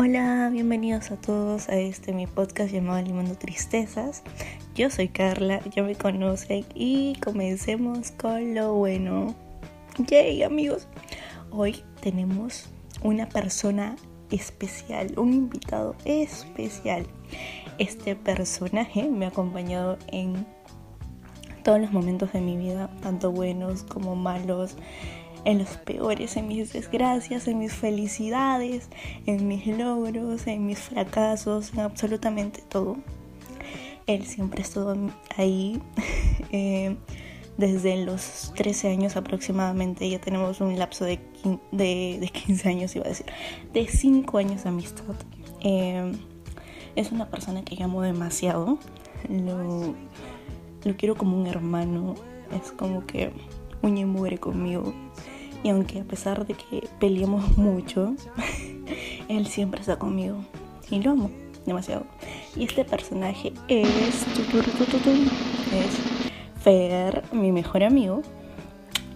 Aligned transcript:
Hola, 0.00 0.48
bienvenidos 0.52 1.10
a 1.10 1.16
todos 1.16 1.68
a 1.68 1.74
este 1.74 2.12
mi 2.12 2.28
podcast 2.28 2.72
llamado 2.72 3.02
Limando 3.02 3.34
Tristezas. 3.34 4.22
Yo 4.76 4.90
soy 4.90 5.08
Carla, 5.08 5.60
ya 5.74 5.82
me 5.82 5.96
conocen 5.96 6.64
y 6.72 7.16
comencemos 7.16 8.12
con 8.12 8.54
lo 8.54 8.74
bueno. 8.74 9.34
Yay, 9.98 10.44
amigos. 10.44 10.86
Hoy 11.50 11.82
tenemos 12.00 12.66
una 13.02 13.28
persona 13.28 13.96
especial, 14.30 15.12
un 15.18 15.32
invitado 15.32 15.96
especial. 16.04 17.04
Este 17.78 18.14
personaje 18.14 19.08
me 19.08 19.24
ha 19.24 19.30
acompañado 19.30 19.98
en 20.12 20.46
todos 21.64 21.80
los 21.80 21.90
momentos 21.90 22.32
de 22.32 22.40
mi 22.40 22.56
vida, 22.56 22.88
tanto 23.02 23.32
buenos 23.32 23.82
como 23.82 24.14
malos, 24.14 24.76
en 25.48 25.56
los 25.56 25.78
peores, 25.78 26.36
en 26.36 26.46
mis 26.46 26.74
desgracias, 26.74 27.48
en 27.48 27.58
mis 27.58 27.72
felicidades, 27.72 28.90
en 29.24 29.48
mis 29.48 29.66
logros, 29.66 30.46
en 30.46 30.66
mis 30.66 30.78
fracasos, 30.78 31.72
en 31.72 31.80
absolutamente 31.80 32.60
todo. 32.68 32.98
Él 34.06 34.26
siempre 34.26 34.62
estuvo 34.62 34.94
ahí. 35.36 35.80
Eh, 36.50 36.96
desde 37.58 38.02
los 38.06 38.52
13 38.54 38.88
años 38.88 39.16
aproximadamente, 39.16 40.08
ya 40.08 40.18
tenemos 40.18 40.62
un 40.62 40.78
lapso 40.78 41.04
de, 41.04 41.18
de, 41.72 42.30
15 42.46 42.68
años, 42.68 42.96
iba 42.96 43.04
a 43.04 43.08
decir, 43.08 43.26
de 43.74 43.86
5 43.86 44.38
años 44.38 44.62
de 44.62 44.68
amistad. 44.68 45.14
Eh, 45.60 46.12
es 46.96 47.12
una 47.12 47.28
persona 47.28 47.64
que 47.64 47.74
llamo 47.74 48.00
demasiado. 48.00 48.78
Lo, 49.28 49.94
lo 50.84 50.96
quiero 50.96 51.16
como 51.16 51.36
un 51.36 51.48
hermano. 51.48 52.14
Es 52.62 52.72
como 52.72 53.04
que 53.04 53.32
uña 53.82 54.02
y 54.02 54.06
mugre 54.06 54.38
conmigo. 54.38 54.94
Y 55.62 55.70
aunque 55.70 56.00
a 56.00 56.04
pesar 56.04 56.46
de 56.46 56.54
que 56.54 56.88
peleamos 57.00 57.56
mucho, 57.56 58.14
él 59.28 59.46
siempre 59.46 59.80
está 59.80 59.98
conmigo. 59.98 60.38
Y 60.90 61.00
lo 61.00 61.12
amo 61.12 61.30
demasiado. 61.66 62.04
Y 62.56 62.64
este 62.64 62.84
personaje 62.84 63.52
es. 63.68 63.88
Es 65.72 65.98
Fer, 66.62 67.22
mi 67.32 67.52
mejor 67.52 67.84
amigo. 67.84 68.22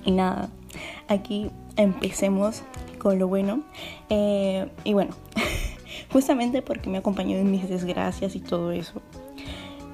Y 0.05 0.13
nada, 0.13 0.49
aquí 1.09 1.51
empecemos 1.77 2.63
con 2.99 3.19
lo 3.19 3.27
bueno. 3.29 3.63
Eh, 4.11 4.69
y 4.85 4.93
bueno, 4.93 5.13
justamente 6.13 6.63
porque 6.63 6.89
me 6.89 6.99
acompañó 6.99 7.37
en 7.37 7.51
mis 7.51 7.69
desgracias 7.69 8.37
y 8.37 8.41
todo 8.41 8.71
eso. 8.71 9.03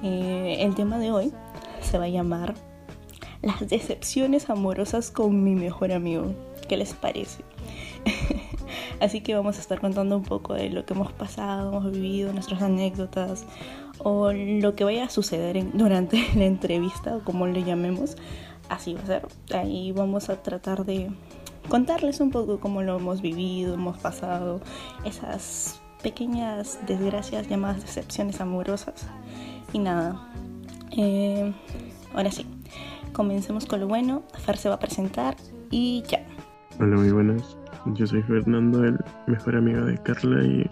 Eh, 0.03 0.57
el 0.59 0.75
tema 0.75 0.99
de 0.99 1.11
hoy 1.11 1.33
se 1.81 1.97
va 1.97 2.05
a 2.05 2.09
llamar 2.09 2.53
las 3.41 3.67
decepciones 3.67 4.49
amorosas 4.49 5.11
con 5.11 5.43
mi 5.43 5.55
mejor 5.55 5.91
amigo. 5.91 6.33
¿Qué 6.69 6.77
les 6.77 6.93
parece? 6.93 7.43
Así 9.01 9.21
que 9.21 9.33
vamos 9.33 9.57
a 9.57 9.59
estar 9.59 9.81
contando 9.81 10.15
un 10.15 10.23
poco 10.23 10.53
de 10.53 10.69
lo 10.69 10.85
que 10.85 10.93
hemos 10.93 11.11
pasado, 11.11 11.71
hemos 11.71 11.91
vivido, 11.91 12.31
nuestras 12.31 12.61
anécdotas 12.61 13.45
o 13.97 14.31
lo 14.31 14.75
que 14.75 14.83
vaya 14.83 15.05
a 15.05 15.09
suceder 15.09 15.65
durante 15.73 16.23
la 16.35 16.45
entrevista 16.45 17.17
o 17.17 17.23
como 17.23 17.47
le 17.47 17.63
llamemos. 17.63 18.17
Así 18.69 18.93
va 18.93 19.01
a 19.01 19.05
ser. 19.07 19.27
Ahí 19.51 19.91
vamos 19.91 20.29
a 20.29 20.43
tratar 20.43 20.85
de 20.85 21.09
contarles 21.69 22.19
un 22.19 22.29
poco 22.29 22.59
cómo 22.59 22.83
lo 22.83 22.97
hemos 22.97 23.21
vivido, 23.21 23.73
hemos 23.73 23.97
pasado, 23.97 24.61
esas 25.03 25.81
pequeñas 26.03 26.79
desgracias 26.85 27.49
llamadas 27.49 27.81
decepciones 27.81 28.41
amorosas. 28.41 29.07
Y 29.73 29.79
nada, 29.79 30.31
eh, 30.91 31.51
ahora 32.13 32.31
sí, 32.31 32.45
comencemos 33.11 33.65
con 33.65 33.79
lo 33.79 33.87
bueno. 33.87 34.21
Fer 34.45 34.57
se 34.57 34.69
va 34.69 34.75
a 34.75 34.79
presentar 34.79 35.35
y 35.71 36.03
ya. 36.07 36.28
Hola, 36.81 36.95
muy 36.95 37.11
buenas. 37.11 37.57
Yo 37.87 38.07
soy 38.07 38.23
Fernando, 38.23 38.85
el 38.85 38.97
mejor 39.27 39.57
amigo 39.57 39.83
de 39.83 39.97
Carla 39.97 40.41
y 40.45 40.69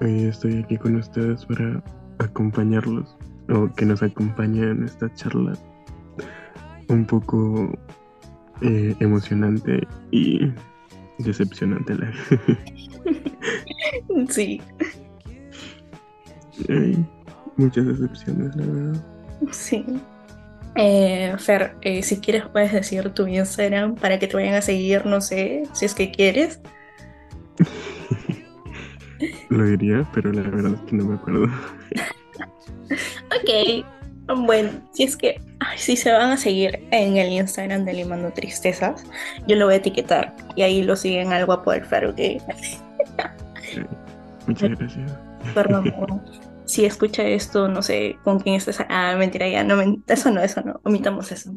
hoy 0.00 0.24
estoy 0.24 0.64
aquí 0.64 0.76
con 0.76 0.96
ustedes 0.96 1.46
para 1.46 1.80
acompañarlos 2.18 3.16
o 3.50 3.72
que 3.72 3.86
nos 3.86 4.02
acompañen 4.02 4.64
en 4.64 4.84
esta 4.84 5.08
charla 5.14 5.52
un 6.88 7.06
poco 7.06 7.70
eh, 8.62 8.96
emocionante 8.98 9.86
y 10.10 10.52
decepcionante. 11.18 11.94
La... 11.94 12.12
sí. 14.28 14.60
Hay 16.68 17.06
muchas 17.56 17.86
decepciones, 17.86 18.56
la 18.56 18.66
verdad. 18.66 19.04
Sí. 19.52 19.84
Eh, 20.76 21.34
Fer, 21.38 21.74
eh, 21.82 22.02
si 22.02 22.20
quieres 22.20 22.44
puedes 22.48 22.72
decir 22.72 23.10
tu 23.10 23.26
Instagram 23.26 23.96
para 23.96 24.18
que 24.18 24.28
te 24.28 24.36
vayan 24.36 24.54
a 24.54 24.62
seguir, 24.62 25.04
no 25.04 25.20
sé, 25.20 25.64
si 25.72 25.84
es 25.84 25.94
que 25.94 26.10
quieres. 26.10 26.60
Lo 29.48 29.64
diría, 29.64 30.08
pero 30.14 30.32
la 30.32 30.42
verdad 30.42 30.74
es 30.74 30.80
que 30.88 30.96
no 30.96 31.04
me 31.04 31.14
acuerdo. 31.16 31.44
ok, 33.26 33.84
bueno, 34.46 34.70
si 34.92 35.02
es 35.04 35.16
que 35.16 35.40
si 35.76 35.96
se 35.96 36.12
van 36.12 36.30
a 36.30 36.36
seguir 36.36 36.86
en 36.90 37.16
el 37.16 37.32
Instagram 37.32 37.84
de 37.84 37.92
Limando 37.94 38.32
Tristezas, 38.32 39.04
yo 39.46 39.56
lo 39.56 39.66
voy 39.66 39.74
a 39.74 39.78
etiquetar 39.78 40.34
y 40.56 40.62
ahí 40.62 40.82
lo 40.82 40.96
siguen 40.96 41.32
al 41.32 41.46
guapo 41.46 41.72
del 41.72 41.84
Fer, 41.84 42.06
ok. 42.06 42.20
Muchas 44.46 44.70
gracias. 44.70 45.10
Perdón 45.54 45.92
si 46.70 46.84
escucha 46.84 47.24
esto, 47.24 47.68
no 47.68 47.82
sé 47.82 48.16
con 48.22 48.38
quién 48.38 48.54
estás. 48.54 48.78
Ah, 48.88 49.16
mentira, 49.18 49.48
ya, 49.48 49.64
no, 49.64 49.80
eso 50.06 50.30
no, 50.30 50.40
eso 50.40 50.62
no, 50.62 50.80
omitamos 50.84 51.32
eso. 51.32 51.52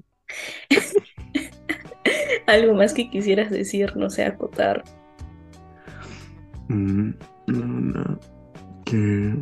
Algo 2.47 2.73
más 2.73 2.93
que 2.93 3.09
quisieras 3.09 3.51
decir, 3.51 3.95
no 3.95 4.09
sé, 4.09 4.25
acotar. 4.25 4.83
Mm, 6.67 7.11
no, 7.47 7.65
no, 7.67 8.19
que. 8.85 9.35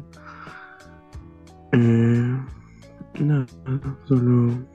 Eh, 1.73 2.37
nada, 3.21 3.45
solo 4.05 4.67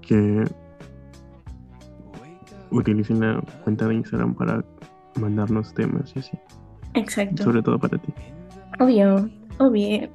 que 0.00 0.44
utilicen 2.70 3.20
la 3.20 3.42
cuenta 3.64 3.88
de 3.88 3.94
Instagram 3.94 4.34
para 4.34 4.64
mandarnos 5.16 5.74
temas 5.74 6.12
y 6.14 6.20
así. 6.20 6.38
Exacto. 6.94 7.42
Sobre 7.42 7.62
todo 7.62 7.78
para 7.80 7.98
ti. 7.98 8.12
Obvio, 8.80 9.30
obvio. 9.58 10.08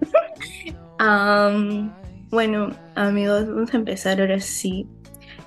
bueno, 2.32 2.70
amigos, 2.96 3.48
vamos 3.48 3.74
a 3.74 3.78
empezar 3.78 4.20
ahora 4.20 4.40
sí 4.40 4.88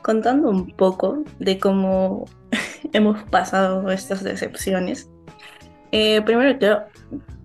contando 0.03 0.51
un 0.51 0.71
poco 0.73 1.23
de 1.39 1.59
cómo 1.59 2.25
hemos 2.93 3.23
pasado 3.25 3.91
estas 3.91 4.23
decepciones. 4.23 5.11
Eh, 5.93 6.23
primero 6.23 6.59
quiero 6.59 6.85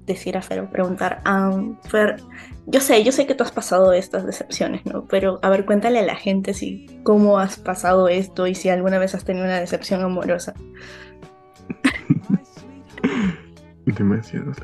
decir 0.05 0.37
a 0.37 0.41
Fer, 0.41 0.69
preguntar, 0.69 1.21
a 1.25 1.51
Fer, 1.89 2.21
yo 2.65 2.79
sé, 2.79 3.03
yo 3.03 3.11
sé 3.11 3.27
que 3.27 3.35
tú 3.35 3.43
has 3.43 3.51
pasado 3.51 3.91
estas 3.91 4.25
decepciones, 4.25 4.85
¿no? 4.85 5.05
Pero 5.05 5.39
a 5.41 5.49
ver, 5.49 5.65
cuéntale 5.65 5.99
a 5.99 6.03
la 6.03 6.15
gente 6.15 6.53
si 6.53 6.87
cómo 7.03 7.39
has 7.39 7.57
pasado 7.57 8.07
esto 8.07 8.47
y 8.47 8.55
si 8.55 8.69
alguna 8.69 8.99
vez 8.99 9.13
has 9.15 9.25
tenido 9.25 9.45
una 9.45 9.59
decepción 9.59 10.01
amorosa. 10.01 10.53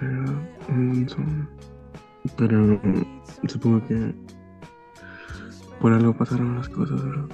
Verdad. 0.02 0.34
Pero 2.38 2.80
supongo 3.48 3.86
que 3.88 4.14
por 5.80 5.94
algo 5.94 6.16
pasaron 6.16 6.56
las 6.56 6.70
cosas, 6.70 7.04
¿verdad? 7.04 7.26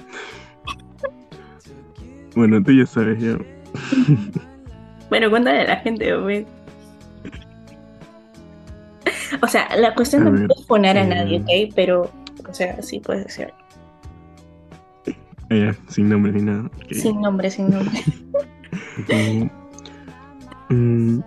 bueno, 2.34 2.62
tú 2.62 2.72
ya 2.72 2.86
sabes, 2.86 3.22
ya. 3.22 3.38
bueno, 5.10 5.30
cuéntale 5.30 5.60
a 5.60 5.64
la 5.64 5.76
gente, 5.76 6.16
güey. 6.16 6.46
O 9.42 9.46
sea, 9.46 9.68
la 9.76 9.94
cuestión 9.94 10.24
no 10.24 10.46
es 10.52 10.66
poner 10.66 10.98
a 10.98 11.06
nadie, 11.06 11.42
eh, 11.48 11.66
¿ok? 11.68 11.72
Pero, 11.74 12.10
o 12.48 12.52
sea, 12.52 12.82
sí 12.82 13.00
puede 13.00 13.28
ser. 13.28 13.54
Eh, 15.50 15.74
sin 15.88 16.08
nombre 16.08 16.32
ni 16.32 16.42
nada. 16.42 16.70
Sin 16.90 17.20
nombre, 17.20 17.50
sin 17.50 17.70
nombre. 17.70 18.00
Mm, 20.72 21.18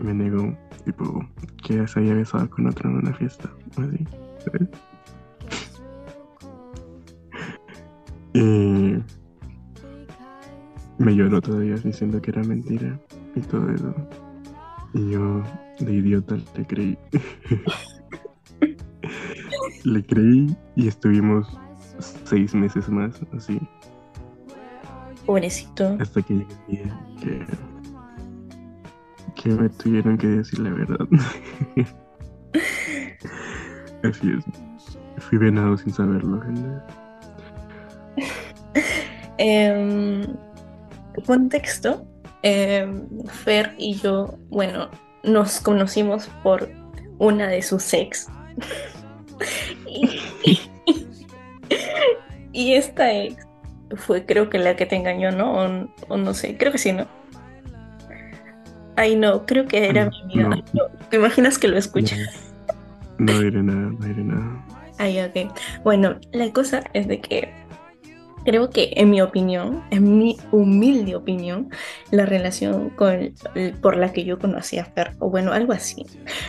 me 0.00 0.12
negó, 0.12 0.52
tipo, 0.86 1.28
que 1.66 1.86
se 1.86 1.98
había 1.98 2.14
besado 2.14 2.48
con 2.48 2.66
otro 2.68 2.88
en 2.88 2.96
una 2.98 3.12
fiesta, 3.12 3.50
así, 3.72 4.06
¿sabes? 4.44 4.68
y 8.34 9.02
me 10.98 11.14
lloró 11.14 11.42
todavía 11.42 11.74
diciendo 11.74 12.22
que 12.22 12.30
era 12.30 12.42
mentira 12.44 12.98
y 13.34 13.40
todo 13.40 13.68
eso. 13.70 13.94
Y 14.94 15.10
yo, 15.10 15.42
de 15.80 15.92
idiota, 15.92 16.36
le 16.56 16.66
creí. 16.66 16.98
le 19.84 20.04
creí 20.04 20.56
y 20.76 20.86
estuvimos 20.88 21.48
seis 22.24 22.54
meses 22.54 22.88
más 22.88 23.20
así. 23.36 23.60
Pobrecito. 25.26 25.96
Hasta 25.98 26.22
que 26.22 26.46
llegué 26.68 26.92
que 27.20 27.44
que 29.36 29.50
me 29.50 29.68
tuvieron 29.68 30.18
que 30.18 30.26
decir 30.26 30.58
la 30.58 30.70
verdad. 30.70 31.06
Así 34.02 34.32
es. 34.32 34.44
Fui 35.24 35.38
venado 35.38 35.76
sin 35.76 35.92
saberlo, 35.92 36.40
gente. 36.42 36.68
Em, 39.38 40.24
contexto. 41.26 42.06
em, 42.42 43.06
Fer 43.26 43.74
y 43.76 43.94
yo, 43.94 44.38
bueno, 44.48 44.88
nos 45.24 45.60
conocimos 45.60 46.28
por 46.42 46.70
una 47.18 47.48
de 47.48 47.60
sus 47.62 47.92
ex. 47.92 48.28
y, 49.86 50.20
y, 52.52 52.74
esta 52.74 53.12
ex 53.12 53.46
fue 53.96 54.24
creo 54.24 54.48
que 54.48 54.58
la 54.58 54.76
que 54.76 54.86
te 54.86 54.96
engañó, 54.96 55.30
¿no? 55.32 55.88
O, 56.08 56.16
no 56.16 56.34
sé, 56.34 56.56
creo 56.56 56.72
que 56.72 56.78
sí, 56.78 56.92
¿no? 56.92 57.06
Ay, 58.96 59.16
no, 59.16 59.44
creo 59.46 59.66
que 59.66 59.88
era 59.88 60.10
mi 60.10 60.40
amiga. 60.40 60.64
¿Te 61.10 61.16
imaginas 61.16 61.58
que 61.58 61.68
lo 61.68 61.78
escuchas? 61.78 62.18
No, 63.18 63.40
diré 63.40 63.62
nada, 63.62 63.90
no 63.98 64.06
diré 64.06 64.24
nada. 64.24 64.64
Ay, 64.98 65.20
ok. 65.20 65.52
Bueno, 65.84 66.18
la 66.32 66.50
cosa 66.52 66.82
es 66.94 67.06
de 67.06 67.20
que 67.20 67.52
creo 68.46 68.70
que 68.70 68.92
en 68.96 69.10
mi 69.10 69.20
opinión, 69.20 69.82
en 69.90 70.18
mi 70.18 70.36
humilde 70.52 71.16
opinión, 71.16 71.68
la 72.10 72.24
relación 72.24 72.90
con, 72.90 73.34
por 73.82 73.96
la 73.96 74.12
que 74.12 74.24
yo 74.24 74.38
conocí 74.38 74.78
a 74.78 74.84
Fer, 74.84 75.12
o 75.18 75.28
bueno, 75.28 75.52
algo 75.52 75.72
así, 75.72 76.06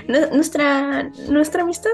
nuestra, 0.07 1.09
nuestra 1.29 1.63
amistad 1.63 1.91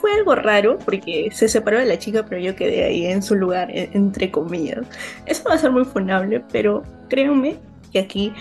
fue 0.00 0.14
algo 0.14 0.34
raro 0.34 0.78
porque 0.78 1.28
se 1.32 1.48
separó 1.48 1.78
de 1.78 1.84
la 1.84 1.98
chica, 1.98 2.24
pero 2.24 2.40
yo 2.40 2.56
quedé 2.56 2.84
ahí 2.84 3.06
en 3.06 3.22
su 3.22 3.34
lugar, 3.34 3.70
e, 3.70 3.90
entre 3.92 4.30
comillas. 4.30 4.86
Eso 5.26 5.44
va 5.48 5.54
a 5.54 5.58
ser 5.58 5.72
muy 5.72 5.84
funable, 5.84 6.42
pero 6.52 6.82
créanme 7.08 7.56
que 7.92 7.98
aquí 7.98 8.32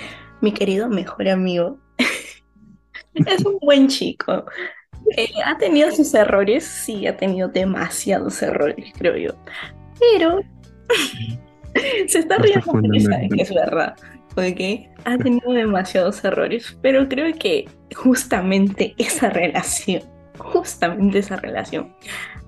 mi 0.41 0.51
querido 0.51 0.89
mejor 0.89 1.27
amigo 1.27 1.80
es 3.13 3.45
un 3.45 3.57
buen 3.59 3.88
chico. 3.88 4.45
Eh, 5.18 5.30
ha 5.45 5.57
tenido 5.57 5.91
sus 5.91 6.13
errores, 6.13 6.63
sí, 6.65 7.07
ha 7.07 7.18
tenido 7.18 7.47
demasiados 7.47 8.41
errores, 8.41 8.91
creo 8.97 9.18
yo. 9.18 9.31
Pero 10.00 10.41
Se 12.07 12.19
está 12.19 12.38
riendo 12.38 12.65
porque 12.65 13.00
sabe 13.00 13.30
que 13.30 13.41
es 13.41 13.53
verdad. 13.53 13.95
Porque 14.36 14.89
ha 15.06 15.18
tenido 15.18 15.51
demasiados 15.51 16.24
errores. 16.24 16.77
Pero 16.81 17.07
creo 17.07 17.33
que 17.38 17.68
justamente 17.95 18.95
esa 18.97 19.30
relación, 19.30 20.03
justamente 20.38 21.19
esa 21.19 21.35
relación, 21.38 21.94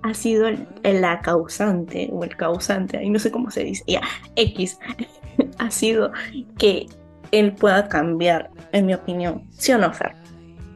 ha 0.03 0.13
sido 0.13 0.49
la 0.83 1.21
causante, 1.21 2.09
o 2.11 2.23
el 2.23 2.35
causante, 2.35 2.97
ahí 2.97 3.09
no 3.09 3.19
sé 3.19 3.31
cómo 3.31 3.51
se 3.51 3.63
dice, 3.63 3.83
ya, 3.85 4.01
X, 4.35 4.79
ha 5.59 5.69
sido 5.69 6.11
que 6.57 6.87
él 7.31 7.53
pueda 7.53 7.87
cambiar, 7.87 8.51
en 8.71 8.85
mi 8.85 8.93
opinión. 8.93 9.43
¿Sí 9.51 9.71
o 9.71 9.77
no, 9.77 9.91
Fer? 9.93 10.13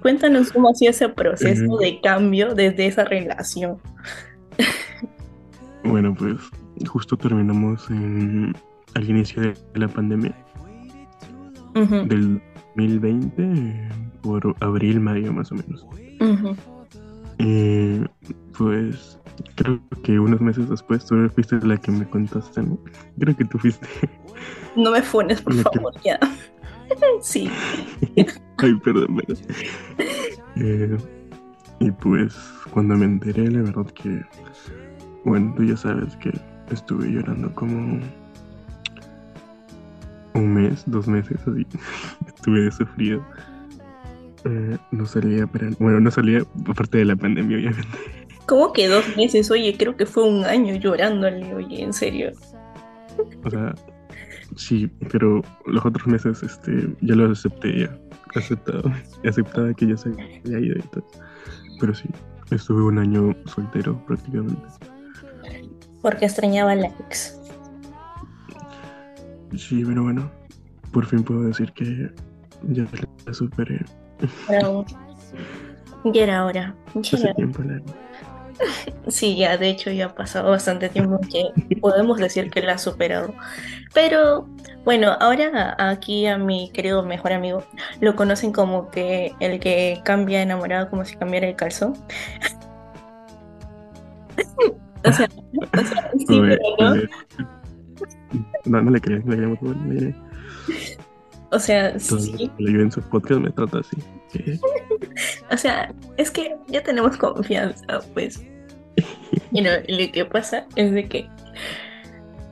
Cuéntanos 0.02 0.52
cómo 0.52 0.70
ha 0.70 0.74
sido 0.74 0.92
ese 0.92 1.10
proceso 1.10 1.78
de 1.78 2.00
cambio 2.02 2.54
desde 2.54 2.86
esa 2.86 3.06
relación. 3.06 3.78
Bueno, 5.84 6.14
pues 6.14 6.38
justo 6.88 7.18
terminamos 7.18 7.88
al 7.90 9.10
inicio 9.10 9.42
de 9.42 9.56
la 9.74 9.88
pandemia 9.88 10.36
del 11.74 12.42
2020, 12.76 13.90
por 14.22 14.56
abril, 14.60 15.00
mayo 15.00 15.34
más 15.34 15.52
o 15.52 15.56
menos. 15.56 15.86
Y 17.38 18.00
pues 18.58 19.20
creo 19.56 19.80
que 20.04 20.20
unos 20.20 20.40
meses 20.40 20.70
después 20.70 21.06
tú 21.06 21.30
fuiste 21.30 21.58
la 21.66 21.78
que 21.78 21.92
me 21.92 22.08
contaste, 22.08 22.62
¿no? 22.62 22.78
Creo 23.20 23.36
que 23.36 23.46
tú 23.46 23.58
fuiste. 23.58 23.88
No 24.76 24.92
me 24.92 25.02
funes, 25.02 25.42
por 25.42 25.56
favor, 25.56 25.94
ya. 26.04 26.20
sí. 27.22 27.50
Ay, 28.58 28.76
perdón, 28.84 29.22
eh, 30.58 30.98
y 31.80 31.92
pues 31.92 32.34
cuando 32.72 32.96
me 32.96 33.06
enteré, 33.06 33.50
la 33.52 33.62
verdad 33.62 33.86
que, 33.92 34.22
bueno, 35.26 35.54
tú 35.58 35.64
ya 35.66 35.76
sabes 35.76 36.16
que 36.18 36.32
estuve 36.72 37.12
llorando 37.12 37.54
como 37.54 38.00
un 40.34 40.54
mes, 40.54 40.84
dos 40.86 41.08
meses, 41.08 41.38
así. 41.48 41.66
estuve 42.28 42.72
sufrido. 42.72 43.26
Eh, 44.46 44.78
no 44.92 45.06
salía, 45.06 45.48
pero 45.48 45.72
bueno, 45.80 46.00
no 46.00 46.12
salía 46.12 46.44
aparte 46.68 47.00
de 47.00 47.06
la 47.06 47.16
pandemia, 47.16 47.58
obviamente. 47.58 47.98
¿Cómo 48.46 48.74
que 48.74 48.88
dos 48.88 49.04
meses? 49.18 49.50
Oye, 49.50 49.76
creo 49.78 49.98
que 49.98 50.06
fue 50.06 50.24
un 50.24 50.46
año 50.46 50.76
llorándole, 50.76 51.54
oye, 51.56 51.82
en 51.82 51.94
serio. 51.94 52.32
O 53.44 53.50
sea, 53.50 53.74
sí, 54.56 54.88
pero 55.12 55.42
los 55.66 55.86
otros 55.86 56.08
meses 56.08 56.44
este, 56.44 56.96
ya 57.02 57.16
los 57.16 57.40
acepté 57.40 57.82
ya. 57.82 58.00
Aceptado. 58.36 58.92
Aceptaba 59.26 59.74
que 59.74 59.88
ya 59.88 59.98
se 59.98 60.10
había 60.10 60.60
ido 60.60 60.78
y 60.78 60.82
todo. 60.92 61.06
Pero 61.80 61.94
sí, 61.94 62.10
estuve 62.52 62.84
un 62.84 63.00
año 63.00 63.36
soltero 63.46 63.98
prácticamente 64.06 64.62
porque 66.06 66.26
extrañaba 66.26 66.74
a 66.74 66.76
la 66.76 66.88
ex. 67.00 67.36
Sí, 69.58 69.84
pero 69.84 70.04
bueno, 70.04 70.30
por 70.92 71.04
fin 71.08 71.24
puedo 71.24 71.42
decir 71.46 71.72
que 71.72 72.12
ya 72.62 72.86
la 73.26 73.34
superé. 73.34 73.84
ya 76.14 76.24
era 76.24 76.46
hora. 76.46 76.76
tiempo 77.36 77.64
Sí, 79.08 79.36
ya, 79.36 79.58
de 79.58 79.70
hecho 79.70 79.92
ya 79.92 80.08
ha 80.08 80.16
pasado 80.16 80.50
bastante 80.50 80.90
tiempo 80.90 81.20
que 81.32 81.76
podemos 81.78 82.18
decir 82.18 82.50
que 82.50 82.62
la 82.62 82.74
ha 82.74 82.78
superado. 82.78 83.34
Pero 83.94 84.48
bueno, 84.84 85.16
ahora 85.20 85.76
aquí 85.78 86.26
a 86.28 86.38
mi 86.38 86.70
querido 86.72 87.04
mejor 87.04 87.34
amigo 87.34 87.64
lo 88.02 88.16
conocen 88.16 88.52
como 88.52 88.90
que 88.90 89.34
el 89.40 89.60
que 89.60 90.02
cambia 90.04 90.42
enamorado 90.42 90.90
como 90.90 91.06
si 91.06 91.16
cambiara 91.16 91.48
el 91.48 91.56
calzón. 91.56 91.94
O 95.08 95.12
sea, 95.14 95.30
sí, 96.18 96.42
pero 96.42 96.60
no. 96.80 96.96
No, 98.66 98.82
no 98.82 98.90
le 98.90 99.00
creas, 99.00 99.24
no 99.24 99.36
le 99.36 99.38
creemos. 99.38 100.16
O 101.56 101.60
sea, 101.60 101.98
sí. 101.98 102.52
Yo 102.60 102.82
en 102.82 102.92
su 102.92 103.02
podcast 103.02 103.40
me 103.40 103.50
trata 103.50 103.80
así. 103.80 103.96
o 105.52 105.56
sea, 105.56 105.94
es 106.18 106.30
que 106.30 106.58
ya 106.68 106.84
tenemos 106.84 107.16
confianza, 107.18 108.02
pues. 108.14 108.44
Y 109.52 109.62
no, 109.62 109.70
lo 109.88 110.12
que 110.12 110.26
pasa 110.26 110.66
es 110.76 110.92
de 110.92 111.08
que 111.08 111.30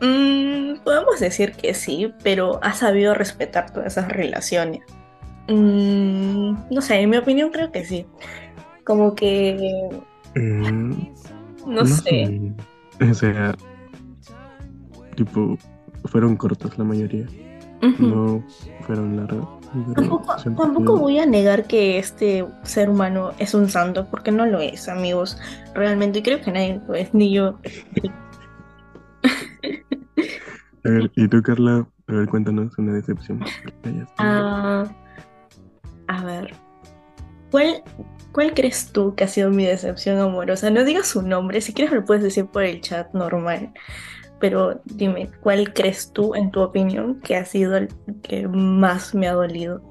mmm, 0.02 0.80
podemos 0.86 1.20
decir 1.20 1.52
que 1.52 1.74
sí, 1.74 2.14
pero 2.24 2.60
ha 2.64 2.72
sabido 2.72 3.14
respetar 3.14 3.74
todas 3.74 3.98
esas 3.98 4.10
relaciones. 4.10 4.82
Mm, 5.50 6.54
no 6.72 6.82
sé, 6.82 7.02
en 7.02 7.10
mi 7.10 7.18
opinión 7.18 7.52
creo 7.52 7.72
que 7.74 7.84
sí. 7.84 8.06
Como 8.86 9.16
que 9.16 9.90
mm, 10.36 10.92
no, 11.68 11.86
sé. 11.86 12.54
O 13.02 13.14
sea, 13.14 13.54
tipo, 15.18 15.58
fueron 16.06 16.38
cortos 16.38 16.78
la 16.78 16.86
mayoría. 16.86 17.26
No 18.00 18.44
fueron 18.86 19.18
largos. 19.18 19.48
Tampoco, 19.96 20.98
voy 20.98 21.20
a 21.20 21.26
negar 21.26 21.66
que 21.66 21.98
este 21.98 22.46
ser 22.64 22.90
humano 22.90 23.32
es 23.40 23.54
un 23.54 23.70
santo, 23.70 24.08
porque 24.10 24.32
no 24.32 24.46
lo 24.46 24.60
es, 24.60 24.88
amigos. 24.88 25.38
Realmente 25.74 26.22
creo 26.22 26.42
que 26.42 26.52
nadie 26.52 26.82
lo 26.88 26.94
es, 26.94 27.14
ni 27.14 27.34
yo. 27.34 27.60
a 30.86 30.90
ver, 30.90 31.12
¿y 31.16 31.28
tú, 31.28 31.42
Carla? 31.42 31.88
A 32.08 32.14
ver, 32.14 32.28
cuéntanos 32.28 32.78
una 32.78 32.94
decepción. 32.94 33.44
Ah, 34.18 34.86
a 36.08 36.24
ver, 36.24 36.54
¿cuál, 37.50 37.84
¿Cuál 38.34 38.56
crees 38.56 38.92
tú 38.92 39.14
que 39.14 39.26
ha 39.26 39.28
sido 39.28 39.52
mi 39.52 39.64
decepción 39.64 40.18
amorosa? 40.18 40.72
No 40.72 40.84
digas 40.84 41.08
su 41.08 41.22
nombre, 41.22 41.62
si 41.62 41.72
quieres 41.72 41.94
lo 41.94 42.04
puedes 42.04 42.24
decir 42.24 42.48
por 42.48 42.64
el 42.64 42.82
chat 42.82 43.14
normal. 43.14 43.72
Pero 44.44 44.82
dime, 44.84 45.30
¿cuál 45.40 45.72
crees 45.72 46.12
tú, 46.12 46.36
en 46.36 46.52
tu 46.52 46.60
opinión, 46.60 47.22
que 47.22 47.38
ha 47.38 47.46
sido 47.46 47.78
el 47.78 47.88
que 48.24 48.46
más 48.46 49.16
me 49.16 49.30
ha 49.30 49.32
dolido? 49.32 49.82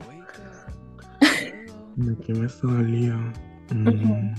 El 1.98 2.18
que 2.18 2.34
más 2.34 2.62
ha 2.62 2.66
dolido. 2.66 3.16
Mm. 3.70 4.34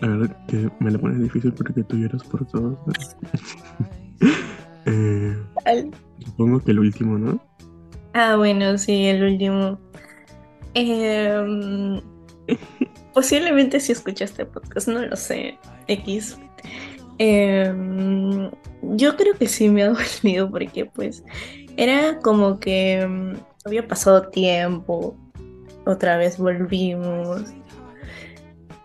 La 0.00 0.08
verdad 0.08 0.46
que 0.46 0.70
me 0.78 0.92
la 0.92 0.98
pones 1.00 1.20
difícil 1.20 1.52
porque 1.52 1.82
tú 1.82 1.96
lloras 1.96 2.22
por 2.22 2.46
todo. 2.46 2.78
eh, 4.86 5.36
supongo 6.24 6.60
que 6.60 6.70
el 6.70 6.78
último, 6.78 7.18
¿no? 7.18 7.40
Ah, 8.14 8.36
bueno, 8.36 8.78
sí, 8.78 9.06
el 9.06 9.32
último. 9.32 9.80
Eh, 10.74 12.00
Posiblemente 13.14 13.80
si 13.80 13.90
escuchaste 13.90 14.46
podcast, 14.46 14.86
no 14.86 15.04
lo 15.04 15.16
sé. 15.16 15.58
X. 15.88 16.38
Em, 17.18 18.50
yo 18.82 19.16
creo 19.16 19.34
que 19.34 19.48
sí 19.48 19.68
me 19.68 19.82
ha 19.82 19.88
dolido 20.22 20.50
porque 20.50 20.86
pues 20.86 21.24
era 21.76 22.18
como 22.20 22.58
que 22.60 23.00
em, 23.00 23.36
había 23.64 23.86
pasado 23.86 24.28
tiempo, 24.28 25.16
otra 25.84 26.16
vez 26.16 26.38
volvimos 26.38 27.42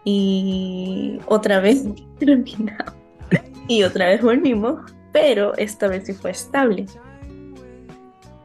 y 0.05 1.19
otra 1.27 1.59
vez 1.59 1.85
terminamos 2.19 2.93
y 3.67 3.83
otra 3.83 4.07
vez 4.07 4.21
volvimos, 4.21 4.79
pero 5.11 5.55
esta 5.57 5.87
vez 5.87 6.05
sí 6.05 6.13
fue 6.13 6.31
estable. 6.31 6.85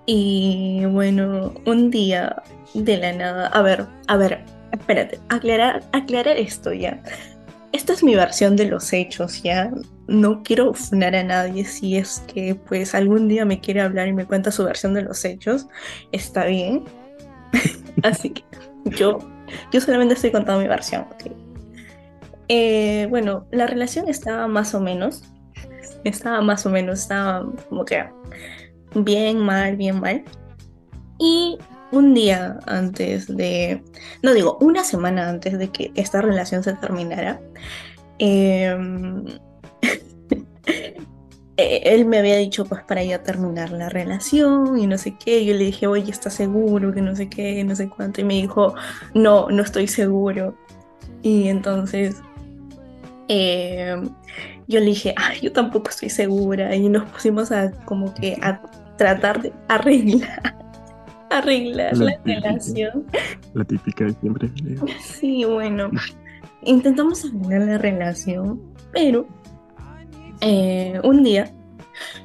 Y 0.07 0.85
bueno, 0.87 1.53
un 1.67 1.91
día 1.91 2.43
de 2.75 2.97
la 2.97 3.13
nada, 3.13 3.49
a 3.49 3.63
ver, 3.63 3.87
a 4.07 4.17
ver, 4.17 4.43
espérate, 4.73 5.19
aclarar, 5.29 5.83
aclarar 5.93 6.37
esto 6.37 6.73
ya. 6.73 7.03
Esta 7.73 7.93
es 7.93 8.03
mi 8.03 8.15
versión 8.15 8.57
de 8.57 8.67
los 8.67 8.93
hechos, 8.93 9.43
¿ya? 9.43 9.71
No 10.07 10.43
quiero 10.43 10.73
funar 10.75 11.15
a 11.15 11.23
nadie 11.23 11.65
si 11.65 11.97
es 11.97 12.23
que 12.33 12.55
pues 12.55 12.95
algún 12.95 13.29
día 13.29 13.45
me 13.45 13.61
quiere 13.61 13.81
hablar 13.81 14.09
y 14.09 14.13
me 14.13 14.27
cuenta 14.27 14.51
su 14.51 14.65
versión 14.65 14.95
de 14.95 15.03
los 15.03 15.25
hechos, 15.25 15.67
está 16.13 16.45
bien. 16.45 16.85
Así 18.03 18.31
que 18.31 18.43
yo, 18.85 19.19
yo 19.73 19.81
solamente 19.81 20.15
estoy 20.15 20.31
contando 20.31 20.63
mi 20.63 20.69
versión, 20.69 21.03
¿ok? 21.03 21.33
Eh, 22.49 23.07
bueno, 23.11 23.47
la 23.51 23.67
relación 23.67 24.09
estaba 24.09 24.49
más 24.49 24.75
o 24.75 24.81
menos, 24.81 25.23
estaba 26.05 26.41
más 26.41 26.65
o 26.65 26.71
menos, 26.71 27.01
estaba 27.01 27.47
como 27.69 27.85
que 27.85 28.05
bien, 28.95 29.39
mal, 29.39 29.77
bien, 29.77 30.01
mal. 30.01 30.25
Y 31.19 31.59
un 31.91 32.15
día 32.15 32.59
antes 32.67 33.35
de, 33.35 33.83
no 34.23 34.35
digo, 34.35 34.59
una 34.61 34.85
semana 34.85 35.29
antes 35.29 35.59
de 35.59 35.69
que 35.69 35.91
esta 35.95 36.21
relación 36.21 36.63
se 36.63 36.75
terminara, 36.75 37.41
em, 38.19 39.25
eh, 41.57 41.81
él 41.85 42.05
me 42.05 42.19
había 42.19 42.37
dicho 42.37 42.65
pues 42.65 42.83
para 42.85 43.03
ya 43.03 43.23
terminar 43.23 43.71
la 43.71 43.89
relación 43.89 44.79
y 44.79 44.87
no 44.87 44.99
sé 44.99 45.17
qué, 45.19 45.45
yo 45.45 45.55
le 45.55 45.65
dije, 45.65 45.87
oye, 45.87 46.11
¿estás 46.11 46.35
seguro? 46.35 46.93
Que 46.93 47.03
no 47.03 47.17
sé 47.17 47.29
qué, 47.29 47.65
no 47.65 47.75
sé 47.75 47.89
cuánto, 47.89 48.21
y 48.21 48.25
me 48.25 48.35
dijo, 48.35 48.75
no, 49.15 49.49
no 49.51 49.63
estoy 49.63 49.89
seguro. 49.89 50.55
Y 51.23 51.49
entonces 51.49 52.17
em, 53.29 54.11
yo 54.67 54.81
le 54.81 54.87
dije, 54.87 55.15
ay, 55.17 55.41
yo 55.41 55.53
tampoco 55.53 55.91
estoy 55.91 56.11
segura, 56.11 56.75
y 56.77 56.89
nos 56.89 57.09
pusimos 57.11 57.51
a 57.53 57.73
como 57.85 58.13
que 58.15 58.39
a 58.43 58.61
tratar 58.97 59.41
de 59.43 59.53
arreglar 59.69 60.68
arreglar 61.31 61.97
la, 61.97 62.19
relación. 62.25 63.07
La 63.55 63.65
típica 63.65 64.05
de 64.05 64.15
siempre. 64.15 64.51
Sí, 65.01 65.45
bueno, 65.45 65.91
intentamos 66.63 67.25
arreglar 67.25 67.63
la 67.63 67.79
relación, 67.79 68.61
pero 68.93 69.27
eh, 70.41 71.01
un 71.05 71.23
día 71.23 71.53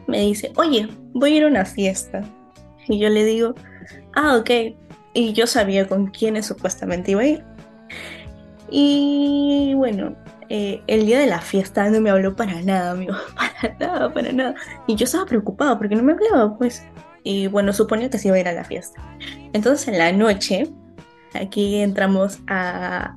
me 0.07 0.21
dice, 0.21 0.51
oye, 0.55 0.87
voy 1.13 1.33
a 1.33 1.37
ir 1.37 1.43
a 1.43 1.47
una 1.47 1.65
fiesta. 1.65 2.23
Y 2.87 2.99
yo 2.99 3.09
le 3.09 3.23
digo, 3.23 3.55
ah, 4.15 4.37
ok. 4.37 4.75
Y 5.13 5.33
yo 5.33 5.47
sabía 5.47 5.87
con 5.87 6.07
quiénes 6.07 6.45
supuestamente 6.45 7.11
iba 7.11 7.21
a 7.21 7.27
ir. 7.27 7.43
Y 8.69 9.73
bueno, 9.75 10.15
eh, 10.49 10.81
el 10.87 11.05
día 11.05 11.19
de 11.19 11.27
la 11.27 11.41
fiesta 11.41 11.89
no 11.89 12.01
me 12.01 12.09
habló 12.09 12.35
para 12.35 12.61
nada, 12.61 12.91
amigo. 12.91 13.13
Para 13.35 13.77
nada, 13.79 14.13
para 14.13 14.31
nada. 14.31 14.55
Y 14.87 14.95
yo 14.95 15.05
estaba 15.05 15.25
preocupada 15.25 15.77
porque 15.77 15.95
no 15.95 16.03
me 16.03 16.13
hablaba, 16.13 16.57
pues. 16.57 16.83
Y 17.23 17.47
bueno, 17.47 17.73
suponía 17.73 18.09
que 18.09 18.17
se 18.17 18.27
iba 18.27 18.37
a 18.37 18.39
ir 18.39 18.47
a 18.47 18.53
la 18.53 18.63
fiesta. 18.63 19.01
Entonces 19.53 19.87
en 19.87 19.97
la 19.97 20.11
noche, 20.11 20.69
aquí 21.33 21.77
entramos 21.77 22.39
a 22.47 23.15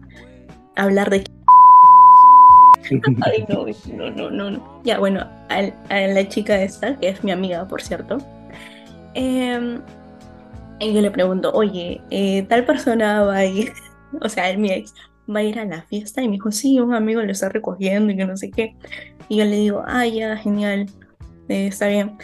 hablar 0.77 1.11
de... 1.11 1.25
Ay, 3.23 3.45
no, 3.49 3.67
no, 4.11 4.31
no, 4.31 4.51
no. 4.51 4.81
Ya, 4.85 4.99
bueno, 4.99 5.27
a, 5.49 5.63
la 5.91 6.29
chica 6.29 6.63
esta, 6.63 6.97
que 6.97 7.09
es 7.09 7.25
mi 7.25 7.33
amiga, 7.33 7.67
por 7.67 7.83
cierto. 7.83 8.19
Eh, 9.15 9.81
y 10.79 10.93
yo 10.93 11.01
le 11.01 11.11
pregunto, 11.11 11.53
oye, 11.53 12.01
eh, 12.11 12.43
tal 12.49 12.65
persona 12.65 13.23
va 13.23 13.37
a 13.37 13.45
ir, 13.47 13.73
o 14.21 14.29
sea, 14.29 14.57
mi 14.57 14.71
ex, 14.71 14.95
va 15.35 15.41
a 15.41 15.43
ir 15.43 15.59
a 15.59 15.65
la 15.65 15.83
fiesta. 15.83 16.23
Y 16.23 16.29
me 16.29 16.35
dijo, 16.35 16.53
sí, 16.53 16.79
un 16.81 16.95
amigo 16.95 17.23
lo 17.23 17.33
está 17.33 17.49
recogiendo 17.49 18.13
y 18.13 18.17
que 18.17 18.27
no 18.27 18.37
sé 18.37 18.51
qué. 18.51 18.77
Y 19.29 19.39
yo 19.39 19.45
le 19.45 19.57
digo, 19.57 19.83
ah, 19.87 20.07
ya, 20.07 20.37
genial, 20.37 20.87
eh, 21.49 21.67
está 21.67 21.89
bien. 21.89 22.19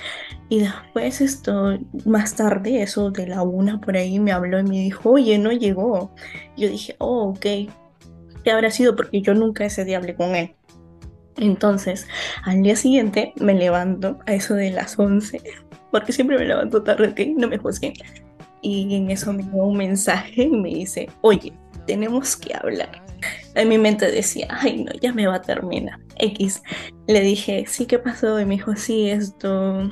Y 0.49 0.61
después 0.61 1.21
esto, 1.21 1.79
más 2.05 2.35
tarde, 2.37 2.83
eso 2.83 3.11
de 3.11 3.27
la 3.27 3.43
una 3.43 3.81
por 3.81 3.97
ahí, 3.97 4.19
me 4.21 4.33
habló 4.33 4.59
y 4.61 4.65
me 4.65 4.81
dijo, 4.81 5.11
oye, 5.11 5.39
no 5.39 5.53
llegó. 5.53 6.15
Yo 6.57 6.69
dije, 6.69 6.97
oh, 6.99 7.29
ok. 7.31 7.47
¿Qué 8.45 8.51
habrá 8.51 8.71
sido? 8.71 8.97
Porque 8.97 9.23
yo 9.23 9.35
nunca 9.35 9.65
ese 9.65 9.85
día 9.85 9.99
hablé 9.99 10.15
con 10.15 10.35
él. 10.35 10.55
Entonces, 11.37 12.07
al 12.45 12.63
día 12.63 12.77
siguiente 12.77 13.33
me 13.41 13.55
levanto 13.55 14.19
a 14.27 14.35
eso 14.35 14.55
de 14.55 14.71
las 14.71 14.99
11, 14.99 15.41
porque 15.91 16.13
siempre 16.13 16.39
me 16.39 16.45
levanto 16.45 16.83
tarde, 16.83 17.09
¿ok? 17.09 17.21
No 17.39 17.49
me 17.49 17.59
juzguen. 17.59 17.95
Y 18.63 18.95
en 18.95 19.11
eso 19.11 19.33
me 19.33 19.43
dio 19.43 19.65
un 19.65 19.77
mensaje 19.77 20.45
y 20.45 20.51
me 20.51 20.69
dice, 20.71 21.11
oye, 21.21 21.53
tenemos 21.87 22.37
que 22.37 22.55
hablar. 22.55 23.05
En 23.55 23.69
mi 23.69 23.77
mente 23.77 24.11
decía, 24.11 24.49
ay 24.51 24.85
no, 24.85 24.93
ya 25.01 25.13
me 25.13 25.27
va 25.27 25.37
a 25.37 25.43
terminar. 25.43 25.99
X. 26.19 26.63
Le 27.07 27.21
dije, 27.21 27.65
sí, 27.67 27.87
¿qué 27.87 27.99
pasó? 27.99 28.41
Y 28.41 28.45
me 28.45 28.55
dijo, 28.55 28.77
sí, 28.77 29.11
esto, 29.11 29.91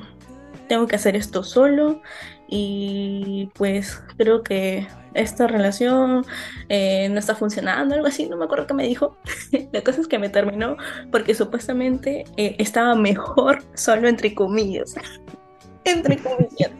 tengo 0.68 0.86
que 0.86 0.96
hacer 0.96 1.16
esto 1.16 1.42
solo 1.42 2.00
y 2.48 3.50
pues 3.54 4.00
creo 4.16 4.42
que 4.42 4.86
esta 5.14 5.46
relación 5.46 6.24
eh, 6.68 7.08
no 7.08 7.18
está 7.18 7.34
funcionando, 7.34 7.94
algo 7.94 8.06
así, 8.06 8.28
no 8.28 8.36
me 8.36 8.44
acuerdo 8.44 8.66
qué 8.66 8.74
me 8.74 8.86
dijo. 8.86 9.16
La 9.72 9.82
cosa 9.82 10.00
es 10.00 10.06
que 10.06 10.18
me 10.18 10.28
terminó 10.28 10.76
porque 11.10 11.34
supuestamente 11.34 12.24
eh, 12.36 12.54
estaba 12.58 12.94
mejor 12.94 13.64
solo 13.74 14.08
entre 14.08 14.34
comillas. 14.34 14.94
entre 15.84 16.18
comillas. 16.18 16.70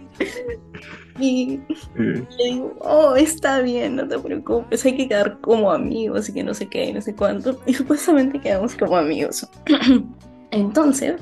Y 1.21 1.61
le 1.99 2.45
digo, 2.45 2.77
oh, 2.81 3.15
está 3.15 3.61
bien, 3.61 3.97
no 3.97 4.09
te 4.09 4.19
preocupes, 4.19 4.85
hay 4.85 4.97
que 4.97 5.09
quedar 5.09 5.39
como 5.41 5.71
amigos 5.71 6.29
y 6.29 6.33
que 6.33 6.43
no 6.43 6.55
sé 6.55 6.67
qué, 6.67 6.93
no 6.93 7.01
sé 7.01 7.15
cuánto. 7.15 7.61
Y 7.67 7.75
supuestamente 7.75 8.41
quedamos 8.41 8.75
como 8.75 8.97
amigos. 8.97 9.47
Entonces, 10.51 11.15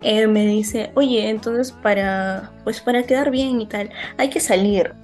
él 0.00 0.28
me 0.28 0.46
dice, 0.46 0.90
oye, 0.94 1.28
entonces 1.28 1.70
para, 1.72 2.50
pues 2.64 2.80
para 2.80 3.02
quedar 3.02 3.30
bien 3.30 3.60
y 3.60 3.66
tal, 3.66 3.90
hay 4.16 4.30
que 4.30 4.40
salir. 4.40 4.94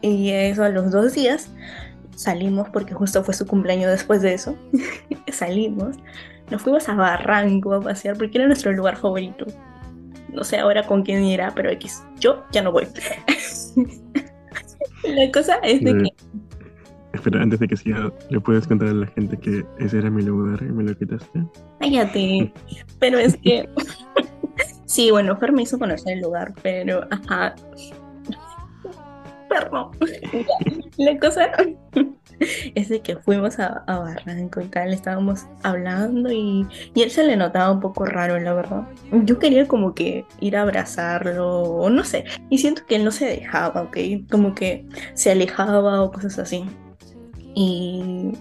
Y 0.00 0.30
eso 0.30 0.64
a 0.64 0.70
los 0.70 0.90
dos 0.90 1.14
días 1.14 1.50
salimos, 2.16 2.68
porque 2.70 2.94
justo 2.94 3.22
fue 3.22 3.34
su 3.34 3.46
cumpleaños 3.46 3.90
después 3.90 4.22
de 4.22 4.34
eso, 4.34 4.56
salimos, 5.32 5.96
nos 6.50 6.62
fuimos 6.62 6.88
a 6.88 6.94
Barranco 6.94 7.74
a 7.74 7.80
pasear 7.80 8.16
porque 8.16 8.38
era 8.38 8.46
nuestro 8.46 8.72
lugar 8.72 8.96
favorito. 8.96 9.46
No 10.28 10.44
sé 10.44 10.58
ahora 10.58 10.84
con 10.84 11.02
quién 11.02 11.24
irá, 11.24 11.52
pero 11.54 11.70
X, 11.70 12.02
yo 12.18 12.44
ya 12.50 12.62
no 12.62 12.72
voy. 12.72 12.88
La 15.04 15.30
cosa 15.32 15.56
es 15.62 15.82
de 15.82 15.92
que 15.98 16.10
Espera, 17.14 17.42
antes 17.42 17.60
de 17.60 17.68
que 17.68 17.76
siga, 17.76 18.12
¿le 18.28 18.40
puedes 18.40 18.66
contar 18.66 18.88
a 18.88 18.92
la 18.92 19.06
gente 19.06 19.38
que 19.38 19.64
ese 19.78 19.98
era 19.98 20.10
mi 20.10 20.22
lugar 20.22 20.60
y 20.62 20.72
me 20.72 20.82
lo 20.82 20.98
quitaste? 20.98 21.44
Cállate. 21.78 22.52
Pero 22.98 23.18
es 23.18 23.36
que. 23.36 23.68
sí, 24.86 25.12
bueno, 25.12 25.36
Fer 25.36 25.52
me 25.52 25.62
hizo 25.62 25.78
conocer 25.78 26.14
el 26.14 26.22
lugar, 26.22 26.52
pero. 26.62 27.06
Ajá. 27.10 27.54
Perro. 29.48 29.92
La 30.98 31.18
cosa 31.18 31.52
es 32.74 32.88
de 32.88 33.00
que 33.00 33.16
fuimos 33.16 33.58
a, 33.58 33.84
Barranco 33.86 34.60
y 34.60 34.66
tal, 34.66 34.92
estábamos 34.92 35.46
hablando 35.62 36.30
y, 36.30 36.66
y 36.94 37.02
él 37.02 37.10
se 37.10 37.24
le 37.24 37.36
notaba 37.36 37.72
un 37.72 37.80
poco 37.80 38.04
raro, 38.04 38.38
la 38.38 38.54
verdad. 38.54 38.86
Yo 39.24 39.38
quería 39.38 39.66
como 39.68 39.94
que 39.94 40.24
ir 40.40 40.56
a 40.56 40.62
abrazarlo, 40.62 41.62
o 41.62 41.90
no 41.90 42.04
sé, 42.04 42.24
y 42.50 42.58
siento 42.58 42.84
que 42.86 42.96
él 42.96 43.04
no 43.04 43.10
se 43.10 43.26
dejaba, 43.26 43.82
¿ok? 43.82 43.98
Como 44.30 44.54
que 44.54 44.86
se 45.14 45.30
alejaba 45.30 46.02
o 46.02 46.12
cosas 46.12 46.38
así. 46.38 46.64
Y 47.54 48.32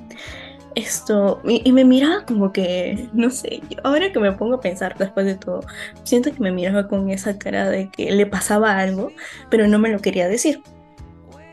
esto, 0.76 1.42
y, 1.46 1.72
me 1.72 1.86
miraba 1.86 2.26
como 2.26 2.52
que, 2.52 3.08
no 3.14 3.30
sé, 3.30 3.62
ahora 3.84 4.12
que 4.12 4.20
me 4.20 4.32
pongo 4.32 4.56
a 4.56 4.62
pensar 4.62 4.98
después 4.98 5.26
de 5.26 5.36
todo, 5.36 5.62
siento 6.04 6.34
que 6.34 6.40
me 6.40 6.52
miraba 6.52 6.88
con 6.88 7.10
esa 7.10 7.38
cara 7.38 7.70
de 7.70 7.90
que 7.90 8.12
le 8.12 8.26
pasaba 8.26 8.78
algo, 8.78 9.12
pero 9.50 9.68
no 9.68 9.80
me 9.80 9.90
lo 9.90 10.00
quería 10.00 10.28
decir. 10.28 10.62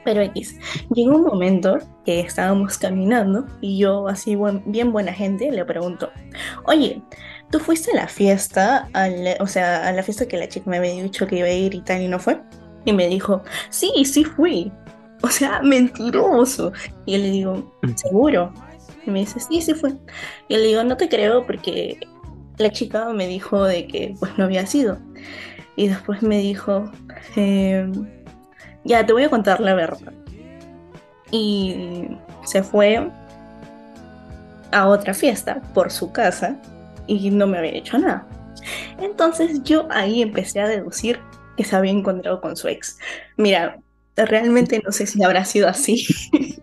Pero 0.04 0.22
X, 0.22 0.58
llegó 0.94 1.16
un 1.16 1.24
momento 1.24 1.78
que 2.04 2.20
estábamos 2.20 2.78
caminando 2.78 3.46
y 3.60 3.78
yo, 3.78 4.08
así 4.08 4.36
bien 4.66 4.92
buena 4.92 5.12
gente, 5.12 5.50
le 5.50 5.64
pregunto, 5.64 6.10
oye, 6.64 7.02
¿tú 7.50 7.58
fuiste 7.58 7.92
a 7.92 7.96
la 7.96 8.08
fiesta, 8.08 8.88
o 9.40 9.46
sea, 9.46 9.86
a 9.86 9.92
la 9.92 10.02
fiesta 10.02 10.26
que 10.26 10.38
la 10.38 10.48
chica 10.48 10.70
me 10.70 10.78
había 10.78 10.92
dicho 11.02 11.26
que 11.26 11.38
iba 11.38 11.48
a 11.48 11.52
ir 11.52 11.74
y 11.74 11.82
tal 11.82 12.02
y 12.02 12.08
no 12.08 12.18
fue? 12.18 12.40
Y 12.84 12.92
me 12.92 13.08
dijo, 13.08 13.42
sí, 13.68 13.92
sí 14.04 14.24
fui. 14.24 14.72
O 15.22 15.28
sea, 15.28 15.60
mentiroso. 15.62 16.72
Y 17.04 17.12
yo 17.12 17.18
le 17.18 17.30
digo, 17.30 17.76
¿seguro? 17.94 18.52
Y 19.06 19.10
me 19.10 19.20
dice, 19.20 19.38
sí, 19.40 19.60
sí 19.60 19.74
fue. 19.74 19.90
Y 20.48 20.54
yo 20.54 20.60
le 20.60 20.66
digo, 20.66 20.84
no 20.84 20.96
te 20.96 21.08
creo 21.08 21.46
porque 21.46 21.98
la 22.56 22.70
chica 22.70 23.10
me 23.10 23.26
dijo 23.26 23.64
de 23.64 23.86
que 23.86 24.14
pues 24.18 24.36
no 24.38 24.44
había 24.44 24.66
sido. 24.66 24.98
Y 25.76 25.88
después 25.88 26.22
me 26.22 26.38
dijo, 26.38 26.90
em, 27.36 28.06
ya 28.84 29.04
te 29.04 29.12
voy 29.12 29.24
a 29.24 29.30
contar 29.30 29.60
la 29.60 29.74
verdad. 29.74 30.12
Y 31.30 32.08
se 32.44 32.62
fue 32.62 33.10
a 34.72 34.88
otra 34.88 35.14
fiesta 35.14 35.60
por 35.74 35.90
su 35.90 36.12
casa 36.12 36.56
y 37.06 37.30
no 37.30 37.46
me 37.46 37.58
había 37.58 37.72
hecho 37.72 37.98
nada. 37.98 38.26
Entonces 38.98 39.62
yo 39.62 39.86
ahí 39.90 40.22
empecé 40.22 40.60
a 40.60 40.68
deducir 40.68 41.18
que 41.56 41.64
se 41.64 41.76
había 41.76 41.92
encontrado 41.92 42.40
con 42.40 42.56
su 42.56 42.68
ex. 42.68 42.98
Mira, 43.36 43.78
Realmente 44.26 44.82
no 44.84 44.92
sé 44.92 45.06
si 45.06 45.22
habrá 45.22 45.44
sido 45.44 45.68
así, 45.68 46.06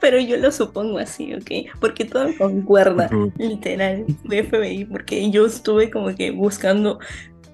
pero 0.00 0.20
yo 0.20 0.36
lo 0.36 0.52
supongo 0.52 0.98
así, 0.98 1.34
¿ok? 1.34 1.76
Porque 1.80 2.04
todo 2.04 2.28
concuerda, 2.36 3.10
literal, 3.36 4.04
de 4.24 4.44
FBI, 4.44 4.84
porque 4.84 5.30
yo 5.30 5.46
estuve 5.46 5.90
como 5.90 6.14
que 6.14 6.30
buscando 6.30 6.98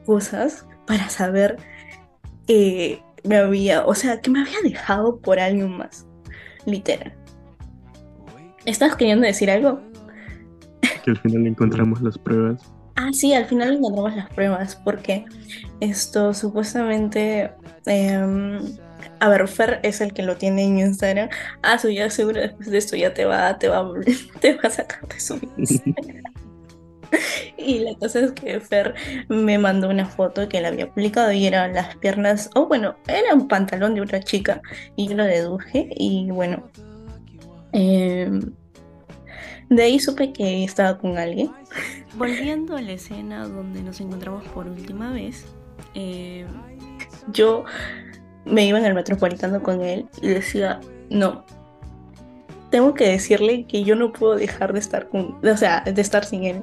cosas 0.05 0.67
para 0.87 1.09
saber 1.09 1.57
que 2.47 3.01
me 3.27 3.37
había, 3.37 3.85
o 3.87 3.95
sea, 3.95 4.21
que 4.21 4.31
me 4.31 4.41
había 4.41 4.61
dejado 4.63 5.19
por 5.21 5.39
alguien 5.39 5.77
más, 5.77 6.07
literal. 6.65 7.13
¿Estás 8.65 8.97
queriendo 8.97 9.27
decir 9.27 9.51
algo? 9.51 9.81
que 11.05 11.13
al 11.13 11.19
final 11.19 11.47
encontramos 11.47 12.03
las 12.03 12.19
pruebas. 12.19 12.61
Ah, 12.97 13.11
sí, 13.13 13.33
al 13.33 13.47
final 13.47 13.77
encontramos 13.77 14.17
las 14.17 14.29
pruebas, 14.31 14.77
porque 14.77 15.25
esto 15.81 16.35
supuestamente. 16.35 17.53
em, 17.87 18.59
a 19.21 19.29
ver, 19.29 19.47
Fer 19.47 19.81
es 19.83 20.01
el 20.01 20.13
que 20.13 20.23
lo 20.23 20.37
tiene 20.37 20.65
en 20.65 20.79
Instagram. 20.79 21.29
Ah, 21.63 21.79
su 21.79 21.91
ya 21.91 22.11
seguro 22.11 22.41
después 22.41 22.71
de 22.71 22.79
esto 22.79 22.97
ya 22.97 23.15
te 23.15 23.25
va, 23.25 23.57
te 23.59 23.69
va, 23.69 23.89
te 24.41 24.55
va 24.55 24.63
a 24.65 24.71
sacar 24.71 25.07
de 25.07 25.21
su 25.21 25.39
Instagram. 25.57 26.23
Y 27.57 27.81
la 27.81 27.95
cosa 27.95 28.21
es 28.21 28.33
que 28.33 28.61
Fer 28.61 28.95
me 29.29 29.59
mandó 29.59 29.89
una 29.89 30.07
foto 30.07 30.49
que 30.49 30.59
él 30.59 30.67
había 30.67 30.91
publicado 30.91 31.33
y 31.33 31.47
eran 31.47 31.75
las 31.75 31.97
piernas, 31.97 32.51
o 32.55 32.67
bueno, 32.67 32.97
era 33.09 33.35
un 33.35 33.49
pantalón 33.49 33.95
de 33.95 34.03
una 34.03 34.21
chica 34.21 34.61
y 34.95 35.09
yo 35.09 35.17
lo 35.17 35.25
deduje 35.25 35.89
y 35.97 36.31
bueno, 36.31 36.69
em, 37.73 38.53
de 39.69 39.83
ahí 39.83 39.99
supe 39.99 40.33
que 40.33 40.65
estaba 40.65 40.99
con 40.99 41.19
alguien. 41.19 41.51
Volviendo 42.17 42.77
a 42.77 42.83
la 42.83 42.93
escena 42.93 43.47
donde 43.47 43.83
nos 43.83 44.01
encontramos 44.01 44.45
por 44.49 44.67
última 44.67 45.13
vez, 45.13 45.45
em, 45.95 46.47
yo 47.33 47.65
me 48.45 48.65
iba 48.65 48.79
en 48.79 48.85
el 48.85 48.95
metropolitano 48.95 49.63
con 49.63 49.83
él 49.83 50.07
y 50.23 50.29
decía, 50.29 50.81
no, 51.11 51.45
tengo 52.77 52.93
que 52.93 53.09
decirle 53.09 53.65
que 53.65 53.85
yo 53.85 53.97
no 53.97 54.13
puedo 54.13 54.37
dejar 54.37 54.75
de 54.75 54.81
estar 54.81 55.09
con, 55.09 55.39
o 55.43 55.57
sea, 55.57 55.81
de 55.81 55.99
estar 55.99 56.27
sin 56.27 56.45
él. 56.45 56.63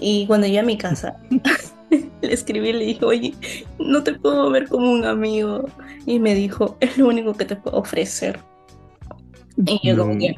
Y 0.00 0.26
cuando 0.26 0.48
llegué 0.48 0.58
a 0.58 0.64
mi 0.64 0.76
casa, 0.76 1.16
le 1.90 2.32
escribí 2.32 2.70
y 2.70 2.72
le 2.72 2.84
dije, 2.86 3.04
oye, 3.04 3.34
no 3.78 4.02
te 4.02 4.14
puedo 4.14 4.50
ver 4.50 4.68
como 4.68 4.90
un 4.90 5.04
amigo. 5.04 5.66
Y 6.06 6.18
me 6.18 6.34
dijo, 6.34 6.76
es 6.80 6.98
lo 6.98 7.06
único 7.06 7.34
que 7.34 7.44
te 7.44 7.54
puedo 7.54 7.76
ofrecer. 7.78 8.40
Y 9.64 9.78
yo 9.86 9.96
como 9.96 10.14
No, 10.14 10.18
que, 10.18 10.36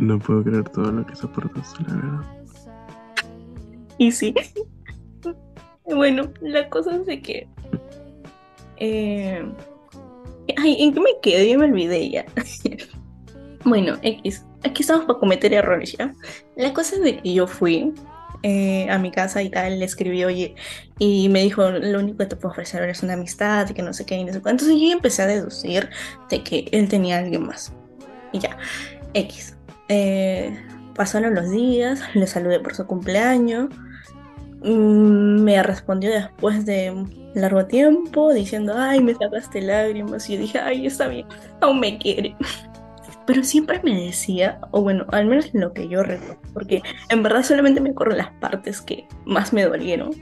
no 0.00 0.18
puedo 0.18 0.42
creer 0.42 0.68
todo 0.70 0.90
lo 0.90 1.06
que 1.06 1.14
soportaste, 1.14 1.84
la 1.86 1.94
verdad. 1.94 2.24
y 3.98 4.10
sí. 4.10 4.34
Bueno, 5.84 6.24
la 6.40 6.68
cosa 6.68 6.96
es 6.96 7.06
de 7.06 7.22
que... 7.22 7.48
eh, 8.78 9.46
Ay, 10.56 10.76
¿en 10.80 10.94
qué 10.94 11.00
me 11.00 11.10
quedé? 11.22 11.48
Ya 11.48 11.58
me 11.58 11.64
olvidé 11.66 12.10
ya. 12.10 12.24
Bueno, 13.64 13.98
X. 14.00 14.44
Aquí 14.62 14.82
estamos 14.82 15.06
para 15.06 15.18
cometer 15.18 15.52
errores, 15.52 15.96
¿ya? 15.98 16.14
La 16.54 16.72
cosa 16.72 16.94
es 16.94 17.02
de 17.02 17.18
que 17.20 17.34
yo 17.34 17.48
fui 17.48 17.92
eh, 18.44 18.88
a 18.88 18.96
mi 18.98 19.10
casa 19.10 19.42
y 19.42 19.50
tal, 19.50 19.80
le 19.80 19.84
escribí, 19.84 20.24
oye, 20.24 20.54
y 21.00 21.28
me 21.30 21.42
dijo, 21.42 21.68
lo 21.68 21.98
único 21.98 22.18
que 22.18 22.26
te 22.26 22.36
puedo 22.36 22.52
ofrecer 22.52 22.88
es 22.88 23.02
una 23.02 23.14
amistad 23.14 23.68
y 23.68 23.74
que 23.74 23.82
no 23.82 23.92
sé 23.92 24.06
qué 24.06 24.14
y 24.14 24.24
no 24.24 24.32
sé. 24.32 24.38
Entonces 24.38 24.76
yo 24.80 24.92
empecé 24.92 25.22
a 25.22 25.26
deducir 25.26 25.90
de 26.30 26.44
que 26.44 26.68
él 26.70 26.88
tenía 26.88 27.16
a 27.16 27.18
alguien 27.18 27.44
más. 27.44 27.72
Y 28.32 28.38
ya, 28.38 28.56
X. 29.14 29.56
Eh, 29.88 30.56
pasaron 30.94 31.34
los 31.34 31.50
días, 31.50 32.00
le 32.14 32.28
saludé 32.28 32.60
por 32.60 32.76
su 32.76 32.86
cumpleaños. 32.86 33.68
Mm, 34.62 35.42
Me 35.42 35.62
respondió 35.62 36.10
después 36.10 36.64
de 36.66 36.92
largo 37.34 37.66
tiempo 37.66 38.32
diciendo, 38.32 38.74
ay, 38.76 39.02
me 39.02 39.14
sacaste 39.14 39.60
lágrimas. 39.60 40.28
Y 40.28 40.34
yo 40.34 40.40
dije, 40.40 40.58
ay, 40.58 40.86
está 40.86 41.08
bien, 41.08 41.26
aún 41.60 41.80
me 41.80 41.98
quiere. 41.98 42.36
Pero 43.26 43.42
siempre 43.42 43.80
me 43.82 44.04
decía, 44.04 44.60
o 44.70 44.82
bueno, 44.82 45.04
al 45.10 45.26
menos 45.26 45.52
en 45.52 45.60
lo 45.60 45.72
que 45.72 45.88
yo 45.88 46.02
recuerdo, 46.04 46.40
porque 46.54 46.80
en 47.08 47.22
verdad 47.24 47.42
solamente 47.42 47.80
me 47.80 47.90
acuerdo 47.90 48.16
las 48.16 48.30
partes 48.34 48.80
que 48.80 49.06
más 49.24 49.52
me 49.52 49.64
dolieron, 49.64 50.12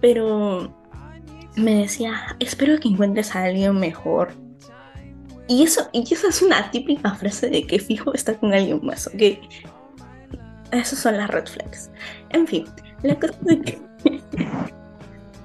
pero 0.00 0.74
me 1.56 1.74
decía, 1.74 2.34
espero 2.38 2.80
que 2.80 2.88
encuentres 2.88 3.36
a 3.36 3.44
alguien 3.44 3.78
mejor. 3.78 4.32
Y 5.48 5.64
eso, 5.64 5.90
y 5.92 6.02
eso 6.14 6.28
es 6.28 6.40
una 6.40 6.70
típica 6.70 7.14
frase 7.14 7.50
de 7.50 7.66
que 7.66 7.78
fijo 7.78 8.14
está 8.14 8.34
con 8.38 8.54
alguien 8.54 8.80
más, 8.82 9.06
¿ok? 9.08 9.38
Esas 10.72 10.98
son 10.98 11.18
las 11.18 11.28
red 11.28 11.46
flags. 11.46 11.90
En 12.30 12.46
fin, 12.46 12.64
la 13.02 13.14
cosa 13.18 13.38
es 13.46 13.60
que, 13.62 13.78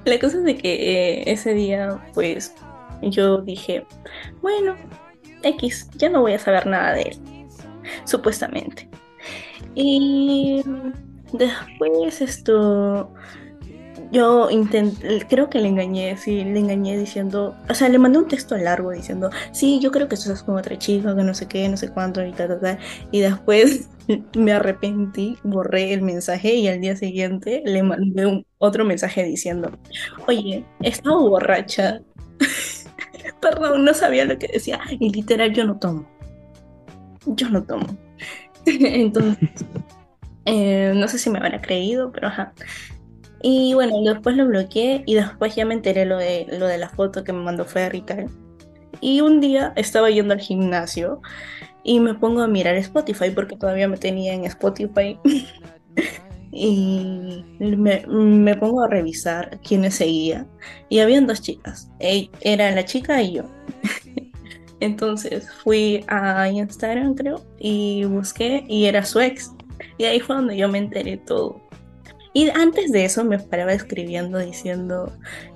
la 0.06 0.20
cosa 0.20 0.40
de 0.40 0.58
que 0.58 0.74
eh, 0.74 1.32
ese 1.32 1.54
día, 1.54 2.00
pues, 2.14 2.54
yo 3.02 3.42
dije, 3.42 3.86
bueno, 4.42 4.76
X, 5.44 5.90
ya 5.98 6.10
no 6.10 6.22
voy 6.22 6.34
a 6.34 6.40
saber 6.40 6.66
nada 6.66 6.94
de 6.94 7.02
él, 7.02 7.18
supuestamente. 8.06 8.90
Y 9.76 10.64
después 11.34 12.22
esto, 12.22 13.14
yo 14.16 14.50
intenté, 14.50 15.28
creo 15.28 15.50
que 15.50 15.60
le 15.60 15.68
engañé, 15.68 16.16
sí, 16.16 16.46
le 16.46 16.60
engañé 16.60 16.98
diciendo, 16.98 17.54
o 17.70 17.74
sea, 17.74 17.90
le 17.90 18.00
mandé 18.00 18.20
un 18.20 18.30
texto 18.30 18.56
largo 18.56 18.92
diciendo, 18.92 19.30
sí, 19.52 19.82
yo 19.82 19.92
creo 19.92 20.08
que 20.08 20.16
estás 20.16 20.42
con 20.42 20.56
otra 20.56 20.78
chica, 20.78 21.14
que 21.14 21.24
no 21.24 21.34
sé 21.34 21.50
qué, 21.50 21.68
no 21.68 21.76
sé 21.76 21.90
cuánto, 21.90 22.26
y 22.26 22.32
tal, 22.32 22.48
tal, 22.48 22.60
tal. 22.62 22.80
Y 23.12 23.20
después 23.20 23.90
me 24.38 24.54
arrepentí, 24.54 25.38
borré 25.44 25.92
el 25.94 26.02
mensaje 26.02 26.56
y 26.56 26.70
al 26.70 26.80
día 26.80 26.96
siguiente 26.96 27.62
le 27.66 27.84
mandé 27.84 28.46
otro 28.58 28.86
mensaje 28.86 29.24
diciendo, 29.26 29.70
oye, 30.28 30.64
estaba 30.82 31.18
borracha. 31.18 32.00
Perdón, 33.42 33.84
no 33.84 33.94
sabía 33.94 34.24
lo 34.24 34.40
que 34.40 34.48
decía. 34.48 34.80
Y 34.98 35.10
literal, 35.10 35.54
yo 35.54 35.66
no 35.66 35.78
tomo. 35.78 36.10
Yo 37.26 37.50
no 37.50 37.62
tomo. 37.64 37.86
Entonces, 38.66 39.50
eh, 40.46 40.94
no 40.96 41.06
sé 41.10 41.20
si 41.20 41.30
me 41.30 41.40
habrá 41.40 41.62
creído, 41.62 42.14
pero 42.14 42.28
ajá. 42.28 42.54
Y 43.42 43.74
bueno, 43.74 43.96
después 44.04 44.36
lo 44.36 44.48
bloqueé 44.48 45.04
y 45.06 45.16
después 45.16 45.56
ya 45.56 45.66
me 45.66 45.74
enteré 45.76 46.06
lo 46.06 46.18
de, 46.18 46.48
lo 46.58 46.68
de 46.68 46.78
la 46.78 46.90
foto 46.90 47.24
que 47.24 47.34
me 47.34 47.44
mandó 47.44 47.66
Fer 47.66 47.94
y. 47.96 48.04
Y 49.02 49.22
un 49.22 49.42
día 49.42 49.74
estaba 49.76 50.10
yendo 50.10 50.34
al 50.34 50.40
gimnasio 50.40 51.22
y 51.84 52.00
me 52.00 52.16
pongo 52.16 52.42
a 52.42 52.48
mirar 52.48 52.76
Spotify 52.76 53.30
porque 53.30 53.56
todavía 53.58 53.88
me 53.88 53.98
tenía 53.98 54.34
en 54.34 54.46
Spotify. 54.46 55.20
Y 56.58 57.44
me, 57.60 58.06
me 58.08 58.56
pongo 58.56 58.84
a 58.84 58.88
revisar 58.88 59.60
quiénes 59.62 59.96
seguía. 59.96 60.48
Y 60.88 61.00
habían 61.00 61.28
dos 61.28 61.42
chicas. 61.42 61.92
E- 62.00 62.30
Era 62.40 62.72
la 62.72 62.86
chica 62.86 63.22
y 63.22 63.34
yo. 63.34 63.44
Entonces 64.80 65.52
fui 65.64 66.06
a 66.08 66.48
Instagram, 66.50 67.16
creo, 67.16 67.44
y 67.60 68.06
busqué 68.06 68.64
y 68.70 68.86
era 68.86 69.04
su 69.04 69.20
ex. 69.20 69.52
Y 69.98 70.06
ahí 70.06 70.22
fue 70.22 70.38
donde 70.38 70.56
yo 70.56 70.70
me 70.70 70.78
enteré 70.78 71.18
todo. 71.18 71.60
Y 72.36 72.50
antes 72.50 72.92
de 72.92 73.06
eso 73.06 73.24
me 73.24 73.40
paraba 73.40 73.72
escribiendo 73.72 74.40
diciendo 74.40 75.10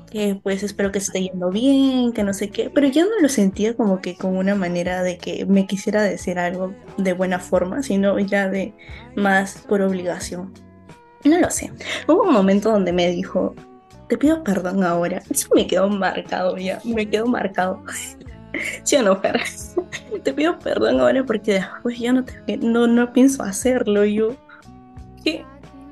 que 0.10 0.40
pues 0.42 0.64
espero 0.64 0.94
que 0.94 1.00
esté 1.00 1.22
yendo 1.24 1.50
bien, 1.50 2.14
que 2.14 2.24
no 2.24 2.34
sé 2.34 2.52
qué, 2.52 2.70
pero 2.74 2.88
yo 2.88 3.04
no 3.04 3.20
lo 3.22 3.28
sentía 3.28 3.76
como 3.76 4.00
que 4.00 4.16
como 4.16 4.40
una 4.40 4.56
manera 4.56 5.04
de 5.04 5.18
que 5.18 5.46
me 5.46 5.68
quisiera 5.68 6.02
decir 6.02 6.40
algo 6.40 6.74
de 6.98 7.12
buena 7.12 7.40
forma, 7.40 7.84
sino 7.84 8.18
ya 8.18 8.48
de 8.48 8.74
más 9.18 9.66
por 9.68 9.82
obligación. 9.82 10.54
No 11.26 11.38
lo 11.38 11.52
sé. 11.52 11.70
Hubo 12.08 12.24
un 12.24 12.32
momento 12.32 12.72
donde 12.72 12.94
me 12.94 13.12
dijo, 13.12 13.54
te 14.08 14.18
pido 14.18 14.42
perdón 14.42 14.86
ahora. 14.86 15.22
Eso 15.30 15.50
me 15.54 15.68
quedó 15.68 15.90
marcado 15.90 16.56
ya, 16.56 16.80
me 16.86 17.10
quedó 17.10 17.26
marcado. 17.26 17.84
¿Sí 18.84 18.96
o 18.96 19.04
no, 19.04 19.20
Fer? 19.20 19.42
Te 20.24 20.34
pido 20.34 20.58
perdón 20.60 21.02
ahora 21.02 21.26
porque 21.26 21.56
después 21.56 22.00
ya 22.00 22.14
no, 22.14 22.24
te, 22.24 22.56
no, 22.56 22.88
no 22.88 23.12
pienso 23.12 23.44
hacerlo. 23.44 24.06
Yo, 24.06 24.38
¿qué? 25.26 25.46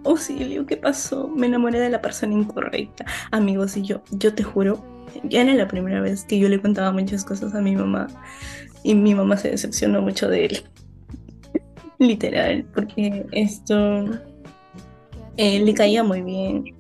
Auxilio, 0.08 0.66
¿qué 0.66 0.78
pasó? 0.78 1.28
Me 1.28 1.48
enamoré 1.48 1.80
de 1.80 1.90
la 1.90 2.02
persona 2.02 2.34
incorrecta. 2.34 3.06
Amigos, 3.32 3.78
y 3.78 3.84
yo, 3.84 4.02
yo 4.12 4.34
te 4.34 4.44
juro, 4.44 4.84
ya 5.24 5.42
era 5.42 5.54
la 5.54 5.68
primera 5.68 6.02
vez 6.02 6.24
que 6.24 6.40
yo 6.40 6.50
le 6.50 6.62
contaba 6.62 6.92
muchas 6.92 7.24
cosas 7.24 7.54
a 7.54 7.62
mi 7.62 7.76
mamá 7.76 8.08
y 8.84 8.96
mi 8.96 9.14
mamá 9.14 9.38
se 9.38 9.52
decepcionó 9.52 10.02
mucho 10.02 10.30
de 10.30 10.46
él. 10.46 10.64
Literal, 12.00 12.66
porque 12.74 13.26
esto 13.32 14.06
eh, 15.38 15.60
le 15.60 15.74
caía 15.74 16.04
muy 16.04 16.22
bien. 16.22 16.76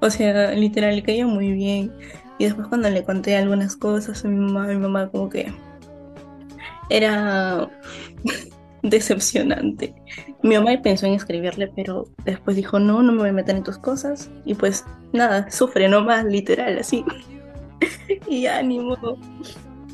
O 0.00 0.08
sea, 0.08 0.52
literal, 0.52 0.96
le 0.96 1.02
caía 1.02 1.26
muy 1.26 1.52
bien. 1.52 1.92
Y 2.38 2.44
después 2.44 2.68
cuando 2.68 2.88
le 2.88 3.04
conté 3.04 3.36
algunas 3.36 3.76
cosas 3.76 4.24
a 4.24 4.28
mi 4.28 4.36
mamá, 4.36 4.66
mi 4.66 4.76
mamá 4.76 5.10
como 5.10 5.28
que 5.28 5.52
era 6.88 7.68
decepcionante. 8.82 9.94
Mi 10.42 10.56
mamá 10.56 10.70
pensó 10.82 11.06
en 11.06 11.14
escribirle, 11.14 11.68
pero 11.74 12.06
después 12.24 12.56
dijo, 12.56 12.78
no, 12.78 13.02
no 13.02 13.12
me 13.12 13.18
voy 13.18 13.28
a 13.28 13.32
meter 13.32 13.56
en 13.56 13.62
tus 13.62 13.78
cosas. 13.78 14.30
Y 14.44 14.54
pues 14.54 14.84
nada, 15.12 15.50
sufre 15.50 15.88
nomás, 15.88 16.24
literal, 16.24 16.78
así. 16.78 17.04
y 18.28 18.46
ánimo. 18.46 18.96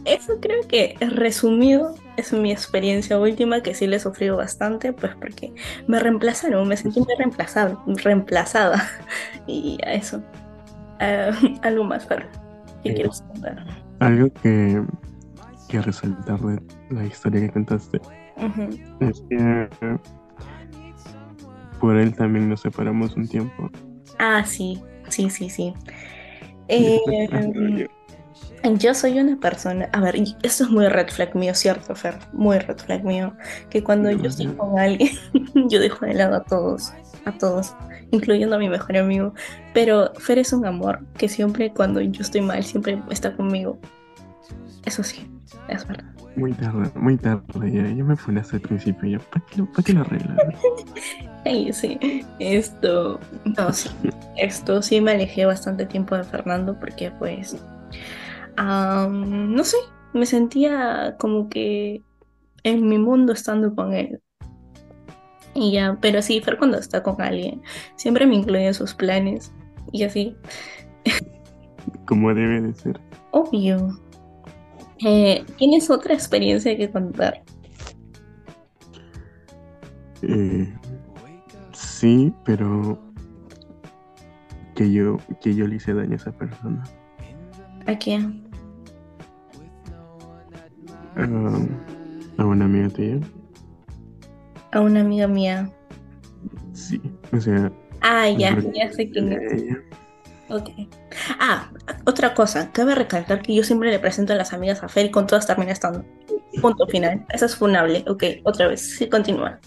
Eso 0.04 0.34
creo 0.40 0.60
que 0.68 0.94
resumido 1.00 1.96
es 2.16 2.32
mi 2.32 2.52
experiencia 2.52 3.18
última, 3.18 3.60
que 3.60 3.74
sí 3.74 3.88
le 3.88 3.96
he 3.96 3.98
sufrido 4.00 4.36
bastante, 4.36 4.92
pues 4.92 5.16
porque 5.16 5.52
me 5.88 5.98
reemplazaron, 5.98 6.68
me 6.68 6.76
sentí 6.76 7.00
muy 7.00 7.12
reemplazada, 7.18 7.76
reemplazada. 7.86 8.88
Y 9.48 9.78
a 9.84 9.94
eso. 9.94 10.22
Ah, 11.00 11.30
algo 11.62 11.84
más, 11.84 12.06
Fer. 12.06 12.26
¿Qué 12.84 12.90
Eh, 12.90 12.94
quieres 12.94 13.22
contar? 13.32 13.64
Algo 13.98 14.28
que, 14.42 14.82
que 15.68 15.82
resaltar 15.82 16.40
de 16.40 16.60
la 16.90 17.04
historia 17.04 17.40
que 17.40 17.50
contaste 17.50 18.00
Ujú. 18.36 18.68
es 19.00 19.22
que 19.28 19.68
por 21.80 21.96
él 21.96 22.14
también 22.14 22.48
nos 22.48 22.60
separamos 22.60 23.16
un 23.16 23.28
tiempo. 23.28 23.70
Ah, 24.18 24.44
sí, 24.44 24.80
sí, 25.08 25.30
sí, 25.30 25.50
sí. 25.50 25.74
Eh, 26.68 26.98
yo- 28.78 28.94
soy 28.94 29.18
una 29.20 29.36
persona, 29.36 29.88
a 29.92 30.00
ver, 30.00 30.16
esto 30.42 30.64
es 30.64 30.70
muy 30.70 30.88
red 30.88 31.08
flag 31.08 31.34
mío, 31.36 31.54
¿cierto, 31.54 31.94
Fer? 31.94 32.14
Muy 32.32 32.58
red 32.58 32.78
flag 32.78 33.04
mío, 33.04 33.34
que 33.70 33.82
cuando 33.82 34.10
yo 34.10 34.28
estoy 34.28 34.46
con 34.48 34.78
alguien, 34.78 35.10
yo 35.70 35.80
dejo 35.80 36.04
de 36.06 36.14
lado 36.14 36.36
a 36.36 36.44
todos, 36.44 36.92
a 37.24 37.32
todos, 37.32 37.74
incluyendo 38.10 38.56
a 38.56 38.58
mi 38.58 38.68
mejor 38.68 38.96
amigo. 38.96 39.32
Pero 39.74 40.12
Fer 40.18 40.38
es 40.38 40.52
un 40.52 40.66
amor 40.66 41.00
que 41.16 41.28
siempre 41.28 41.72
cuando 41.72 42.00
yo 42.00 42.22
estoy 42.22 42.40
mal, 42.40 42.64
siempre 42.64 43.00
está 43.10 43.36
conmigo. 43.36 43.78
Eso 44.84 45.02
sí, 45.02 45.28
es 45.68 45.86
verdad. 45.86 46.04
Muy 46.36 46.52
tarde, 46.52 46.90
muy 46.96 47.16
tarde, 47.16 47.72
ya, 47.72 47.82
ya 47.88 48.04
me 48.04 48.16
fui 48.16 48.36
hasta 48.36 48.56
el 48.56 48.62
principio, 48.62 49.08
ya, 49.08 49.18
¿para 49.18 49.44
qué, 49.46 49.62
para 49.62 49.82
qué 49.84 49.92
lo 49.92 50.00
arreglas? 50.02 50.38
sí, 51.72 51.98
esto, 52.38 53.20
no, 53.44 53.72
sí, 53.72 53.88
esto 54.36 54.82
sí 54.82 55.00
me 55.00 55.12
alejé 55.12 55.46
bastante 55.46 55.86
tiempo 55.86 56.16
de 56.16 56.24
Fernando 56.24 56.78
porque 56.78 57.10
pues 57.10 57.56
no 58.58 59.64
sé, 59.64 59.76
me 60.14 60.26
sentía 60.26 61.16
como 61.18 61.48
que 61.48 62.02
en 62.62 62.88
mi 62.88 62.98
mundo 62.98 63.32
estando 63.32 63.74
con 63.74 63.92
él. 63.92 64.20
Y 65.54 65.72
ya, 65.72 65.96
pero 66.00 66.20
sí, 66.20 66.40
Fer 66.40 66.58
cuando 66.58 66.78
está 66.78 67.02
con 67.02 67.20
alguien, 67.20 67.62
siempre 67.96 68.26
me 68.26 68.34
incluye 68.34 68.66
en 68.66 68.74
sus 68.74 68.94
planes 68.94 69.52
y 69.92 70.04
así. 70.04 70.36
Como 72.06 72.34
debe 72.34 72.60
de 72.60 72.74
ser. 72.74 73.00
Obvio. 73.30 73.98
Eh, 75.04 75.44
¿Tienes 75.56 75.90
otra 75.90 76.14
experiencia 76.14 76.76
que 76.76 76.90
contar? 76.90 77.42
Eh, 80.22 80.74
sí, 81.96 82.32
pero 82.44 82.98
que 84.74 84.92
yo, 84.92 85.18
que 85.40 85.54
yo 85.54 85.66
le 85.66 85.76
hice 85.76 85.94
daño 85.94 86.12
a 86.12 86.16
esa 86.16 86.32
persona. 86.32 86.84
¿A 87.86 87.96
quién? 87.96 88.44
a 92.36 92.44
una 92.44 92.66
amiga 92.66 92.90
tuya. 92.90 93.18
A 94.72 94.80
una 94.80 95.00
amiga 95.00 95.26
mía. 95.26 95.70
Sí, 96.74 97.00
o 97.32 97.40
sea. 97.40 97.72
Ah, 98.02 98.28
ya, 98.28 98.58
ya 98.74 98.92
sé 98.92 99.08
quién 99.10 99.32
es. 99.32 99.78
Ok. 100.50 100.68
Ah, 101.40 101.70
otra 102.04 102.34
cosa, 102.34 102.70
cabe 102.72 102.94
recalcar 102.94 103.40
que 103.40 103.54
yo 103.54 103.62
siempre 103.64 103.90
le 103.90 103.98
presento 103.98 104.34
a 104.34 104.36
las 104.36 104.52
amigas 104.52 104.82
a 104.82 104.88
Fer 104.88 105.06
y 105.06 105.10
con 105.10 105.26
todas 105.26 105.46
termina 105.46 105.72
estando. 105.72 106.04
Punto 106.60 106.86
final. 106.86 107.24
Eso 107.32 107.46
es 107.46 107.56
funable. 107.56 108.04
Ok, 108.08 108.24
otra 108.44 108.68
vez. 108.68 108.80
Sí, 108.80 109.08
continúa. 109.08 109.58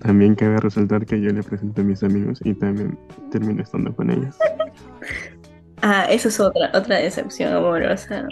También 0.00 0.34
cabe 0.34 0.58
resaltar 0.58 1.06
que 1.06 1.20
yo 1.20 1.30
le 1.30 1.42
presento 1.42 1.80
a 1.80 1.84
mis 1.84 2.02
amigos 2.02 2.40
y 2.44 2.54
también 2.54 2.98
termino 3.30 3.62
estando 3.62 3.94
con 3.94 4.10
ellos. 4.10 4.36
ah, 5.82 6.06
eso 6.10 6.28
es 6.28 6.40
otra, 6.40 6.70
otra 6.74 6.96
decepción 6.96 7.52
amorosa. 7.52 8.26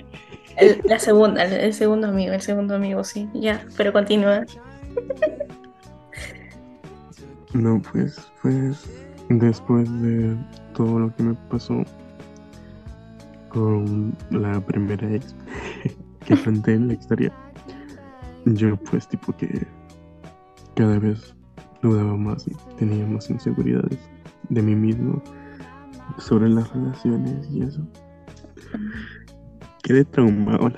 El, 0.56 0.80
la 0.84 0.98
segunda, 0.98 1.44
el, 1.44 1.72
segundo 1.72 2.08
amigo, 2.08 2.32
el 2.32 2.42
segundo 2.42 2.74
amigo, 2.74 3.04
sí, 3.04 3.28
ya, 3.34 3.64
pero 3.76 3.92
continúa. 3.92 4.44
No, 7.54 7.80
pues, 7.92 8.18
pues, 8.42 8.86
después 9.28 9.88
de 10.02 10.36
todo 10.74 10.98
lo 10.98 11.16
que 11.16 11.22
me 11.22 11.34
pasó 11.50 11.84
con 13.48 14.16
la 14.30 14.60
primera 14.60 15.14
ex 15.14 15.34
que 16.26 16.36
planteé 16.36 16.74
en 16.74 16.88
la 16.88 16.94
historia, 16.94 17.32
yo 18.44 18.76
pues 18.76 19.08
tipo 19.08 19.36
que 19.36 19.66
cada 20.74 20.98
vez 20.98 21.34
dudaba 21.82 22.16
más 22.16 22.46
y 22.46 22.54
tenía 22.78 23.06
más 23.06 23.30
inseguridades 23.30 23.98
de 24.48 24.62
mí 24.62 24.74
mismo 24.74 25.22
sobre 26.18 26.48
las 26.48 26.70
relaciones 26.72 27.48
y 27.50 27.62
eso 27.62 27.86
quedé 29.82 30.04
traumado. 30.04 30.72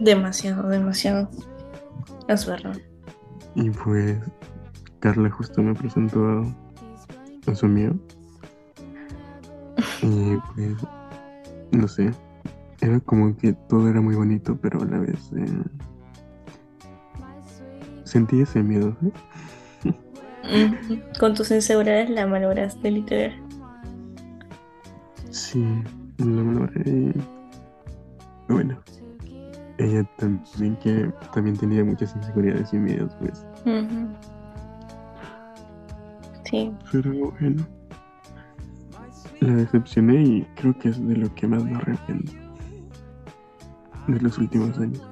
Demasiado, 0.00 0.68
demasiado. 0.68 1.28
Es 2.28 2.46
verdad. 2.46 2.76
Y 3.54 3.70
pues 3.70 4.18
Carla 5.00 5.30
justo 5.30 5.62
me 5.62 5.74
presentó 5.74 6.44
a, 7.46 7.54
su 7.54 7.66
amigo. 7.66 7.94
Y 10.02 10.36
pues, 10.54 10.76
no 11.70 11.86
sé, 11.86 12.10
era 12.80 12.98
como 13.00 13.36
que 13.36 13.52
todo 13.68 13.88
era 13.88 14.00
muy 14.00 14.14
bonito, 14.14 14.58
pero 14.60 14.82
a 14.82 14.84
la 14.84 14.98
vez 14.98 15.30
eh, 15.36 15.62
sentí 18.12 18.42
ese 18.42 18.62
miedo. 18.62 18.94
Con 21.18 21.34
tus 21.34 21.50
inseguridades 21.50 22.10
la 22.10 22.26
malograste 22.26 22.90
literal. 22.90 23.32
Sí, 25.30 25.64
la 26.18 26.26
malogré 26.26 27.14
bueno, 28.48 28.78
ella 29.78 30.04
también 30.18 30.76
que 30.76 31.10
también 31.32 31.56
tenía 31.56 31.82
muchas 31.82 32.14
inseguridades 32.16 32.72
y 32.74 32.76
miedos, 32.76 33.16
pues. 33.18 33.46
Sí. 36.44 36.70
Pero 36.90 37.32
bueno, 37.38 37.66
la 39.40 39.54
decepcioné 39.54 40.22
y 40.22 40.46
creo 40.56 40.78
que 40.78 40.90
es 40.90 41.06
de 41.06 41.16
lo 41.16 41.34
que 41.34 41.46
más 41.46 41.64
me 41.64 41.76
arrepiento 41.76 42.32
de 44.08 44.20
los 44.20 44.36
últimos 44.36 44.76
años. 44.78 45.11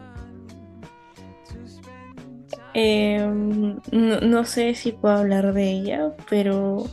Em, 2.74 3.78
no, 3.90 4.20
no, 4.20 4.44
sé 4.44 4.74
si 4.74 4.92
puedo 4.92 5.16
hablar 5.16 5.52
de 5.52 5.70
ella, 5.70 6.12
pero 6.28 6.84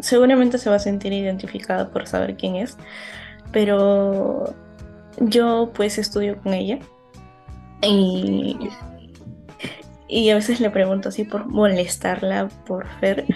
seguramente 0.00 0.58
se 0.58 0.70
va 0.70 0.76
a 0.76 0.80
sentir 0.80 1.12
identificada 1.12 1.90
por 1.90 2.06
saber 2.06 2.36
quién 2.36 2.56
es. 2.56 2.76
Pero 3.52 4.54
yo 5.20 5.70
pues 5.74 5.98
estudio 5.98 6.40
con 6.42 6.54
ella 6.54 6.78
y, 7.82 8.56
y 10.08 10.30
a 10.30 10.34
veces 10.36 10.60
le 10.60 10.70
pregunto 10.70 11.08
así 11.10 11.24
por 11.24 11.46
molestarla, 11.46 12.48
por 12.66 12.86
ver 13.00 13.26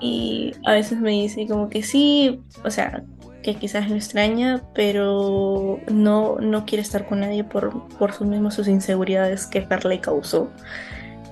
y 0.00 0.54
a 0.64 0.72
veces 0.72 0.98
me 0.98 1.10
dice 1.10 1.46
como 1.46 1.68
que 1.68 1.82
sí, 1.82 2.42
o 2.64 2.70
sea, 2.70 3.04
que 3.42 3.54
quizás 3.54 3.88
lo 3.88 3.96
extraña, 3.96 4.62
pero 4.74 5.78
no, 5.90 6.38
no 6.40 6.64
quiere 6.66 6.82
estar 6.82 7.06
con 7.06 7.20
nadie 7.20 7.44
por, 7.44 7.88
por 7.98 8.12
sus 8.12 8.26
mismas 8.26 8.54
sus 8.54 8.68
inseguridades 8.68 9.46
que 9.46 9.62
Fer 9.62 9.84
le 9.84 10.00
causó. 10.00 10.50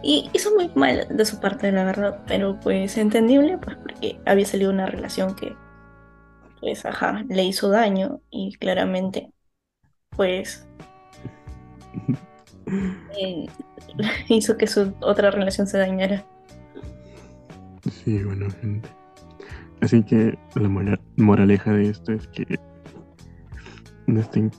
Y 0.02 0.30
hizo 0.32 0.54
muy 0.54 0.70
mal 0.74 1.06
de 1.10 1.24
su 1.24 1.40
parte, 1.40 1.72
la 1.72 1.84
verdad, 1.84 2.22
pero 2.26 2.58
pues 2.60 2.96
entendible, 2.96 3.58
pues 3.58 3.76
porque 3.76 4.20
había 4.26 4.46
salido 4.46 4.70
una 4.70 4.86
relación 4.86 5.34
que, 5.34 5.56
pues, 6.60 6.84
ajá, 6.84 7.24
le 7.28 7.44
hizo 7.44 7.68
daño 7.68 8.20
y 8.30 8.54
claramente 8.56 9.32
pues 10.18 10.66
eh, 13.18 13.46
hizo 14.28 14.56
que 14.56 14.66
su 14.66 14.92
otra 15.00 15.30
relación 15.30 15.66
se 15.66 15.78
dañara. 15.78 16.26
Sí, 17.90 18.22
bueno, 18.22 18.48
gente. 18.60 18.88
Así 19.80 20.02
que 20.02 20.36
la 20.56 20.98
moraleja 21.16 21.72
de 21.72 21.90
esto 21.90 22.12
es 22.12 22.26
que 22.28 22.58
no 24.08 24.20
estén 24.20 24.50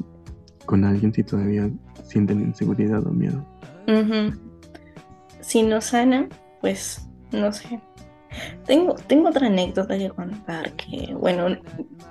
con 0.66 0.86
alguien 0.86 1.14
si 1.14 1.24
todavía 1.24 1.70
sienten 2.04 2.40
inseguridad 2.40 3.06
o 3.06 3.12
miedo. 3.12 3.46
Si 5.50 5.64
no 5.64 5.82
sanan, 5.82 6.30
pues 6.62 7.10
no 7.32 7.52
sé. 7.52 7.80
Tengo, 8.68 8.94
tengo 8.94 9.30
otra 9.30 9.48
anécdota 9.48 9.98
que 9.98 10.08
contar 10.10 10.74
que, 10.74 11.12
bueno, 11.16 11.58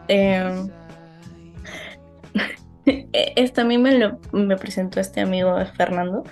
eh, 0.09 0.69
Esto 3.37 3.61
a 3.61 3.65
mí 3.65 3.79
me 3.79 3.97
lo 3.97 4.19
me 4.33 4.57
presentó 4.57 4.99
este 4.99 5.21
amigo 5.21 5.57
Fernando. 5.77 6.25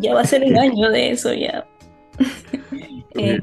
Ya 0.00 0.14
va 0.14 0.22
a 0.22 0.24
ser 0.24 0.44
un 0.44 0.56
año 0.56 0.88
de 0.88 1.10
eso 1.10 1.34
ya. 1.34 1.66
Eh, 3.14 3.38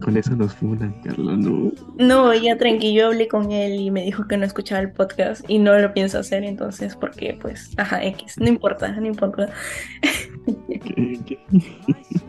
con, 0.00 0.16
eso 0.16 0.34
nos 0.34 0.52
funan, 0.52 1.00
Carlos, 1.04 1.38
no. 1.38 1.70
No, 1.96 2.34
ya 2.34 2.58
tranquilo, 2.58 3.02
yo 3.02 3.06
hablé 3.06 3.28
con 3.28 3.52
él 3.52 3.80
y 3.80 3.92
me 3.92 4.02
dijo 4.02 4.26
que 4.26 4.36
no 4.36 4.44
escuchaba 4.44 4.80
el 4.80 4.90
podcast 4.90 5.48
y 5.48 5.60
no 5.60 5.78
lo 5.78 5.94
pienso 5.94 6.18
hacer, 6.18 6.42
entonces, 6.42 6.96
porque 6.96 7.38
pues, 7.40 7.70
ajá, 7.76 8.04
X, 8.04 8.34
no 8.40 8.48
importa, 8.48 8.90
no 8.90 9.06
importa. 9.06 9.48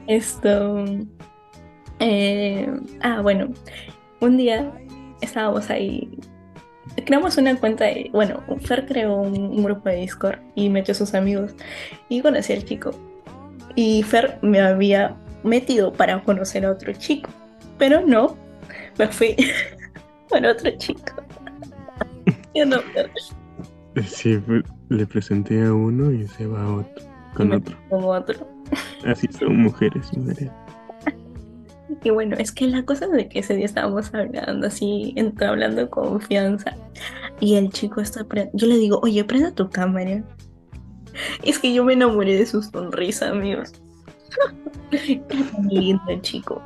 Esto. 0.07 0.85
Eh, 1.99 2.69
ah, 3.01 3.21
bueno, 3.21 3.49
un 4.19 4.37
día 4.37 4.71
estábamos 5.21 5.69
ahí 5.69 6.09
creamos 7.05 7.37
una 7.37 7.55
cuenta 7.55 7.85
bueno, 8.11 8.43
Fer 8.61 8.85
creó 8.85 9.15
un, 9.17 9.63
grupo 9.63 9.89
de 9.89 9.97
Discord 9.97 10.39
y 10.55 10.69
metió 10.69 10.93
a 10.93 10.95
sus 10.95 11.13
amigos 11.13 11.53
y 12.09 12.21
conocí 12.21 12.53
al 12.53 12.63
chico. 12.63 12.91
Y 13.75 14.03
Fer 14.03 14.39
me 14.41 14.59
había 14.59 15.15
metido 15.43 15.93
para 15.93 16.21
conocer 16.23 16.65
a 16.65 16.71
otro 16.71 16.93
chico, 16.93 17.29
pero 17.77 18.05
no, 18.05 18.35
me 18.97 19.07
fui 19.07 19.35
con 20.29 20.45
otro 20.45 20.71
chico. 20.77 21.13
Yo 22.55 22.65
no, 22.65 22.77
Sí, 24.05 24.39
le 24.89 25.05
presenté 25.07 25.63
a 25.63 25.73
uno 25.73 26.11
y 26.11 26.27
se 26.27 26.45
va 26.45 26.63
a 26.63 26.73
otro, 26.75 27.05
con 27.37 27.53
otro. 27.53 27.77
Como 27.89 28.07
otro. 28.07 28.47
Así 29.05 29.27
son 29.27 29.57
mujeres, 29.61 30.15
mujeres. 30.17 30.51
Y 32.03 32.09
bueno, 32.09 32.35
es 32.37 32.51
que 32.51 32.67
la 32.67 32.83
cosa 32.83 33.07
de 33.07 33.27
que 33.27 33.39
ese 33.39 33.55
día 33.55 33.65
estábamos 33.65 34.13
hablando 34.13 34.67
así, 34.67 35.15
hablando 35.39 35.89
confianza. 35.89 36.75
Y 37.39 37.55
el 37.55 37.69
chico 37.69 38.01
está, 38.01 38.25
yo 38.53 38.67
le 38.67 38.77
digo, 38.77 38.99
oye, 39.03 39.23
prenda 39.23 39.51
tu 39.51 39.69
cámara. 39.69 40.23
Es 41.43 41.57
que 41.57 41.73
yo 41.73 41.83
me 41.83 41.93
enamoré 41.93 42.35
de 42.35 42.45
su 42.45 42.61
sonrisa, 42.61 43.29
amigos. 43.29 43.73
Era 44.91 45.45
lindo 45.67 46.03
el 46.07 46.21
chico. 46.21 46.61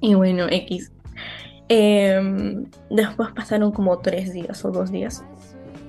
Y 0.00 0.14
bueno, 0.14 0.46
X. 0.50 0.90
Em, 1.68 2.66
después 2.90 3.30
pasaron 3.32 3.70
como 3.70 3.98
tres 3.98 4.32
días 4.32 4.64
o 4.64 4.70
dos 4.70 4.90
días. 4.90 5.22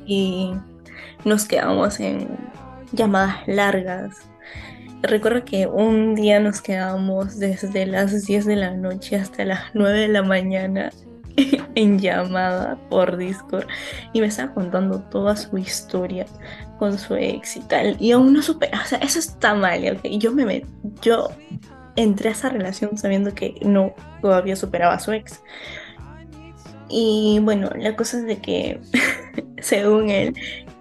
Y 0.05 0.53
nos 1.25 1.45
quedamos 1.45 1.99
en 1.99 2.27
llamadas 2.91 3.47
largas. 3.47 4.15
Recuerdo 5.02 5.45
que 5.45 5.67
un 5.67 6.15
día 6.15 6.39
nos 6.39 6.62
quedamos 6.62 7.38
desde 7.39 7.86
las 7.86 8.26
10 8.26 8.45
de 8.45 8.56
la 8.56 8.71
noche 8.71 9.15
hasta 9.15 9.45
las 9.45 9.62
9 9.73 10.00
de 10.00 10.08
la 10.08 10.23
mañana 10.23 10.89
en 11.76 12.00
llamada 12.00 12.78
por 12.89 13.17
Discord 13.17 13.67
y 14.13 14.21
me 14.21 14.28
estaba 14.28 14.54
contando 14.54 15.02
toda 15.02 15.36
su 15.36 15.58
historia 15.58 16.26
con 16.80 16.97
su 16.97 17.15
ex 17.15 17.58
y 17.58 17.62
tal. 17.62 17.95
Y 18.00 18.12
aún 18.12 18.34
no 18.34 18.41
supe, 18.41 18.69
o 18.73 18.88
sea, 18.88 18.97
eso 19.00 19.19
está 19.19 19.54
mal, 19.54 19.97
¿ok? 19.97 20.08
Yo 20.17 20.32
me 20.32 20.65
yo 21.02 21.30
entré 21.95 22.30
a 22.30 22.32
esa 22.32 22.50
relación 22.50 22.97
sabiendo 22.97 23.34
que 23.34 23.56
no 23.62 23.93
todavía 24.21 24.56
superaba 24.56 24.95
a 24.95 25.00
su 25.00 25.12
ex. 25.12 25.41
Y 26.89 27.39
bueno, 27.41 27.69
la 27.76 27.95
cosa 27.95 28.17
es 28.17 28.26
de 28.26 28.38
que, 28.38 28.80
según 29.62 30.10
él, 30.10 30.34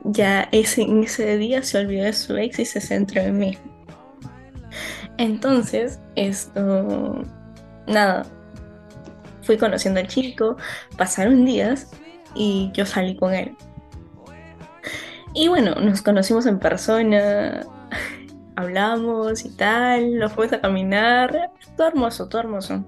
ya 0.04 0.48
ese, 0.52 0.86
ese 1.02 1.36
día 1.36 1.62
se 1.62 1.78
olvidó 1.78 2.04
de 2.04 2.12
su 2.12 2.36
ex 2.36 2.58
y 2.58 2.64
se 2.64 2.80
centró 2.80 3.22
en 3.22 3.38
mí. 3.38 3.58
Entonces, 5.18 5.98
esto, 6.14 7.22
nada, 7.86 8.26
fui 9.42 9.56
conociendo 9.56 10.00
al 10.00 10.08
chico, 10.08 10.56
pasaron 10.96 11.44
días 11.44 11.90
y 12.34 12.70
yo 12.74 12.84
salí 12.84 13.16
con 13.16 13.34
él. 13.34 13.56
Y 15.34 15.48
bueno, 15.48 15.74
nos 15.76 16.02
conocimos 16.02 16.46
en 16.46 16.58
persona, 16.58 17.66
hablamos 18.56 19.44
y 19.44 19.50
tal, 19.50 20.18
nos 20.18 20.32
fuimos 20.32 20.52
a 20.52 20.60
caminar, 20.60 21.50
todo 21.76 21.88
hermoso, 21.88 22.28
todo 22.28 22.40
hermoso. 22.40 22.84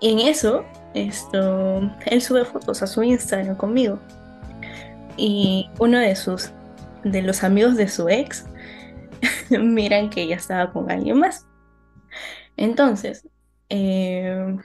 Y 0.00 0.12
en 0.12 0.18
eso, 0.20 0.64
esto, 0.94 1.80
él 2.06 2.22
sube 2.22 2.44
fotos 2.44 2.82
a 2.82 2.86
su 2.86 3.02
Instagram 3.02 3.56
conmigo. 3.56 3.98
Y 5.16 5.68
uno 5.78 5.98
de 5.98 6.14
sus, 6.16 6.50
de 7.04 7.22
los 7.22 7.44
amigos 7.44 7.76
de 7.76 7.88
su 7.88 8.08
ex, 8.08 8.46
miran 9.50 10.10
que 10.10 10.22
ella 10.22 10.36
estaba 10.36 10.72
con 10.72 10.90
alguien 10.90 11.18
más. 11.18 11.46
Entonces, 12.56 13.26
eh, 13.68 14.56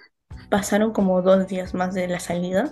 pasaron 0.49 0.91
como 0.91 1.21
dos 1.21 1.47
días 1.47 1.73
más 1.73 1.93
de 1.93 2.07
la 2.07 2.19
salida 2.19 2.71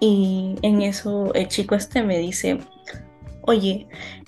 y 0.00 0.56
en 0.62 0.82
eso 0.82 1.32
el 1.34 1.48
chico 1.48 1.74
este 1.74 2.02
me 2.02 2.18
dice, 2.18 2.58
oye, 3.42 3.86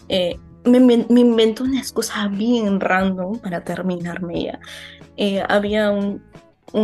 eh, 0.08 0.38
me, 0.64 0.78
inventó 0.78 1.64
una 1.64 1.80
excusa 1.80 2.28
bien 2.28 2.80
random 2.80 3.38
para 3.40 3.64
terminarme 3.64 4.44
ya. 4.44 4.60
Eh, 5.16 5.42
había 5.48 5.90
un, 5.90 6.22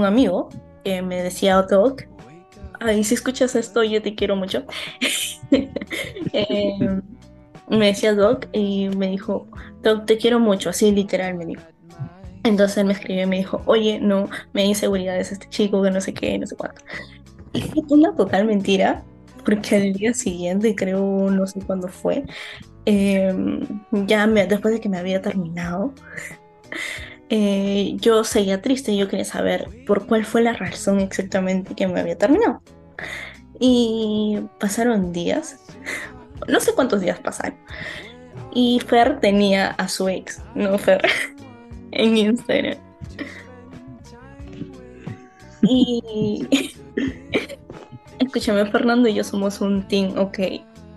amigo 0.05 0.48
me 0.85 1.23
decía, 1.23 1.61
Doc, 1.62 2.05
ay, 2.81 3.05
si 3.05 3.14
escuchas 3.14 3.55
esto, 3.55 3.83
yo 3.85 4.03
te 4.03 4.14
quiero 4.14 4.37
mucho. 4.37 4.64
me 7.69 7.87
decía 7.87 8.14
Doc 8.14 8.49
y 8.53 8.88
me 8.88 9.09
dijo, 9.09 9.47
Doc, 9.83 10.07
te 10.07 10.19
quiero 10.19 10.40
mucho, 10.40 10.71
así 10.71 10.90
literal 10.90 11.35
me 11.35 11.47
dijo. 11.47 11.62
Entonces 12.43 12.79
él 12.79 12.87
me 12.87 12.95
escribió 12.95 13.25
y 13.25 13.27
me 13.27 13.37
dijo, 13.37 13.62
oye, 13.66 14.01
no, 14.01 14.29
me 14.53 14.62
da 14.62 14.69
inseguridades 14.69 15.31
este 15.31 15.49
chico, 15.51 15.83
que 15.83 15.90
no 15.90 16.01
sé 16.01 16.14
qué, 16.14 16.38
no 16.38 16.47
sé 16.47 16.57
cuánto. 16.57 16.83
Y 17.53 17.61
fue 17.62 17.83
una 17.90 18.14
total 18.14 18.47
mentira, 18.47 19.03
porque 19.45 19.77
al 19.77 19.93
día 19.93 20.14
siguiente, 20.14 20.75
creo, 20.75 21.31
no 21.31 21.47
sé 21.47 21.61
cuándo 21.61 21.88
fue, 21.88 22.25
em, 22.87 23.61
ya 24.07 24.27
me, 24.27 24.47
después 24.47 24.73
de 24.73 24.81
que 24.81 24.88
me 24.88 24.99
había 24.99 25.21
terminado, 25.21 25.93
eh, 27.33 27.97
yo 28.01 28.25
seguía 28.25 28.61
triste 28.61 28.97
yo 28.97 29.09
quería 29.09 29.25
saber 29.25 29.69
por 29.87 30.07
cuál 30.07 30.25
fue 30.25 30.43
la 30.43 30.53
razón 30.53 30.99
exactamente 30.99 31.77
que 31.77 31.87
me 31.87 32.01
había 32.01 32.19
terminado. 32.19 32.61
Y 33.61 34.40
pasaron 34.59 35.12
días, 35.12 35.61
no 36.49 36.59
sé 36.59 36.73
cuántos 36.75 37.01
días 37.01 37.21
pasaron. 37.21 37.57
Y 38.53 38.81
Fer 38.81 39.21
tenía 39.21 39.69
a 39.69 39.87
su 39.87 40.09
ex, 40.09 40.43
no 40.57 40.77
Fer, 40.77 41.03
en 41.93 42.16
Instagram. 42.16 42.79
Y 45.62 46.49
escúchame, 48.19 48.66
Fernando 48.66 49.09
y 49.09 49.14
yo 49.14 49.23
somos 49.23 49.61
un 49.61 49.87
team, 49.87 50.19
ok. 50.19 50.38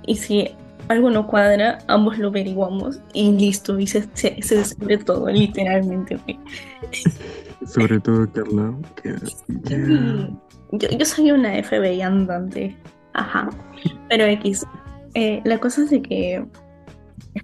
Y 0.07 0.15
si 0.15 0.49
algo 0.87 1.09
no 1.09 1.27
cuadra, 1.27 1.79
ambos 1.87 2.17
lo 2.17 2.27
averiguamos 2.29 2.99
y 3.13 3.31
listo, 3.31 3.79
y 3.79 3.87
se, 3.87 4.07
se, 4.13 4.55
descubre 4.55 4.97
todo, 4.97 5.27
literalmente, 5.29 6.17
Sobre 7.65 7.99
todo, 7.99 8.31
Carla, 8.31 8.73
que... 9.01 9.15
Yo, 10.71 10.89
yo 10.89 11.05
soy 11.05 11.31
una 11.31 11.61
FBI 11.63 12.01
andante, 12.01 12.75
ajá. 13.13 13.49
Pero 14.09 14.25
X, 14.25 14.65
eh, 15.13 15.41
la 15.45 15.59
cosa 15.59 15.83
es 15.83 15.91
de 15.91 16.01
que. 16.01 16.45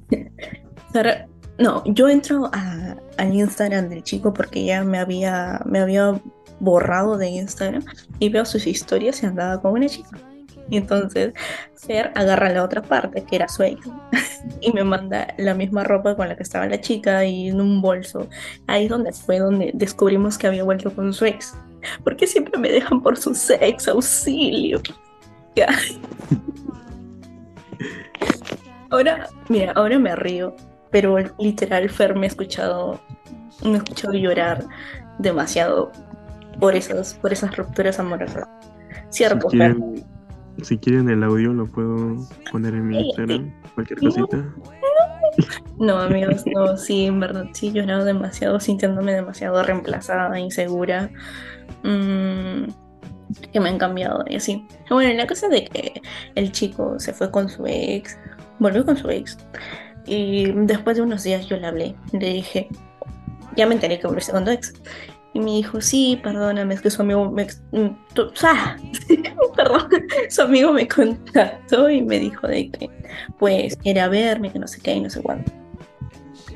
no, 1.60 1.84
yo 1.86 2.10
entro 2.10 2.50
a, 2.54 2.96
al 3.18 3.34
Instagram 3.34 3.90
del 3.90 4.04
chico 4.04 4.34
porque 4.34 4.66
ya 4.66 4.84
me 4.84 4.98
había, 4.98 5.62
me 5.66 5.80
había 5.80 6.20
borrado 6.60 7.18
de 7.18 7.30
Instagram 7.30 7.84
y 8.18 8.30
veo 8.30 8.46
sus 8.46 8.66
historias 8.66 9.22
y 9.22 9.28
andaba 9.28 9.62
con 9.62 9.74
una 9.74 9.88
chica. 9.88 10.18
Y 10.70 10.78
entonces 10.78 11.34
Fer 11.76 12.12
agarra 12.16 12.50
la 12.50 12.64
otra 12.64 12.82
parte, 12.82 13.24
que 13.24 13.36
era 13.36 13.48
su 13.48 13.64
ex, 13.64 13.88
y 14.62 14.72
me 14.74 14.84
manda 14.84 15.34
la 15.38 15.54
misma 15.54 15.84
ropa 15.84 16.16
con 16.16 16.28
la 16.28 16.36
que 16.36 16.44
estaba 16.44 16.68
la 16.68 16.82
chica 16.82 17.26
y 17.26 17.50
en 17.50 17.62
un 17.62 17.82
bolso. 17.82 18.28
Ahí 18.68 18.86
es 18.86 18.90
donde 18.90 19.12
fue 19.14 19.40
donde 19.40 19.72
descubrimos 19.74 20.38
que 20.38 20.48
había 20.48 20.64
vuelto 20.64 20.92
con 20.94 21.14
su 21.14 21.26
ex. 21.26 21.56
Porque 22.04 22.28
siempre 22.28 22.60
me 22.60 22.70
dejan 22.70 23.02
por 23.02 23.16
su 23.16 23.34
ex, 23.62 23.88
auxilio. 23.88 24.82
Ya. 25.56 25.68
Ahora, 28.92 29.30
mira, 29.50 29.72
ahora 29.74 30.00
me 30.00 30.16
río, 30.16 30.56
pero 30.90 31.18
literal 31.38 31.90
Fer 31.90 32.16
me 32.16 32.26
ha 32.26 32.30
escuchado, 32.30 33.00
me 33.64 33.76
ha 33.76 33.78
escuchado 33.78 34.14
llorar 34.14 34.66
demasiado 35.20 35.92
por 36.60 36.76
esas, 36.76 37.14
por 37.14 37.32
esas 37.32 37.56
rupturas 37.56 38.00
amorosas. 38.00 38.48
Cierto, 39.10 39.50
si 39.50 39.58
quieren, 39.58 40.04
Si 40.64 40.78
quieren 40.78 41.10
el 41.10 41.24
audio 41.24 41.54
lo 41.54 41.66
puedo 41.68 42.18
poner 42.52 42.74
en 42.74 42.88
mi 42.88 43.00
Instagram, 43.00 43.54
cualquier 43.76 44.00
cosita. 44.00 44.56
No, 45.78 45.98
amigos, 45.98 46.44
no, 46.48 46.76
sí, 46.76 47.06
en 47.06 47.20
verdad, 47.20 47.46
sí 47.54 47.72
llorado 47.72 48.04
demasiado, 48.04 48.60
sintiéndome 48.60 49.14
demasiado 49.14 49.64
reemplazada, 49.64 50.38
insegura. 50.40 51.10
Mm, 51.84 52.66
que 53.52 53.60
me 53.60 53.70
han 53.70 53.78
cambiado 53.78 54.24
y 54.28 54.36
así. 54.36 54.66
Bueno, 54.90 55.14
la 55.14 55.28
cosa 55.28 55.48
de 55.50 55.66
que 55.66 56.02
el 56.36 56.52
chico 56.52 57.00
se 57.00 57.14
fue 57.14 57.32
con 57.32 57.50
su 57.50 57.66
ex, 57.68 58.18
volvió 58.60 58.86
con 58.86 58.98
su 58.98 59.10
ex. 59.10 59.38
Y 60.06 60.52
después 60.52 60.98
de 60.98 61.04
unos 61.04 61.24
días 61.24 61.48
yo 61.48 61.58
le 61.58 61.68
hablé, 61.68 61.96
le 62.12 62.34
dije, 62.34 62.68
ya 63.56 63.68
me 63.68 63.76
enteré 63.76 64.00
que 64.00 64.08
volviste 64.08 64.32
con 64.32 64.46
tu 64.46 64.52
ex. 64.52 64.74
Y 65.40 65.42
me 65.42 65.52
dijo, 65.52 65.80
sí, 65.80 66.20
perdóname, 66.22 66.74
es 66.74 66.82
que 66.82 66.90
su 66.90 67.02
amigo 67.02 67.32
me... 67.32 67.48
Mm, 67.72 67.96
perdón, 69.56 69.90
su 70.30 70.42
amigo 70.42 70.74
me 70.74 70.86
contactó 70.86 71.90
y 71.90 72.02
me 72.02 72.20
dijo 72.20 72.46
de 72.46 72.70
que, 72.70 72.90
pues, 73.38 73.78
quiere 73.78 74.06
verme, 74.10 74.52
que 74.52 74.60
no 74.60 74.68
sé 74.68 74.82
qué 74.82 74.96
y 74.96 75.00
no 75.00 75.10
sé 75.10 75.22
cuánto. 75.22 75.50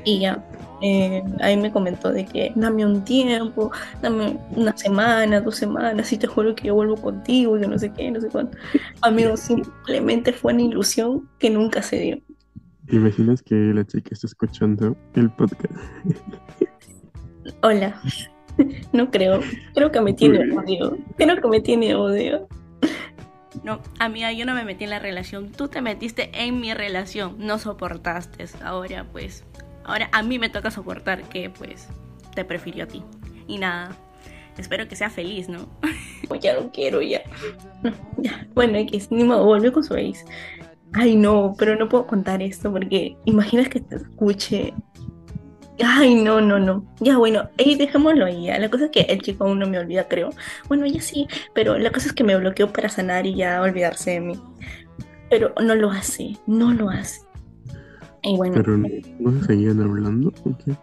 Y 0.04 0.20
ya, 0.20 0.44
eh, 0.82 1.22
ahí 1.40 1.56
me 1.56 1.72
comentó 1.72 2.12
de 2.12 2.26
que 2.26 2.52
dame 2.56 2.84
un 2.84 3.02
tiempo, 3.04 3.70
dame 4.02 4.38
una 4.50 4.76
semana, 4.76 5.40
dos 5.40 5.56
semanas, 5.56 6.12
y 6.12 6.18
te 6.18 6.26
juro 6.26 6.54
que 6.54 6.66
yo 6.66 6.74
vuelvo 6.74 6.96
contigo, 6.96 7.56
y 7.56 7.62
que 7.62 7.68
no 7.68 7.78
sé 7.78 7.90
qué, 7.90 8.10
no 8.10 8.20
sé 8.20 8.28
cuánto. 8.28 8.58
Amigo, 9.00 9.34
simplemente 9.38 10.34
fue 10.34 10.52
una 10.52 10.62
ilusión 10.62 11.26
que 11.38 11.48
nunca 11.48 11.80
se 11.80 11.98
dio. 12.00 12.18
imaginas 12.90 13.40
que 13.42 13.54
la 13.54 13.86
chica 13.86 14.10
está 14.12 14.26
escuchando 14.26 14.94
el 15.14 15.30
podcast? 15.30 15.72
Hola. 17.62 17.98
No 18.92 19.10
creo. 19.10 19.40
Creo 19.74 19.90
que 19.90 20.00
me 20.00 20.12
tiene 20.12 20.38
odio. 20.52 20.96
Creo 21.16 21.40
que 21.40 21.48
me 21.48 21.60
tiene 21.60 21.94
odio. 21.94 22.46
No, 23.62 23.80
amiga, 23.98 24.32
yo 24.32 24.46
no 24.46 24.54
me 24.54 24.64
metí 24.64 24.84
en 24.84 24.90
la 24.90 24.98
relación. 24.98 25.50
Tú 25.50 25.68
te 25.68 25.80
metiste 25.80 26.30
en 26.32 26.60
mi 26.60 26.74
relación. 26.74 27.36
No 27.38 27.58
soportaste. 27.58 28.44
Ahora, 28.62 29.06
pues, 29.10 29.44
Ahora 29.84 30.08
a 30.12 30.22
mí 30.22 30.38
me 30.38 30.48
toca 30.48 30.70
soportar 30.70 31.22
que 31.28 31.50
pues 31.50 31.88
te 32.34 32.44
prefirió 32.44 32.84
a 32.84 32.86
ti. 32.86 33.02
Y 33.46 33.58
nada, 33.58 33.94
espero 34.56 34.88
que 34.88 34.96
sea 34.96 35.10
feliz, 35.10 35.48
¿no? 35.48 35.68
ya 36.40 36.58
no 36.58 36.72
quiero, 36.72 37.02
ya. 37.02 37.22
ya. 38.16 38.46
Bueno, 38.54 38.78
X, 38.78 39.08
ni 39.10 39.24
modo, 39.24 39.44
volvió 39.44 39.72
con 39.72 39.84
su 39.84 39.94
ex. 39.94 40.24
Ay, 40.94 41.16
no, 41.16 41.54
pero 41.58 41.76
no 41.76 41.88
puedo 41.88 42.06
contar 42.06 42.40
esto 42.40 42.72
porque 42.72 43.16
imaginas 43.24 43.68
que 43.68 43.80
te 43.80 43.96
escuche. 43.96 44.72
Ay, 45.82 46.14
no, 46.14 46.40
no, 46.40 46.58
no. 46.58 46.84
Ya, 47.00 47.16
bueno, 47.18 47.48
ahí 47.58 47.74
dejémoslo 47.74 48.26
ahí. 48.26 48.44
ya. 48.46 48.58
La 48.58 48.68
cosa 48.70 48.84
es 48.86 48.90
que 48.90 49.00
el 49.02 49.20
chico 49.22 49.44
aún 49.44 49.58
no 49.58 49.66
me 49.66 49.78
olvida, 49.78 50.06
creo. 50.06 50.30
Bueno, 50.68 50.86
ya 50.86 51.00
sí, 51.00 51.26
pero 51.52 51.78
la 51.78 51.90
cosa 51.90 52.06
es 52.08 52.12
que 52.12 52.24
me 52.24 52.36
bloqueó 52.36 52.72
para 52.72 52.88
sanar 52.88 53.26
y 53.26 53.34
ya 53.34 53.60
olvidarse 53.60 54.12
de 54.12 54.20
mí. 54.20 54.40
Pero 55.30 55.52
no 55.60 55.74
lo 55.74 55.90
hace, 55.90 56.36
no 56.46 56.72
lo 56.72 56.90
hace. 56.90 57.20
Y 58.22 58.36
bueno, 58.36 58.54
Pero 58.54 58.78
no, 58.78 58.88
¿no 59.18 59.40
se 59.40 59.46
seguían 59.46 59.80
hablando. 59.82 60.32
¿o 60.44 60.56
qué? 60.64 60.74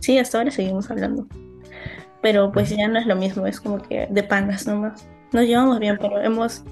sí, 0.00 0.18
hasta 0.18 0.38
ahora 0.38 0.50
seguimos 0.50 0.90
hablando. 0.90 1.26
Pero 2.20 2.50
pues 2.52 2.70
ya 2.70 2.88
no 2.88 2.98
es 2.98 3.06
lo 3.06 3.16
mismo, 3.16 3.46
es 3.46 3.60
como 3.60 3.80
que 3.80 4.06
de 4.10 4.22
panas 4.22 4.66
nomás. 4.66 5.06
Nos 5.32 5.44
llevamos 5.46 5.78
bien, 5.78 5.96
pero 6.00 6.20
hemos, 6.20 6.64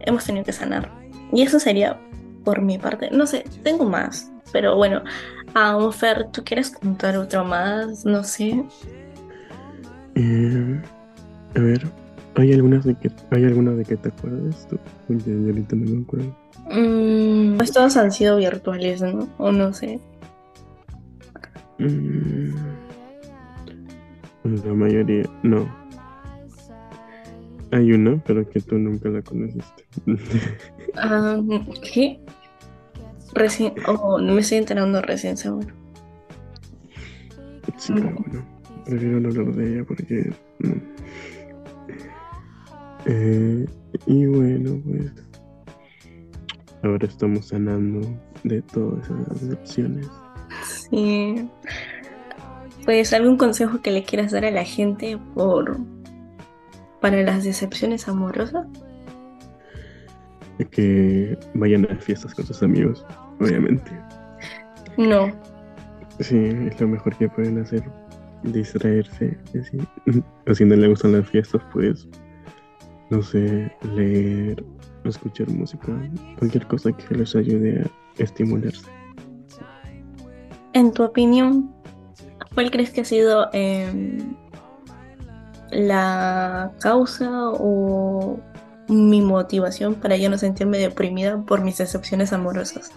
hemos 0.00 0.24
tenido 0.24 0.44
que 0.44 0.52
sanar. 0.52 0.90
Y 1.32 1.42
eso 1.42 1.60
sería 1.60 1.98
por 2.44 2.60
mi 2.60 2.78
parte. 2.78 3.10
No 3.10 3.26
sé, 3.26 3.44
tengo 3.62 3.84
más. 3.84 4.30
Pero 4.52 4.76
bueno, 4.76 5.02
a 5.54 5.92
Fer, 5.92 6.28
¿tú 6.32 6.42
quieres 6.44 6.70
contar 6.70 7.16
otro 7.16 7.44
más? 7.44 8.04
No 8.04 8.24
sé. 8.24 8.64
Eh, 10.14 10.82
a 11.56 11.60
ver, 11.60 11.82
¿hay 12.36 12.52
algunas 12.52 12.84
de 12.84 12.94
que 12.94 13.10
hay 13.30 13.44
alguna 13.44 13.72
de 13.72 13.84
que 13.84 13.96
te 13.96 14.08
acuerdas 14.08 14.66
tú? 14.68 14.78
Porque 15.06 15.24
yo 15.24 15.46
ahorita 15.46 15.76
no 15.76 15.90
me 15.90 16.02
acuerdo. 16.02 16.36
Mm, 16.70 17.56
pues 17.56 17.72
todos 17.72 17.96
han 17.96 18.12
sido 18.12 18.36
virtuales, 18.36 19.02
¿no? 19.02 19.28
O 19.38 19.52
no 19.52 19.72
sé. 19.72 20.00
Mm, 21.78 22.54
la 24.44 24.74
mayoría, 24.74 25.24
no. 25.42 25.82
Hay 27.72 27.92
una, 27.92 28.22
pero 28.26 28.48
que 28.48 28.60
tú 28.60 28.78
nunca 28.78 29.08
la 29.08 29.22
conociste. 29.22 29.84
Ah, 30.94 31.40
¿qué? 31.90 32.20
Recién, 33.34 33.74
oh, 33.86 34.18
me 34.18 34.40
estoy 34.40 34.58
enterando 34.58 35.00
recién, 35.00 35.36
seguro. 35.36 35.68
sí, 37.78 37.92
pero 37.94 38.10
bueno, 38.14 38.44
prefiero 38.84 39.20
no 39.20 39.28
hablar 39.28 39.54
de 39.54 39.72
ella 39.74 39.84
porque 39.86 40.32
no. 40.58 40.74
Eh, 43.06 43.66
y 44.06 44.26
bueno, 44.26 44.80
pues 44.84 45.12
ahora 46.82 47.06
estamos 47.06 47.48
sanando 47.48 48.00
de 48.44 48.62
todas 48.62 49.04
esas 49.04 49.40
decepciones. 49.48 50.08
Sí. 50.64 51.48
Pues 52.84 53.12
algún 53.12 53.36
consejo 53.36 53.80
que 53.80 53.90
le 53.90 54.04
quieras 54.04 54.32
dar 54.32 54.44
a 54.44 54.50
la 54.50 54.64
gente 54.64 55.18
por 55.34 55.78
para 57.00 57.22
las 57.22 57.44
decepciones 57.44 58.08
amorosas. 58.08 58.66
Que 60.70 61.38
vayan 61.54 61.86
a 61.90 61.96
fiestas 61.96 62.34
con 62.34 62.46
sus 62.46 62.62
amigos, 62.62 63.04
obviamente. 63.40 63.90
No. 64.96 65.30
Sí, 66.20 66.36
es 66.36 66.80
lo 66.80 66.88
mejor 66.88 67.16
que 67.16 67.28
pueden 67.28 67.58
hacer. 67.58 67.82
Distraerse. 68.42 69.38
Así. 69.58 69.78
O 70.48 70.54
si 70.54 70.64
no 70.64 70.74
le 70.74 70.88
gustan 70.88 71.12
las 71.12 71.28
fiestas, 71.28 71.62
pues, 71.72 72.08
no 73.10 73.22
sé, 73.22 73.70
leer, 73.94 74.64
escuchar 75.04 75.48
música, 75.50 75.92
cualquier 76.38 76.66
cosa 76.66 76.92
que 76.92 77.14
les 77.14 77.34
ayude 77.36 77.82
a 77.82 78.22
estimularse. 78.22 78.86
En 80.72 80.92
tu 80.92 81.04
opinión, 81.04 81.70
¿cuál 82.54 82.70
crees 82.70 82.90
que 82.90 83.02
ha 83.02 83.04
sido 83.04 83.48
em, 83.52 84.34
la 85.70 86.72
causa 86.80 87.30
o 87.50 88.40
mi 88.92 89.20
motivación 89.22 89.94
para 89.94 90.16
ya 90.16 90.28
no 90.28 90.38
sentirme 90.38 90.78
deprimida 90.78 91.40
por 91.42 91.62
mis 91.62 91.78
decepciones 91.78 92.32
amorosas? 92.32 92.90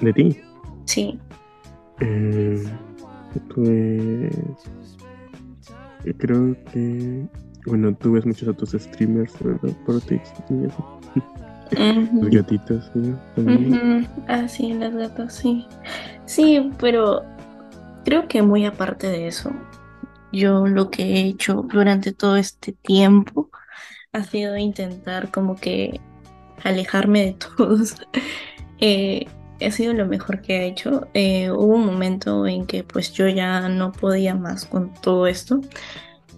De 0.00 0.12
ti, 0.12 0.40
Sí. 0.86 1.18
eh, 2.00 2.62
pues, 3.54 4.32
creo 6.18 6.56
que, 6.72 7.26
bueno, 7.66 7.94
tú 7.94 8.12
ves 8.12 8.26
muchos 8.26 8.48
otros 8.48 8.70
streamers, 8.72 9.32
¿verdad? 9.40 9.70
Por 9.86 9.96
y 9.96 10.66
eso. 10.66 11.00
Ujú. 11.72 12.22
Los 12.22 12.30
gatitos, 12.30 12.90
¿sí? 12.92 13.14
Ah, 14.28 14.46
sí, 14.48 14.74
las 14.74 14.94
gatas, 14.94 15.34
sí. 15.34 15.66
Sí, 16.26 16.70
pero 16.78 17.22
creo 18.04 18.28
que 18.28 18.42
muy 18.42 18.66
aparte 18.66 19.08
de 19.08 19.28
eso, 19.28 19.50
yo 20.34 20.66
lo 20.66 20.90
que 20.90 21.02
he 21.02 21.20
hecho 21.28 21.66
durante 21.70 22.12
todo 22.12 22.36
este 22.36 22.72
tiempo 22.72 23.50
ha 24.12 24.24
sido 24.24 24.56
intentar 24.56 25.30
como 25.30 25.56
que 25.56 26.00
alejarme 26.62 27.24
de 27.26 27.32
todos. 27.56 27.96
Eh, 28.80 29.26
ha 29.64 29.70
sido 29.70 29.92
lo 29.94 30.06
mejor 30.06 30.42
que 30.42 30.58
he 30.58 30.66
hecho. 30.66 31.08
Eh, 31.14 31.50
hubo 31.50 31.74
un 31.74 31.86
momento 31.86 32.46
en 32.46 32.66
que 32.66 32.84
pues 32.84 33.12
yo 33.12 33.28
ya 33.28 33.68
no 33.68 33.92
podía 33.92 34.34
más 34.34 34.66
con 34.66 34.92
todo 34.94 35.26
esto 35.26 35.60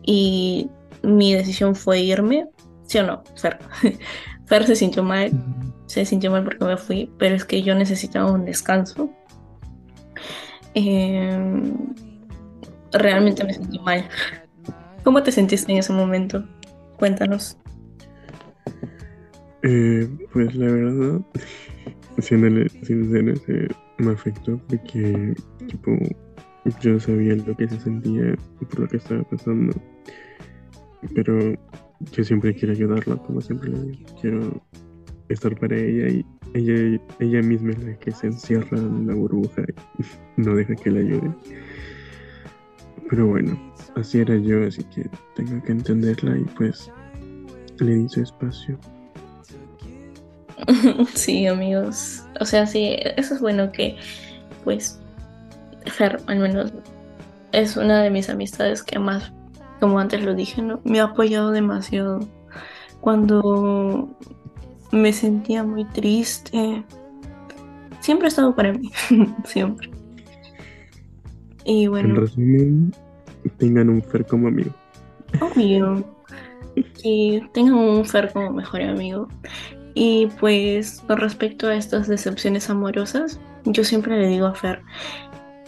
y 0.02 0.70
mi 1.02 1.34
decisión 1.34 1.74
fue 1.74 2.00
irme, 2.00 2.48
¿sí 2.86 2.98
o 2.98 3.06
no? 3.06 3.22
Fer. 3.36 3.58
Fer 4.46 4.66
se 4.66 4.76
sintió 4.76 5.02
mal, 5.02 5.32
se 5.86 6.04
sintió 6.04 6.30
mal 6.30 6.44
porque 6.44 6.64
me 6.64 6.76
fui, 6.76 7.10
pero 7.18 7.34
es 7.34 7.44
que 7.44 7.62
yo 7.62 7.74
necesitaba 7.74 8.30
un 8.30 8.44
descanso. 8.44 9.10
Eh, 10.74 11.62
realmente 12.92 13.44
me 13.44 13.54
sentí 13.54 13.78
mal. 13.80 14.08
¿Cómo 15.04 15.22
te 15.22 15.32
sentiste 15.32 15.72
en 15.72 15.78
ese 15.78 15.92
momento? 15.92 16.44
Cuéntanos. 16.98 17.56
Eh, 19.62 20.08
pues 20.32 20.54
la 20.54 20.66
verdad, 20.66 21.20
siéndole 22.18 22.68
sincero, 22.68 23.34
se 23.36 23.68
me 23.98 24.12
afectó 24.12 24.60
porque, 24.68 25.34
tipo, 25.66 25.96
yo 26.80 27.00
sabía 27.00 27.34
lo 27.36 27.56
que 27.56 27.68
se 27.68 27.80
sentía 27.80 28.34
y 28.60 28.64
por 28.64 28.80
lo 28.80 28.88
que 28.88 28.96
estaba 28.96 29.22
pasando. 29.24 29.74
Pero 31.14 31.54
yo 32.12 32.24
siempre 32.24 32.54
quiero 32.54 32.72
ayudarla, 32.72 33.16
como 33.16 33.40
siempre 33.40 33.70
le 33.70 33.80
digo. 33.82 34.10
Quiero 34.20 34.62
estar 35.28 35.58
para 35.58 35.76
ella 35.76 36.08
y 36.08 36.26
ella, 36.54 37.00
ella 37.18 37.42
misma 37.42 37.72
es 37.72 37.84
la 37.84 37.98
que 37.98 38.10
se 38.12 38.28
encierra 38.28 38.78
en 38.78 39.06
la 39.06 39.14
burbuja 39.14 39.62
y 39.98 40.02
no 40.40 40.54
deja 40.54 40.74
que 40.74 40.90
la 40.90 41.00
ayude. 41.00 41.32
Pero 43.08 43.26
bueno, 43.26 43.58
así 43.94 44.20
era 44.20 44.36
yo, 44.36 44.66
así 44.66 44.82
que 44.84 45.08
tengo 45.34 45.62
que 45.62 45.72
entenderla 45.72 46.38
y 46.38 46.44
pues 46.56 46.90
le 47.78 47.94
di 47.94 48.06
espacio. 48.16 48.78
Sí, 51.14 51.46
amigos. 51.46 52.24
O 52.40 52.44
sea, 52.44 52.66
sí, 52.66 52.96
eso 53.16 53.34
es 53.34 53.40
bueno 53.40 53.70
que, 53.72 53.96
pues, 54.64 54.98
al 56.26 56.38
menos, 56.38 56.72
es 57.52 57.76
una 57.76 58.02
de 58.02 58.10
mis 58.10 58.28
amistades 58.28 58.82
que 58.82 58.98
más, 58.98 59.32
como 59.80 59.98
antes 59.98 60.22
lo 60.22 60.34
dije, 60.34 60.62
¿no? 60.62 60.80
Me 60.84 61.00
ha 61.00 61.04
apoyado 61.04 61.50
demasiado. 61.50 62.20
Cuando 63.00 64.16
me 64.92 65.12
sentía 65.12 65.62
muy 65.62 65.84
triste, 65.84 66.84
siempre 68.00 68.26
ha 68.26 68.28
estado 68.28 68.54
para 68.54 68.72
mí, 68.72 68.90
siempre. 69.44 69.90
Y 71.66 71.84
En 71.84 71.90
bueno, 71.90 72.14
resumen, 72.14 72.94
tengan 73.58 73.88
un 73.88 74.02
Fer 74.02 74.24
como 74.24 74.48
amigo. 74.48 74.70
obvio, 75.40 76.04
que 77.02 77.42
tengan 77.52 77.74
un 77.74 78.04
Fer 78.04 78.32
como 78.32 78.52
mejor 78.52 78.82
amigo. 78.82 79.28
Y 79.94 80.28
pues 80.38 81.02
con 81.06 81.18
respecto 81.18 81.66
a 81.68 81.74
estas 81.74 82.06
decepciones 82.06 82.70
amorosas, 82.70 83.40
yo 83.64 83.82
siempre 83.82 84.18
le 84.18 84.28
digo 84.28 84.46
a 84.46 84.54
Fer, 84.54 84.82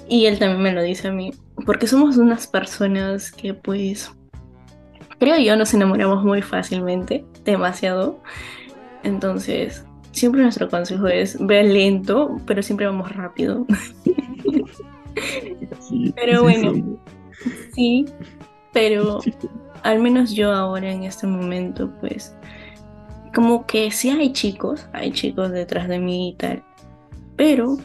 y 0.09 0.27
él 0.27 0.39
también 0.39 0.63
me 0.63 0.73
lo 0.73 0.83
dice 0.83 1.09
a 1.09 1.13
mí, 1.13 1.33
porque 1.67 1.87
somos 1.87 2.17
unas 2.17 2.47
personas 2.47 3.33
que 3.33 3.55
pues, 3.55 4.13
creo 5.19 5.39
yo, 5.39 5.57
nos 5.57 5.75
enamoramos 5.75 6.25
muy 6.25 6.43
fácilmente, 6.43 7.25
demasiado. 7.45 8.23
Entonces, 9.03 9.85
siempre 10.13 10.43
nuestro 10.43 10.69
consejo 10.69 11.09
es, 11.09 11.37
ve 11.45 11.63
lento, 11.65 12.37
pero 12.47 12.63
siempre 12.63 12.87
vamos 12.87 13.15
rápido. 13.15 13.67
Sí, 15.81 16.13
Pero 16.17 16.39
sí, 16.39 16.43
bueno. 16.43 16.99
Sí, 17.75 18.07
pero 18.73 19.21
Sí. 19.21 19.33
al 19.83 20.01
menos 20.01 20.33
yo 20.33 20.53
ahora 20.53 20.91
en 20.91 21.05
este 21.05 21.27
momento, 21.27 21.91
pues, 22.01 22.35
como 23.35 23.67
que 23.67 23.91
sí 23.91 24.11
hay 24.11 24.33
chicos, 24.33 24.87
hay 24.93 25.13
chicos 25.13 25.51
detrás 25.51 25.89
de 25.89 25.99
mí 25.99 26.31
y 26.31 26.35
tal, 26.35 26.63
pero 27.37 27.77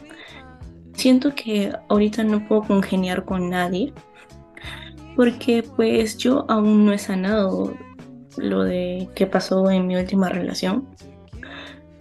siento 0.94 1.34
que 1.34 1.72
ahorita 1.88 2.24
no 2.24 2.46
puedo 2.48 2.62
congeniar 2.62 3.24
con 3.24 3.50
nadie, 3.50 3.92
porque 5.16 5.62
pues 5.76 6.16
yo 6.18 6.44
aún 6.48 6.84
no 6.86 6.92
he 6.92 6.98
sanado 6.98 7.74
lo 8.36 8.64
de 8.64 9.08
qué 9.14 9.26
pasó 9.26 9.70
en 9.70 9.86
mi 9.86 9.96
última 9.96 10.28
relación. 10.28 10.88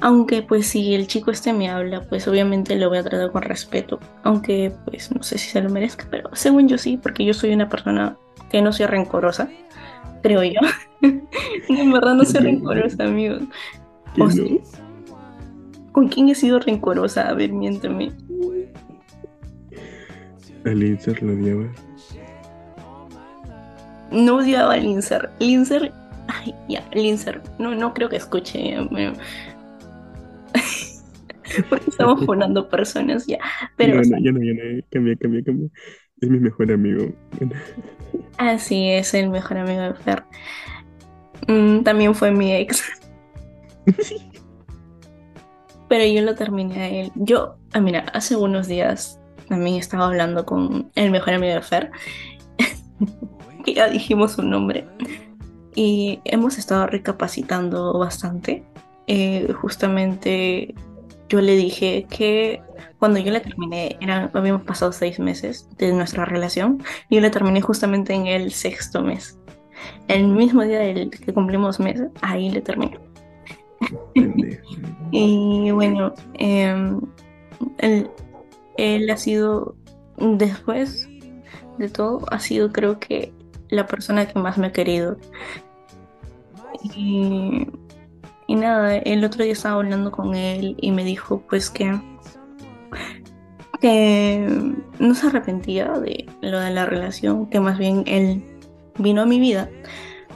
Aunque 0.03 0.41
pues 0.41 0.67
si 0.67 0.93
el 0.95 1.07
chico 1.07 1.31
este 1.31 1.53
me 1.53 1.69
habla, 1.69 2.01
pues 2.01 2.27
obviamente 2.27 2.75
lo 2.75 2.89
voy 2.89 2.97
a 2.97 3.03
tratar 3.03 3.31
con 3.31 3.41
respeto. 3.41 4.01
Aunque 4.23 4.73
pues 4.83 5.09
no 5.15 5.23
sé 5.23 5.37
si 5.37 5.49
se 5.49 5.61
lo 5.61 5.69
merezca, 5.69 6.05
pero 6.11 6.29
según 6.33 6.67
yo 6.67 6.77
sí, 6.77 6.99
porque 7.01 7.23
yo 7.23 7.33
soy 7.33 7.53
una 7.53 7.69
persona 7.69 8.17
que 8.51 8.61
no 8.61 8.73
soy 8.73 8.87
rencorosa, 8.87 9.49
creo 10.21 10.43
yo. 10.43 10.59
en 11.01 11.91
verdad 11.93 12.15
no 12.15 12.25
soy 12.25 12.41
rencorosa, 12.41 13.05
amigo. 13.05 13.37
no. 14.17 14.25
¿O 14.25 14.29
sí? 14.29 14.59
¿Con 15.93 16.09
quién 16.09 16.27
he 16.27 16.35
sido 16.35 16.59
rencorosa? 16.59 17.29
A 17.29 17.33
ver, 17.33 17.53
miénteme. 17.53 18.11
¿A 20.65 20.69
Linzer 20.69 21.23
lo 21.23 21.31
odiaba? 21.31 21.71
No 24.11 24.35
odiaba 24.35 24.73
a 24.73 24.77
Linzer. 24.77 25.29
Linzer. 25.39 25.93
Ay, 26.27 26.53
ya, 26.67 26.83
Linzer. 26.93 27.41
No, 27.57 27.73
no 27.73 27.93
creo 27.93 28.09
que 28.09 28.17
escuche. 28.17 28.75
Porque 31.69 31.89
estamos 31.89 32.25
poniendo 32.25 32.69
personas 32.69 33.25
ya. 33.27 33.39
Pero, 33.77 33.95
no, 33.95 34.01
no, 34.01 34.19
ya 34.19 34.31
no, 34.31 34.39
ya 34.43 34.53
no. 34.53 34.81
Cambia, 34.91 35.15
cambia, 35.15 35.43
cambia. 35.43 35.69
Es 36.21 36.29
mi 36.29 36.39
mejor 36.39 36.71
amigo. 36.71 37.11
Ah, 38.37 38.57
sí, 38.57 38.87
es 38.89 39.13
el 39.13 39.29
mejor 39.29 39.57
amigo 39.57 39.81
de 39.81 39.93
Fer. 39.93 40.23
Mm, 41.47 41.83
también 41.83 42.15
fue 42.15 42.31
mi 42.31 42.53
ex. 42.53 42.83
Pero 45.89 46.05
yo 46.05 46.21
lo 46.21 46.35
terminé 46.35 46.81
a 46.81 46.89
él. 46.89 47.11
Yo, 47.15 47.57
ah, 47.73 47.81
mira, 47.81 48.05
hace 48.13 48.35
unos 48.35 48.67
días 48.67 49.19
también 49.49 49.75
estaba 49.75 50.05
hablando 50.07 50.45
con 50.45 50.89
el 50.95 51.11
mejor 51.11 51.33
amigo 51.33 51.53
de 51.53 51.61
Fer. 51.61 51.91
que 53.65 53.73
ya 53.73 53.89
dijimos 53.89 54.33
su 54.33 54.43
nombre. 54.43 54.87
Y 55.75 56.21
hemos 56.25 56.57
estado 56.57 56.87
recapacitando 56.87 57.97
bastante. 57.97 58.63
Eh, 59.07 59.51
justamente 59.53 60.73
yo 61.34 61.41
le 61.41 61.55
dije 61.55 62.05
que 62.11 62.61
cuando 62.99 63.17
yo 63.17 63.31
le 63.31 63.39
terminé, 63.39 63.97
habíamos 64.34 64.61
pasado 64.61 64.91
seis 64.91 65.17
meses 65.17 65.67
de 65.79 65.91
nuestra 65.91 66.25
relación, 66.25 66.84
y 67.09 67.15
yo 67.15 67.21
le 67.21 67.31
terminé 67.31 67.59
justamente 67.59 68.13
en 68.13 68.27
el 68.27 68.51
sexto 68.51 69.01
mes. 69.01 69.39
El 70.07 70.27
mismo 70.27 70.61
día 70.61 70.77
del 70.77 71.09
que 71.09 71.34
cumplimos 71.34 71.79
meses, 71.79 72.11
ahí 72.21 72.51
le 72.51 72.61
terminé. 72.61 72.99
y 75.11 75.71
bueno, 75.71 76.13
em, 76.36 77.01
él, 77.79 78.11
él 78.77 79.09
ha 79.09 79.17
sido, 79.17 79.75
después 80.19 81.09
de 81.79 81.89
todo, 81.89 82.27
ha 82.29 82.38
sido 82.38 82.71
creo 82.71 82.99
que 82.99 83.34
la 83.69 83.88
persona 83.88 84.27
que 84.27 84.38
más 84.38 84.59
me 84.59 84.67
ha 84.67 84.71
querido. 84.71 85.17
Y 86.95 87.65
y 88.47 88.55
nada, 88.55 88.97
el 88.97 89.23
otro 89.23 89.43
día 89.43 89.53
estaba 89.53 89.75
hablando 89.75 90.11
con 90.11 90.35
él 90.35 90.75
y 90.79 90.91
me 90.91 91.03
dijo 91.03 91.43
pues 91.49 91.69
que, 91.69 91.99
que 93.79 94.47
no 94.99 95.15
se 95.15 95.27
arrepentía 95.27 95.91
de 95.99 96.25
lo 96.41 96.59
de 96.59 96.71
la 96.71 96.85
relación, 96.85 97.47
que 97.47 97.59
más 97.59 97.77
bien 97.77 98.03
él 98.07 98.43
vino 98.97 99.21
a 99.21 99.25
mi 99.25 99.39
vida 99.39 99.69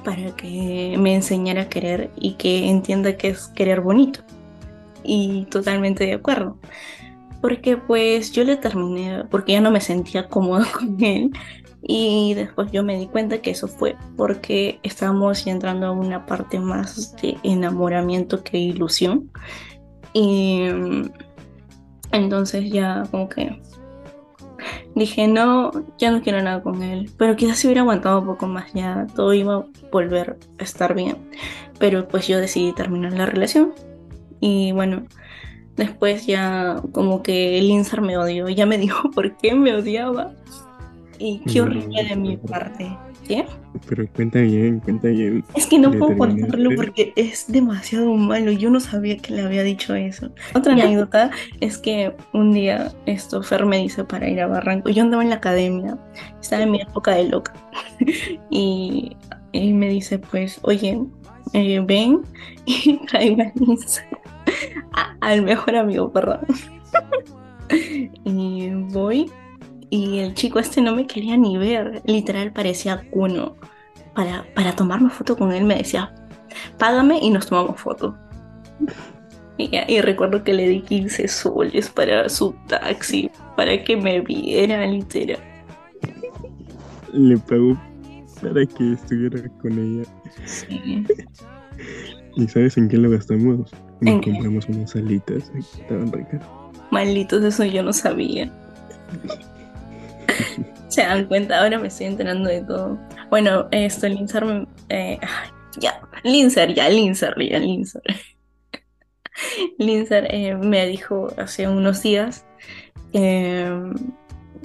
para 0.03 0.35
que 0.35 0.95
me 0.97 1.15
enseñara 1.15 1.63
a 1.63 1.69
querer 1.69 2.11
y 2.15 2.35
que 2.35 2.69
entienda 2.69 3.17
que 3.17 3.29
es 3.29 3.47
querer 3.49 3.81
bonito. 3.81 4.21
Y 5.03 5.45
totalmente 5.51 6.05
de 6.05 6.13
acuerdo. 6.13 6.57
Porque 7.41 7.77
pues 7.77 8.31
yo 8.31 8.43
le 8.43 8.57
terminé, 8.57 9.25
porque 9.29 9.53
ya 9.53 9.61
no 9.61 9.69
me 9.69 9.81
sentía 9.81 10.27
cómoda 10.27 10.65
con 10.79 11.03
él, 11.03 11.31
y 11.81 12.33
después 12.33 12.71
yo 12.71 12.83
me 12.83 12.97
di 12.97 13.07
cuenta 13.07 13.39
que 13.39 13.51
eso 13.51 13.67
fue 13.67 13.95
porque 14.15 14.79
estábamos 14.83 15.45
entrando 15.47 15.87
a 15.87 15.91
una 15.91 16.25
parte 16.25 16.59
más 16.59 17.15
de 17.21 17.37
enamoramiento 17.43 18.43
que 18.43 18.57
ilusión. 18.57 19.31
Y 20.13 20.63
entonces 22.11 22.71
ya 22.71 23.03
como 23.11 23.29
que 23.29 23.61
dije, 24.95 25.27
no, 25.27 25.71
ya 25.97 26.11
no 26.11 26.21
quiero 26.21 26.41
nada 26.41 26.61
con 26.61 26.81
él. 26.83 27.09
Pero 27.17 27.35
quizás 27.35 27.59
si 27.59 27.67
hubiera 27.67 27.81
aguantado 27.81 28.19
un 28.19 28.25
poco 28.25 28.47
más, 28.47 28.73
ya 28.73 29.07
todo 29.15 29.33
iba 29.33 29.55
a 29.55 29.65
volver 29.91 30.37
a 30.59 30.63
estar 30.63 30.95
bien. 30.95 31.17
Pero 31.79 32.07
pues 32.07 32.27
yo 32.27 32.39
decidí 32.39 32.73
terminar 32.73 33.13
la 33.13 33.25
relación. 33.25 33.73
Y 34.39 34.71
bueno, 34.71 35.03
después 35.75 36.25
ya 36.25 36.81
como 36.91 37.23
que 37.23 37.59
el 37.59 37.65
Insar 37.65 38.01
me 38.01 38.17
odió. 38.17 38.49
Ya 38.49 38.65
me 38.65 38.77
dijo 38.77 39.11
por 39.15 39.37
qué 39.37 39.53
me 39.55 39.75
odiaba. 39.75 40.33
Y 41.19 41.39
qué 41.39 41.61
horrible 41.61 42.03
de 42.03 42.15
mi 42.15 42.37
parte. 42.37 42.97
¿Qué? 43.27 43.45
Pero 43.87 44.07
cuenta 44.13 44.39
bien, 44.39 44.79
cuenta 44.79 45.09
bien. 45.09 45.43
Es 45.55 45.67
que 45.67 45.77
no 45.77 45.91
puedo 45.91 46.17
contarlo 46.17 46.69
porque 46.75 47.11
es 47.15 47.45
demasiado 47.51 48.13
malo. 48.15 48.51
Yo 48.51 48.69
no 48.69 48.79
sabía 48.79 49.17
que 49.17 49.33
le 49.33 49.41
había 49.41 49.63
dicho 49.63 49.95
eso. 49.95 50.31
Otra 50.53 50.73
anécdota 50.73 51.31
es 51.59 51.77
que 51.77 52.15
un 52.33 52.53
día 52.53 52.91
esto 53.05 53.43
Fer 53.43 53.65
me 53.65 53.77
dice 53.79 54.03
para 54.03 54.29
ir 54.29 54.39
a 54.39 54.47
Barranco. 54.47 54.89
Yo 54.89 55.03
andaba 55.03 55.23
en 55.23 55.29
la 55.29 55.35
academia, 55.35 55.97
estaba 56.41 56.63
en 56.63 56.71
mi 56.71 56.81
época 56.81 57.15
de 57.15 57.27
loca. 57.27 57.53
y, 58.49 59.17
y, 59.51 59.73
me 59.73 59.89
dice, 59.89 60.19
pues, 60.19 60.59
oye, 60.61 61.01
eh, 61.53 61.81
ven 61.85 62.21
y 62.65 62.97
traiga 63.07 63.51
al 65.21 65.41
mejor 65.41 65.75
amigo, 65.75 66.11
perdón. 66.11 66.39
y 68.23 68.69
voy 68.69 69.29
y 69.89 70.19
el 70.19 70.33
chico 70.33 70.59
este 70.59 70.81
no 70.81 70.95
me 70.95 71.07
quería 71.07 71.37
ni 71.37 71.57
ver, 71.57 72.01
literal 72.05 72.51
parecía 72.51 73.03
cuno. 73.09 73.55
Para, 74.13 74.45
para 74.55 74.75
tomarme 74.75 75.11
foto 75.11 75.37
con 75.37 75.51
él 75.51 75.63
me 75.63 75.75
decía, 75.75 76.13
págame 76.79 77.19
y 77.21 77.29
nos 77.29 77.47
tomamos 77.47 77.79
foto. 77.79 78.17
Y, 79.59 80.01
recuerdo 80.01 80.43
que 80.43 80.53
le 80.53 80.69
di 80.69 80.81
15 80.81 81.27
soles 81.27 81.89
para 81.89 82.29
su 82.29 82.53
taxi, 82.67 83.31
para 83.55 83.83
que 83.83 83.97
me 83.97 84.21
viera, 84.21 84.85
literal. 84.85 85.39
Le 87.11 87.37
pagó 87.39 87.75
para 88.39 88.67
que 88.67 88.93
estuviera 88.93 89.49
con 89.59 89.71
ella. 89.71 90.07
Sí. 90.45 91.03
¿Y 92.35 92.47
sabes 92.47 92.77
en 92.77 92.87
qué 92.87 92.97
lo 92.97 93.09
gastamos? 93.09 93.71
Nos 94.01 94.21
compramos 94.23 94.69
unas 94.69 94.95
alitas, 94.95 95.51
estaban 95.57 96.11
ricas. 96.11 96.43
Malditos, 96.91 97.43
eso 97.43 97.65
yo 97.65 97.81
no 97.81 97.93
sabía. 97.93 98.51
Se 100.87 101.01
dan 101.01 101.25
cuenta, 101.25 101.61
ahora 101.61 101.79
me 101.79 101.87
estoy 101.87 102.07
enterando 102.07 102.49
de 102.49 102.61
todo. 102.61 102.97
Bueno, 103.29 103.67
esto, 103.71 104.07
Linzer, 104.07 104.67
eh, 104.89 105.19
ya, 105.79 106.01
Linzer, 106.23 106.73
ya, 106.73 106.89
Linzer, 106.89 107.35
ya, 107.37 107.59
Linzer. 107.59 108.01
Linzer 109.77 110.27
eh, 110.33 110.55
me 110.55 110.87
dijo 110.87 111.27
hace 111.37 111.67
unos 111.67 112.01
días, 112.01 112.45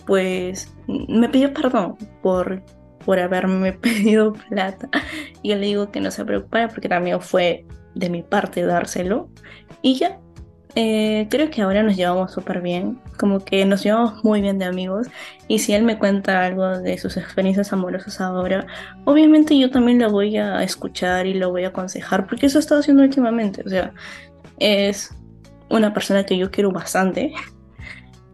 pues 0.07 0.73
me 0.87 1.29
pidió 1.29 1.53
perdón 1.53 1.97
por, 2.23 2.62
por 3.05 3.18
haberme 3.18 3.73
pedido 3.73 4.33
plata. 4.33 4.89
Y 5.43 5.51
yo 5.51 5.57
le 5.57 5.66
digo 5.66 5.91
que 5.91 6.01
no 6.01 6.11
se 6.11 6.25
preocupara 6.25 6.68
porque 6.68 6.89
también 6.89 7.20
fue 7.20 7.66
de 7.95 8.11
mi 8.11 8.23
parte 8.23 8.62
dárselo. 8.62 9.29
Y 9.83 9.97
ya, 9.97 10.20
eh, 10.75 11.27
creo 11.29 11.51
que 11.51 11.61
ahora 11.61 11.83
nos 11.83 11.97
llevamos 11.97 12.33
súper 12.33 12.62
bien, 12.62 12.99
como 13.18 13.45
que 13.45 13.64
nos 13.66 13.83
llevamos 13.83 14.25
muy 14.25 14.41
bien 14.41 14.59
de 14.59 14.64
amigos 14.64 15.09
y 15.47 15.59
si 15.59 15.75
él 15.75 15.83
me 15.83 15.99
cuenta 15.99 16.47
algo 16.47 16.79
de 16.79 16.97
sus 16.97 17.18
experiencias 17.18 17.75
amorosas 17.75 18.20
ahora, 18.23 18.66
obviamente 19.05 19.59
yo 19.59 19.70
también 19.70 19.99
lo 19.99 20.11
voy 20.11 20.39
a 20.39 20.62
escuchar 20.62 21.27
y 21.27 21.35
lo 21.35 21.51
voy 21.51 21.64
a 21.64 21.68
aconsejar 21.68 22.27
porque 22.27 22.47
eso 22.47 22.59
he 22.59 22.61
estado 22.61 22.81
haciendo 22.81 23.03
últimamente, 23.03 23.62
o 23.66 23.68
sea, 23.68 23.93
es 24.59 25.14
una 25.68 25.93
persona 25.93 26.25
que 26.25 26.39
yo 26.39 26.51
quiero 26.51 26.70
bastante, 26.73 27.35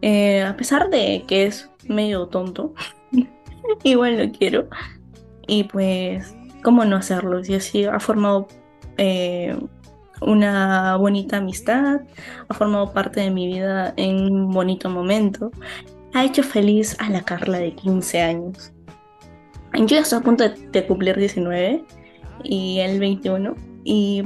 eh, 0.01 0.43
a 0.43 0.57
pesar 0.57 0.91
de 0.91 1.24
que 1.26 1.47
es 1.47 1.68
medio 1.89 2.28
tonto, 2.28 2.72
igual 3.82 4.16
lo 4.16 4.30
quiero 4.30 4.68
y 5.49 5.64
pues, 5.64 6.36
¿cómo 6.62 6.84
no 6.84 6.95
hacerlo? 6.95 7.43
Si 7.43 7.55
así 7.55 7.84
ha 7.84 7.99
formado... 7.99 8.47
Eh, 8.97 9.57
una 10.20 10.96
bonita 10.96 11.38
amistad, 11.38 12.00
ha 12.48 12.54
formado 12.54 12.92
parte 12.92 13.20
de 13.20 13.30
mi 13.30 13.46
vida 13.46 13.92
en 13.96 14.32
un 14.32 14.50
bonito 14.52 14.90
momento, 14.90 15.50
ha 16.14 16.24
hecho 16.24 16.42
feliz 16.42 16.96
a 16.98 17.10
la 17.10 17.22
Carla 17.22 17.58
de 17.58 17.72
15 17.72 18.20
años. 18.20 18.72
Yo 19.74 19.86
ya 19.86 20.00
estoy 20.00 20.18
a 20.18 20.22
punto 20.22 20.44
de, 20.48 20.86
cumplir 20.86 21.16
19 21.16 21.84
y 22.44 22.78
el 22.80 22.98
21 22.98 23.54
y 23.84 24.24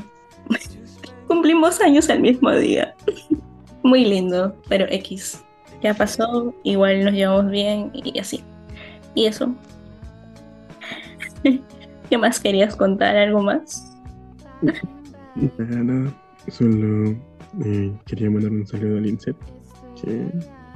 cumplimos 1.26 1.80
años 1.80 2.08
el 2.08 2.20
mismo 2.20 2.50
día. 2.52 2.94
Muy 3.82 4.04
lindo, 4.04 4.56
pero 4.68 4.86
X. 4.88 5.42
Ya 5.82 5.92
pasó, 5.92 6.54
igual 6.62 7.04
nos 7.04 7.14
llevamos 7.14 7.50
bien 7.50 7.90
y 7.92 8.18
así. 8.18 8.44
Y 9.14 9.26
eso. 9.26 9.52
¿Qué 12.08 12.18
más 12.18 12.38
querías 12.38 12.76
contar? 12.76 13.16
¿Algo 13.16 13.42
más? 13.42 13.92
Nada, 15.36 16.12
solo 16.48 17.16
eh, 17.64 17.92
quería 18.06 18.30
mandar 18.30 18.52
un 18.52 18.66
saludo 18.66 18.98
al 18.98 19.06
INSET 19.06 19.36
que 20.00 20.26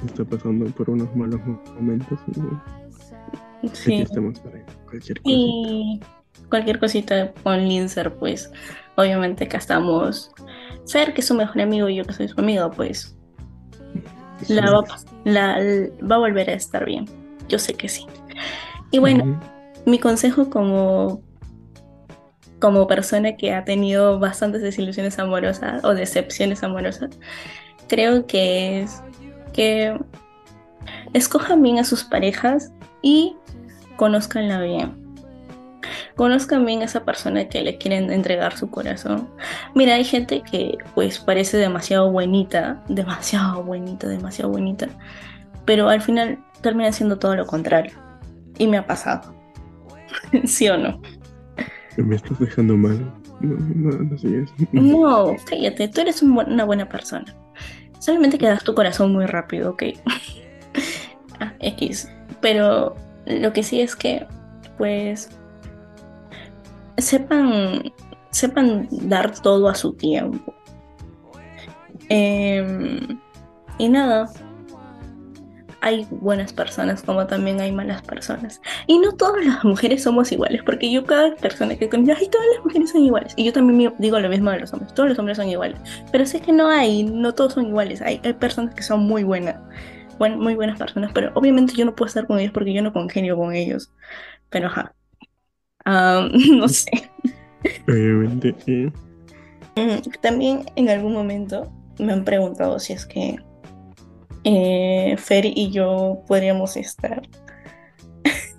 está 0.07 0.25
pasando 0.25 0.67
por 0.67 0.91
unos 0.91 1.15
malos 1.17 1.41
momentos 1.75 2.19
y 3.63 3.69
sí. 3.73 3.95
aquí 3.95 4.03
estamos 4.03 4.39
para 4.41 4.65
cualquier 4.89 5.21
cosa. 5.21 5.35
Y 5.35 6.01
cualquier 6.49 6.79
cosita 6.79 7.33
con 7.43 7.67
Linzer, 7.67 8.15
pues 8.15 8.51
obviamente 8.97 9.45
acá 9.45 9.59
estamos. 9.59 10.33
Ser 10.85 11.15
que 11.15 11.21
es 11.21 11.27
su 11.27 11.35
mejor 11.35 11.61
amigo 11.61 11.89
y 11.89 11.97
yo 11.97 12.05
que 12.05 12.13
soy 12.13 12.29
su 12.29 12.41
amigo, 12.41 12.71
pues 12.71 13.17
la 14.49 14.71
va, 14.71 14.85
la, 15.25 15.59
va, 16.09 16.17
a 16.17 16.19
volver 16.19 16.51
a 16.51 16.55
estar 16.55 16.85
bien. 16.85 17.07
Yo 17.49 17.59
sé 17.59 17.75
que 17.75 17.89
sí. 17.89 18.07
Y 18.91 18.99
bueno, 18.99 19.41
mi 19.87 19.99
consejo 19.99 20.51
como 20.51 21.23
como 22.61 22.87
persona 22.87 23.37
que 23.37 23.53
ha 23.53 23.65
tenido 23.65 24.19
bastantes 24.19 24.63
desilusiones 24.63 25.19
amorosas 25.19 25.85
o 25.85 25.95
decepciones 25.95 26.63
amorosas, 26.63 27.11
creo 27.89 28.27
que 28.27 28.83
es 28.83 29.03
que 29.53 29.99
escojan 31.13 31.63
bien 31.63 31.79
a 31.79 31.85
sus 31.85 32.05
parejas 32.05 32.73
y 33.03 33.37
conozcanla 33.97 34.61
bien. 34.61 35.07
Conozcan 36.17 36.65
bien 36.65 36.83
a 36.83 36.87
esa 36.87 37.05
persona 37.05 37.49
que 37.49 37.63
le 37.63 37.79
quieren 37.79 38.11
entregar 38.11 38.57
su 38.57 38.71
corazón. 38.71 39.29
Mira, 39.75 39.95
hay 39.95 40.05
gente 40.05 40.43
que 40.43 40.79
pues 40.95 41.19
parece 41.19 41.59
demasiado 41.59 42.11
buenita, 42.11 42.83
demasiado 42.89 43.63
buenita, 43.63 44.09
demasiado 44.09 44.51
buenita, 44.51 44.89
pero 45.65 45.89
al 45.89 46.01
final 46.01 46.39
termina 46.63 46.91
siendo 46.93 47.19
todo 47.19 47.37
lo 47.37 47.47
contrario. 47.47 47.93
Y 48.59 48.67
me 48.67 48.79
ha 48.79 48.87
pasado. 48.87 49.35
¿Sí 50.45 50.69
o 50.69 50.79
no? 50.79 51.01
Me 52.05 52.17
estás 52.17 52.39
dejando 52.39 52.77
mal. 52.77 52.99
No, 53.41 53.57
no, 53.75 53.91
no. 54.73 54.83
No, 54.83 55.37
cállate, 55.49 55.89
tú 55.89 56.01
eres 56.01 56.23
una 56.23 56.65
buena 56.65 56.89
persona. 56.89 57.35
Solamente 57.99 58.39
que 58.39 58.47
das 58.47 58.65
tu 58.65 58.75
corazón 58.75 59.13
muy 59.13 59.27
rápido, 59.27 59.71
ok. 59.71 59.83
ah, 61.41 61.53
X. 61.61 62.09
Pero 62.41 62.95
lo 63.27 63.53
que 63.53 63.63
sí 63.63 63.81
es 63.81 63.97
que, 63.97 64.27
pues, 64.79 65.31
sepan, 66.99 67.93
sepan 68.31 68.89
dar 68.91 69.39
todo 69.41 69.69
a 69.69 69.75
su 69.75 69.93
tiempo. 69.95 70.55
Em, 72.09 73.19
y 73.79 73.89
nada, 73.89 74.31
hay 75.81 76.07
buenas 76.11 76.53
personas 76.53 77.03
como 77.03 77.27
también 77.27 77.61
hay 77.61 77.73
malas 77.73 78.03
personas. 78.03 78.61
Y 78.87 78.99
no 78.99 79.13
todas 79.13 79.45
las 79.45 79.65
mujeres 79.65 80.03
somos 80.03 80.33
iguales, 80.33 80.63
porque 80.65 80.91
yo 80.91 81.05
cada 81.05 81.35
persona 81.37 81.77
que 81.77 81.89
conozco, 81.89 82.15
ay, 82.19 82.29
todas 82.29 82.47
las 82.55 82.65
mujeres 82.65 82.91
son 82.91 83.03
iguales. 83.03 83.35
Y 83.37 83.45
yo 83.45 83.53
también 83.53 83.95
digo 83.99 84.19
lo 84.19 84.29
mismo 84.29 84.51
de 84.51 84.61
los 84.61 84.73
hombres, 84.73 84.95
todos 84.95 85.09
los 85.09 85.19
hombres 85.19 85.37
son 85.37 85.49
iguales. 85.49 85.79
Pero 86.13 86.27
sé 86.27 86.41
que 86.41 86.53
no 86.53 86.69
hay, 86.69 87.05
no 87.05 87.35
todos 87.35 87.55
son 87.55 87.67
iguales, 87.67 88.03
hay, 88.03 88.21
hay 88.25 88.33
personas 88.35 88.75
que 88.75 88.83
son 88.83 89.01
muy 89.01 89.25
buenas, 89.25 89.57
muy 90.19 90.55
buenas 90.55 90.79
personas, 90.79 91.11
pero 91.13 91.31
obviamente 91.35 91.75
yo 91.75 91.85
no 91.85 91.95
puedo 91.95 92.09
estar 92.09 92.27
con 92.27 92.39
ellos 92.39 92.53
porque 92.53 92.73
yo 92.73 92.83
no 92.83 92.93
congenio 92.93 93.37
con 93.37 93.55
ellos. 93.55 93.93
Pero 94.51 94.69
ajá, 94.69 94.95
no 95.85 96.69
sé. 96.69 96.91
Obviamente. 97.89 98.55
Mm, 99.77 99.99
también 100.21 100.65
en 100.77 100.89
algún 100.89 101.13
momento 101.13 101.71
me 101.99 102.13
han 102.13 102.25
preguntado 102.25 102.79
si 102.79 102.93
es 102.93 103.07
que 103.07 103.39
eh, 104.49 105.17
Fer 105.19 105.45
y 105.45 105.73
yo 105.73 106.23
podríamos 106.27 106.77
estar. 106.77 107.23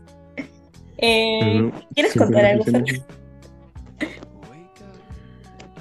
Eh, 0.99 1.71
¿Quieres 1.93 2.15
contar 2.15 2.43
algo, 2.43 2.63
Fer? 2.63 2.83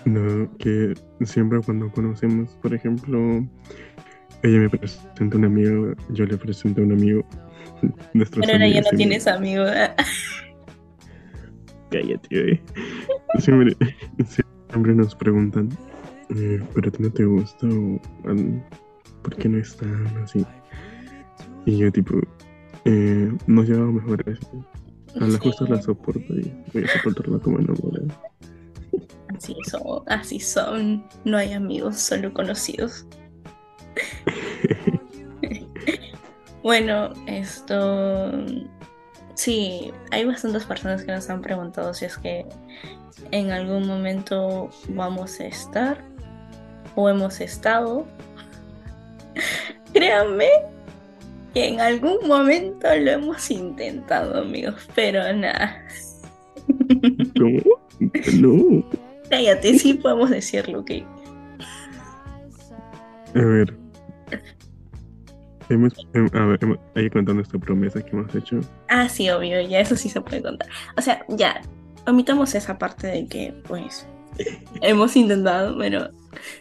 No, 0.05 0.47
que 0.59 0.93
siempre 1.23 1.59
cuando 1.65 1.91
conocemos, 1.91 2.51
por 2.61 2.75
ejemplo, 2.75 3.43
ella 4.43 4.59
me 4.59 4.69
presenta 4.69 5.39
un 5.39 5.47
amigo, 5.47 5.95
yo 6.11 6.27
le 6.27 6.37
presento 6.37 6.83
a 6.83 6.85
un 6.85 6.93
amigo. 6.93 7.25
Pero 8.13 8.53
ahora 8.53 8.69
ya 8.69 8.83
no 8.83 8.91
tienes 8.91 9.27
amigo. 9.27 9.65
Cállate, 11.91 12.63
Siempre, 13.39 13.75
siempre 14.69 14.95
nos 14.95 15.15
preguntan, 15.15 15.71
eh, 16.29 16.61
¿pero 16.75 16.89
a 16.89 16.93
ti 16.93 17.03
no 17.03 17.11
te 17.11 17.25
gusta? 17.25 17.67
O, 17.67 17.99
¿Por 19.27 19.37
qué 19.39 19.49
no 19.49 19.59
están 19.59 20.07
así? 20.23 20.47
Y 21.65 21.79
yo, 21.79 21.91
tipo, 21.91 22.15
eh, 22.85 23.37
nos 23.49 23.69
llevamos 23.69 24.05
mejor 24.05 24.25
así. 24.31 24.47
A 25.21 25.27
la 25.27 25.37
justa 25.41 25.65
la 25.69 25.83
soporto 25.83 26.33
y 26.33 26.55
voy 26.73 26.85
a 26.85 26.89
soportarla 26.89 27.41
como 27.41 27.59
enamorada. 27.59 28.07
Así 29.35 29.57
son, 29.69 30.03
así 30.07 30.39
son. 30.39 31.05
No 31.25 31.39
hay 31.39 31.55
amigos, 31.55 31.99
solo 31.99 32.33
conocidos. 32.33 33.05
bueno, 36.63 37.13
esto 37.27 38.31
Sí, 39.35 39.91
hay 40.13 40.25
bastantes 40.25 40.65
personas 40.65 41.03
que 41.03 41.11
nos 41.11 41.29
han 41.29 41.43
preguntado 41.43 41.93
si 41.93 42.05
es 42.05 42.17
que 42.17 42.47
en 43.33 43.51
algún 43.51 43.89
momento 43.89 44.71
vamos 44.91 45.41
a 45.41 45.47
estar 45.47 46.05
o 46.95 47.11
hemos 47.11 47.41
estado. 47.41 48.07
Créanme 49.93 50.49
que 51.55 51.69
en 51.69 51.81
algún 51.81 52.19
momento 52.27 52.87
lo 52.95 53.11
hemos 53.11 53.51
intentado, 53.51 54.41
amigos, 54.41 54.89
pero 54.95 55.33
nada. 55.33 55.85
¿Cómo? 57.39 57.61
No. 58.41 58.85
Cállate, 59.31 59.79
sí 59.79 59.95
podemos 59.95 60.31
decirlo, 60.31 60.81
ok. 60.81 60.91
A 63.35 63.45
ver, 63.45 63.75
Hemos, 65.69 65.95
a 66.15 66.45
ver, 66.45 66.61
ahí 66.95 67.11
contando 67.11 67.43
esta 67.43 67.59
promesa 67.59 68.01
que 68.01 68.11
hemos 68.11 68.33
hecho. 68.35 68.61
Ah, 68.89 69.09
sí, 69.09 69.29
obvio, 69.31 69.61
ya 69.63 69.81
eso 69.81 69.97
sí 69.97 70.09
se 70.09 70.21
puede 70.21 70.41
contar. 70.43 70.69
O 70.97 71.03
sea, 71.03 71.25
ya, 71.29 71.61
omitamos 72.07 72.55
esa 72.55 72.79
parte 72.79 73.09
de 73.09 73.27
que, 73.27 73.55
pues, 73.67 74.07
hemos 74.83 75.17
intentado, 75.17 75.77
pero 75.79 76.11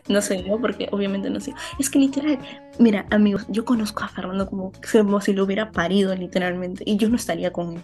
no 0.08 0.22
sé, 0.22 0.44
¿no? 0.44 0.60
Porque 0.60 0.88
obviamente 0.92 1.30
no 1.30 1.40
sé. 1.40 1.54
Es 1.80 1.90
que 1.90 2.00
literal, 2.00 2.40
mira, 2.80 3.06
amigos, 3.12 3.46
yo 3.50 3.66
conozco 3.66 4.04
a 4.04 4.08
Fernando 4.08 4.48
como, 4.48 4.72
como 4.92 5.22
si 5.22 5.34
lo 5.34 5.44
hubiera 5.44 5.72
parido 5.72 6.16
literalmente, 6.16 6.84
y 6.86 6.98
yo 6.98 7.10
no 7.10 7.16
estaría 7.16 7.52
con 7.52 7.74
él. 7.74 7.82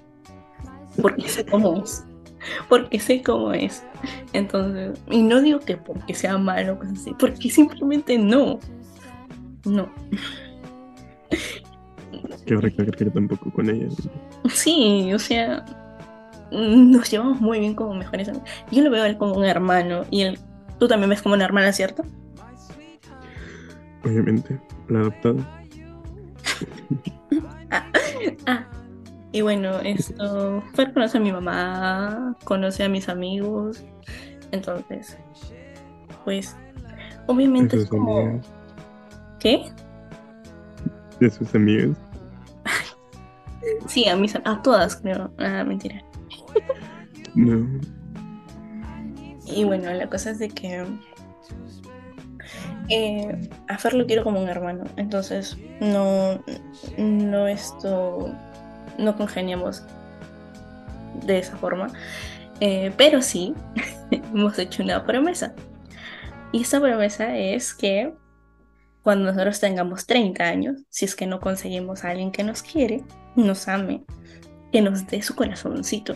Porque 1.01 1.27
sé 1.27 1.45
cómo 1.45 1.83
es. 1.83 2.03
Porque 2.69 2.99
sé 2.99 3.21
cómo 3.21 3.53
es. 3.53 3.83
Entonces, 4.33 4.99
y 5.09 5.21
no 5.21 5.41
digo 5.41 5.59
que 5.59 5.77
porque 5.77 6.13
sea 6.13 6.37
malo, 6.37 6.77
cosas 6.77 6.99
así, 6.99 7.15
porque 7.17 7.49
simplemente 7.49 8.17
no. 8.17 8.59
No. 9.65 9.91
Que 12.45 12.55
recalcar 12.55 12.95
que 12.95 13.05
tampoco 13.05 13.51
con 13.51 13.69
ella. 13.69 13.87
Sí, 14.49 15.13
o 15.13 15.19
sea, 15.19 15.63
nos 16.51 17.09
llevamos 17.09 17.39
muy 17.41 17.59
bien 17.59 17.75
como 17.75 17.93
mejores 17.93 18.29
amigos. 18.29 18.49
Yo 18.71 18.83
lo 18.83 18.89
veo 18.89 19.03
a 19.03 19.07
él 19.07 19.17
como 19.17 19.33
un 19.33 19.45
hermano 19.45 20.05
y 20.09 20.21
él, 20.21 20.39
tú 20.79 20.87
también 20.87 21.09
ves 21.09 21.21
como 21.21 21.35
una 21.35 21.45
hermana, 21.45 21.71
¿cierto? 21.73 22.03
Obviamente, 24.03 24.59
la 24.89 24.99
adoptada. 24.99 25.63
ah, 27.71 27.85
ah, 28.47 28.67
y 29.31 29.41
bueno, 29.41 29.79
esto, 29.79 30.63
Fer 30.73 30.93
conoce 30.93 31.17
a 31.17 31.21
mi 31.21 31.31
mamá, 31.31 32.35
conoce 32.43 32.83
a 32.83 32.89
mis 32.89 33.07
amigos, 33.09 33.83
entonces, 34.51 35.17
pues, 36.25 36.55
obviamente 37.27 37.77
es 37.77 37.85
como... 37.85 38.41
¿Qué? 39.39 39.71
de 41.21 41.29
sus 41.29 41.53
amigas? 41.55 41.97
Sí, 43.87 44.07
a 44.07 44.15
mis 44.15 44.35
a 44.35 44.61
todas 44.61 44.97
creo. 44.97 45.31
Ah, 45.37 45.63
mentira. 45.63 46.03
No. 47.35 47.79
Y 49.45 49.63
bueno, 49.63 49.91
la 49.93 50.09
cosa 50.09 50.31
es 50.31 50.39
de 50.39 50.49
que 50.49 50.85
eh, 52.89 53.49
a 53.67 53.77
Fer 53.77 53.93
lo 53.93 54.05
quiero 54.05 54.23
como 54.23 54.41
un 54.41 54.49
hermano, 54.49 54.85
entonces 54.97 55.57
no, 55.79 56.43
no 56.97 57.47
esto, 57.47 58.33
no 58.97 59.15
congeniamos 59.15 59.83
de 61.25 61.39
esa 61.39 61.57
forma, 61.57 61.87
eh, 62.59 62.91
pero 62.97 63.21
sí 63.21 63.53
hemos 64.11 64.57
hecho 64.59 64.83
una 64.83 65.05
promesa. 65.05 65.53
Y 66.51 66.63
esa 66.63 66.81
promesa 66.81 67.37
es 67.37 67.73
que 67.73 68.13
cuando 69.03 69.25
nosotros 69.25 69.59
tengamos 69.59 70.05
30 70.05 70.43
años, 70.43 70.77
si 70.89 71.05
es 71.05 71.15
que 71.15 71.25
no 71.25 71.39
conseguimos 71.39 72.03
a 72.03 72.09
alguien 72.09 72.31
que 72.31 72.43
nos 72.43 72.61
quiere, 72.61 73.03
nos 73.35 73.67
ame, 73.67 74.03
que 74.71 74.81
nos 74.81 75.07
dé 75.07 75.21
su 75.21 75.35
corazoncito. 75.35 76.15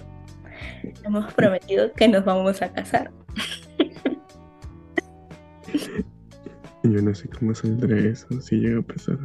Hemos 1.04 1.34
prometido 1.34 1.92
que 1.94 2.08
nos 2.08 2.26
vamos 2.26 2.62
a 2.62 2.72
casar. 2.72 3.12
Yo 6.84 7.02
no 7.02 7.16
sé 7.16 7.28
cómo 7.30 7.56
saldrá 7.56 7.98
eso 7.98 8.28
si 8.42 8.58
llega 8.58 8.80
a 8.80 8.84
pasar. 8.84 9.18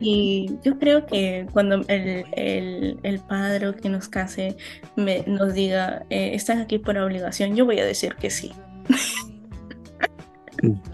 Y 0.00 0.50
yo 0.62 0.78
creo 0.78 1.06
que 1.06 1.46
cuando 1.52 1.82
el, 1.88 3.20
padre 3.26 3.74
que 3.80 3.88
nos 3.88 4.08
case 4.08 4.56
me, 4.96 5.24
nos 5.26 5.54
diga, 5.54 6.04
eh, 6.10 6.34
están 6.34 6.58
aquí 6.58 6.78
por 6.78 6.98
obligación, 6.98 7.56
yo 7.56 7.64
voy 7.64 7.78
a 7.78 7.86
decir 7.86 8.14
que 8.16 8.28
sí. 8.28 8.52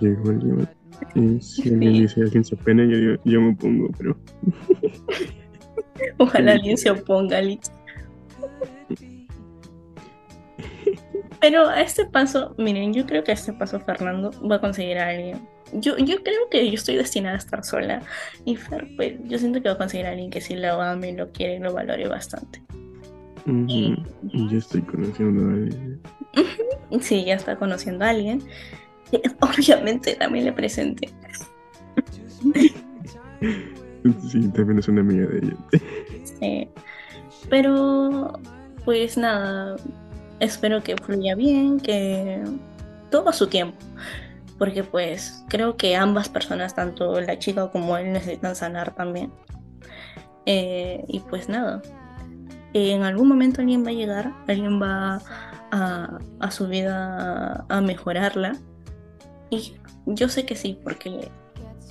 Llegó 0.01 0.31
el 0.31 0.69
y 1.15 1.41
si 1.41 1.69
alguien 1.69 1.93
dice 1.93 2.23
alguien 2.23 2.45
se 2.45 2.55
opone, 2.55 2.89
yo, 2.89 3.17
yo 3.25 3.41
me 3.41 3.53
opongo, 3.53 3.91
pero. 3.99 4.19
Ojalá 6.19 6.53
alguien 6.53 6.77
se 6.77 6.91
oponga, 6.91 7.41
Lich. 7.41 7.71
Pero 11.47 11.69
a 11.69 11.81
este 11.81 12.05
paso, 12.07 12.57
miren, 12.59 12.93
yo 12.93 13.07
creo 13.07 13.23
que 13.23 13.31
a 13.31 13.35
este 13.35 13.53
paso 13.53 13.79
Fernando 13.79 14.33
va 14.51 14.57
a 14.57 14.61
conseguir 14.61 14.99
a 14.99 15.11
alguien. 15.11 15.49
Yo, 15.75 15.97
yo 15.97 16.21
creo 16.25 16.49
que 16.51 16.67
yo 16.67 16.75
estoy 16.75 16.97
destinada 16.97 17.37
a 17.37 17.39
estar 17.39 17.65
sola. 17.65 18.03
Y 18.45 18.57
Fer, 18.57 18.89
pues, 18.97 19.15
yo 19.27 19.39
siento 19.39 19.63
que 19.63 19.69
va 19.69 19.77
a 19.77 19.79
conseguir 19.79 20.07
a 20.07 20.11
alguien 20.11 20.29
que 20.29 20.41
sí 20.41 20.57
lo 20.57 20.83
ame, 20.83 21.13
lo 21.13 21.31
quiere 21.31 21.55
y 21.55 21.59
lo 21.61 21.73
valore 21.73 22.09
bastante. 22.09 22.61
y... 23.47 23.95
Yo 24.25 24.59
estoy 24.59 24.83
conociendo 24.83 25.49
a 25.49 25.53
alguien. 25.53 26.01
Sí, 27.01 27.25
ya 27.25 27.35
está 27.35 27.55
conociendo 27.55 28.05
a 28.05 28.09
alguien. 28.09 28.43
Obviamente 29.41 30.17
también 30.17 30.47
le 30.47 30.53
presenté. 30.53 31.11
Sí, 34.31 34.49
también 34.49 34.81
es 34.81 34.89
una 34.89 35.01
amiga 35.01 35.27
de 35.27 35.39
ella. 35.39 35.57
Sí. 36.25 36.69
Pero, 37.49 38.33
pues 38.85 39.17
nada, 39.17 39.77
espero 40.41 40.83
que 40.83 40.97
fluya 40.97 41.35
bien, 41.35 41.81
que 41.81 42.43
todo 43.11 43.33
su 43.33 43.47
tiempo. 43.47 43.79
Porque 44.59 44.85
pues 44.85 45.45
creo 45.49 45.77
que 45.77 45.97
ambas 45.97 46.29
personas, 46.29 46.75
tanto 46.75 47.21
la 47.21 47.39
chica 47.39 47.71
como 47.71 47.97
él, 47.97 48.13
necesitan 48.13 48.57
sanar 48.57 48.95
también. 48.95 49.33
Eh, 50.47 51.05
y 51.09 51.21
pues 51.21 51.49
nada, 51.49 51.83
en 52.73 53.03
algún 53.03 53.29
momento 53.29 53.61
alguien 53.61 53.85
va 53.85 53.91
a 53.91 53.95
llegar, 53.95 54.33
alguien 54.47 54.81
va 54.81 55.21
a, 55.71 56.19
a 56.41 56.51
su 56.51 56.69
vida 56.69 57.67
a 57.69 57.81
mejorarla. 57.81 58.57
Y 59.51 59.75
yo 60.07 60.29
sé 60.29 60.47
que 60.47 60.57
sí, 60.57 60.79
porque 60.83 61.31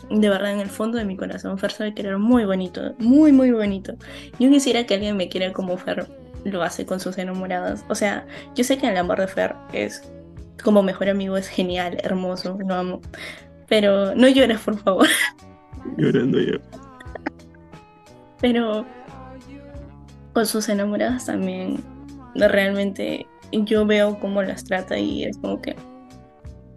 de 0.10 0.30
verdad 0.30 0.52
en 0.52 0.60
el 0.60 0.70
fondo 0.70 0.98
de 0.98 1.06
mi 1.06 1.18
corazón 1.18 1.58
Fer 1.58 1.72
sabe 1.72 1.94
querer 1.94 2.18
muy 2.18 2.46
bonito, 2.46 2.96
muy 3.00 3.32
muy 3.32 3.52
bonito. 3.52 3.96
Yo 4.40 4.50
quisiera 4.50 4.86
que 4.86 4.96
alguien 4.96 5.18
me 5.18 5.30
quiera 5.30 5.54
como 5.54 5.78
Fer 5.78 6.08
lo 6.46 6.64
hace 6.64 6.86
con 6.86 7.00
sus 7.00 7.18
enamoradas. 7.18 7.84
O 7.90 7.96
sea, 7.96 8.26
yo 8.56 8.64
sé 8.64 8.78
que 8.78 8.88
el 8.88 8.98
amor 8.98 9.20
de 9.20 9.28
Fer 9.28 9.56
es 9.74 10.02
como 10.64 10.82
mejor 10.82 11.10
amigo 11.10 11.38
es 11.38 11.48
genial, 11.48 11.98
hermoso, 12.04 12.58
lo 12.66 12.76
amo. 12.76 13.02
Pero 13.68 14.16
no 14.16 14.28
llores, 14.28 14.60
por 14.62 14.78
favor. 14.80 15.08
Llorando 15.98 16.40
yo. 16.40 16.58
Pero 18.42 18.86
con 20.34 20.46
sus 20.46 20.70
enamoradas 20.70 21.26
también, 21.26 21.84
realmente 22.36 23.26
yo 23.52 23.86
veo 23.86 24.20
cómo 24.20 24.44
las 24.44 24.64
trata 24.64 24.98
y 24.98 25.24
es 25.24 25.38
como 25.38 25.62
que 25.62 25.76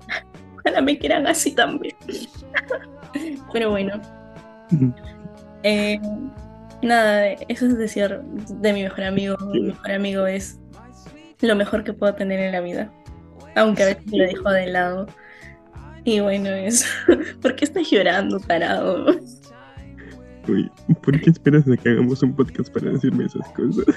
ojalá 0.58 0.80
me 0.80 0.98
quieran 0.98 1.26
así 1.26 1.52
también. 1.52 1.96
Pero 3.52 3.70
bueno. 3.70 4.00
Eh, 5.62 5.98
nada, 6.82 7.32
eso 7.48 7.66
es 7.66 7.78
decir 7.78 8.20
de 8.20 8.72
mi 8.72 8.82
mejor 8.82 9.04
amigo. 9.04 9.36
Mi 9.52 9.60
mejor 9.60 9.90
amigo 9.92 10.26
es 10.26 10.58
lo 11.40 11.54
mejor 11.54 11.84
que 11.84 11.92
puedo 11.92 12.14
tener 12.14 12.40
en 12.40 12.52
la 12.52 12.60
vida. 12.60 12.92
Aunque 13.56 13.82
a 13.82 13.86
veces 13.86 14.04
lo 14.10 14.24
dejo 14.24 14.50
de 14.50 14.66
lado. 14.66 15.06
Y 16.04 16.20
bueno, 16.20 16.48
eso. 16.50 16.86
¿Por 17.42 17.54
qué 17.56 17.64
estás 17.64 17.90
llorando, 17.90 18.38
tarado? 18.40 19.06
Uy, 20.48 20.70
¿por 21.02 21.20
qué 21.20 21.30
esperas 21.30 21.68
a 21.68 21.76
que 21.76 21.90
hagamos 21.90 22.22
un 22.22 22.34
podcast 22.34 22.72
para 22.72 22.90
decirme 22.90 23.26
esas 23.26 23.46
cosas? 23.48 23.84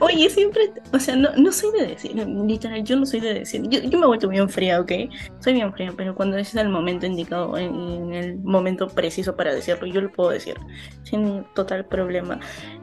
Oye, 0.00 0.28
siempre, 0.30 0.72
o 0.92 0.98
sea, 0.98 1.16
no, 1.16 1.30
no 1.36 1.52
soy 1.52 1.72
de 1.78 1.86
decir, 1.86 2.14
literal, 2.14 2.84
yo 2.84 2.96
no 2.96 3.06
soy 3.06 3.20
de 3.20 3.34
decir, 3.34 3.62
yo, 3.68 3.80
me 3.98 4.04
he 4.04 4.06
vuelto 4.06 4.28
bien 4.28 4.48
fría, 4.48 4.80
¿ok? 4.80 4.92
Soy 5.40 5.54
bien 5.54 5.72
fría, 5.72 5.92
pero 5.96 6.14
cuando 6.14 6.36
es 6.36 6.54
el 6.54 6.68
momento 6.68 7.06
indicado, 7.06 7.56
en, 7.56 7.74
en 7.74 8.12
el 8.12 8.38
momento 8.38 8.88
preciso 8.88 9.36
para 9.36 9.54
decirlo, 9.54 9.86
yo 9.86 10.00
lo 10.00 10.12
puedo 10.12 10.30
decir, 10.30 10.56
sin 11.04 11.44
total 11.54 11.84
problema. 11.86 12.40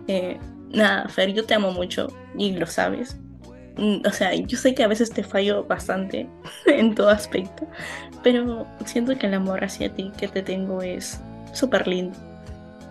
Eh, 0.08 0.38
nada, 0.70 1.08
Fer, 1.10 1.34
yo 1.34 1.46
te 1.46 1.54
amo 1.54 1.72
mucho 1.72 2.08
y 2.38 2.54
lo 2.54 2.66
sabes. 2.66 3.18
Mm, 3.78 4.02
O 4.06 4.12
sea, 4.12 4.34
yo 4.34 4.58
sé 4.58 4.74
que 4.74 4.84
a 4.84 4.88
veces 4.88 5.12
te 5.12 5.24
fallo 5.24 5.64
bastante 5.66 6.28
en 6.66 6.96
todo 6.96 7.10
aspecto, 7.10 7.68
pero 8.24 8.68
siento 8.86 9.18
que 9.18 9.28
el 9.28 9.34
amor 9.36 9.64
hacia 9.64 9.94
ti 9.94 10.12
que 10.18 10.28
te 10.28 10.42
tengo 10.42 10.82
es 10.82 11.20
súper 11.54 11.88
lindo. 11.88 12.18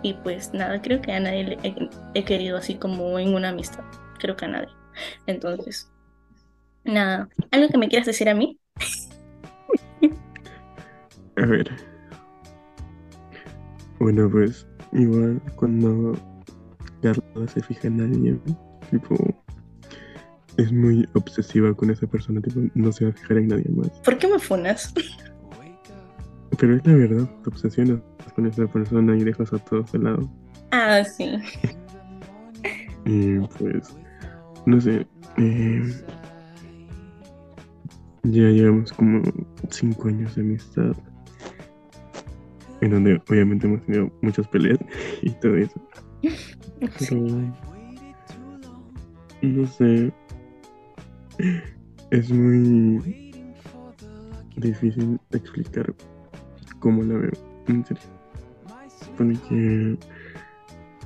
Y 0.07 0.13
pues 0.23 0.53
nada, 0.53 0.81
creo 0.81 1.01
que 1.01 1.11
a 1.11 1.19
nadie 1.19 1.43
le 1.43 1.57
he, 1.63 1.75
he 2.13 2.23
querido 2.23 2.55
así 2.55 2.75
como 2.75 3.19
en 3.19 3.33
una 3.33 3.49
amistad. 3.49 3.83
Creo 4.19 4.37
que 4.37 4.45
a 4.45 4.47
nadie. 4.47 4.69
Entonces, 5.25 5.91
nada. 6.85 7.27
¿Algo 7.51 7.67
que 7.67 7.77
me 7.77 7.89
quieras 7.89 8.07
decir 8.07 8.29
a 8.29 8.33
mí? 8.33 8.57
A 11.35 11.45
ver. 11.45 11.69
Bueno, 13.99 14.31
pues 14.31 14.65
igual 14.93 15.41
cuando 15.57 16.17
Carla 17.01 17.47
se 17.53 17.61
fija 17.63 17.89
en 17.89 17.99
alguien, 17.99 18.41
tipo, 18.89 19.17
es 20.55 20.71
muy 20.71 21.05
obsesiva 21.15 21.73
con 21.73 21.91
esa 21.91 22.07
persona, 22.07 22.39
tipo, 22.39 22.61
no 22.75 22.93
se 22.93 23.03
va 23.03 23.11
a 23.11 23.13
fijar 23.13 23.39
en 23.39 23.49
nadie 23.49 23.69
más. 23.75 23.89
¿Por 24.05 24.17
qué 24.17 24.29
me 24.29 24.39
funas? 24.39 24.93
Pero 26.57 26.75
es 26.75 26.85
la 26.85 26.93
verdad, 26.93 27.29
te 27.43 27.49
obsesionas 27.49 27.99
con 28.35 28.47
esa 28.47 28.65
persona 28.67 29.15
y 29.15 29.23
dejas 29.23 29.53
a 29.53 29.59
todos 29.59 29.91
de 29.91 29.99
lado. 29.99 30.29
Ah, 30.71 31.03
sí. 31.03 31.37
Y 33.09 33.39
pues, 33.39 33.95
no 34.65 34.81
sé, 34.81 35.07
eh, 35.37 36.03
ya 38.23 38.49
llevamos 38.49 38.91
como 38.91 39.21
cinco 39.69 40.09
años 40.09 40.35
de 40.35 40.41
amistad, 40.41 40.91
en 42.81 42.91
donde 42.91 43.21
obviamente 43.29 43.65
hemos 43.65 43.81
tenido 43.85 44.11
muchas 44.21 44.45
peleas 44.49 44.77
y 45.21 45.29
todo 45.39 45.55
eso. 45.55 45.81
Pero, 46.99 47.17
no 49.41 49.67
sé, 49.67 50.11
es 52.11 52.29
muy 52.29 53.53
difícil 54.57 55.17
explicar 55.31 55.95
cómo 56.87 57.03
la 57.03 57.15
veo, 57.15 57.31
en 57.67 57.83
serio. 57.83 58.03
Porque 59.17 59.97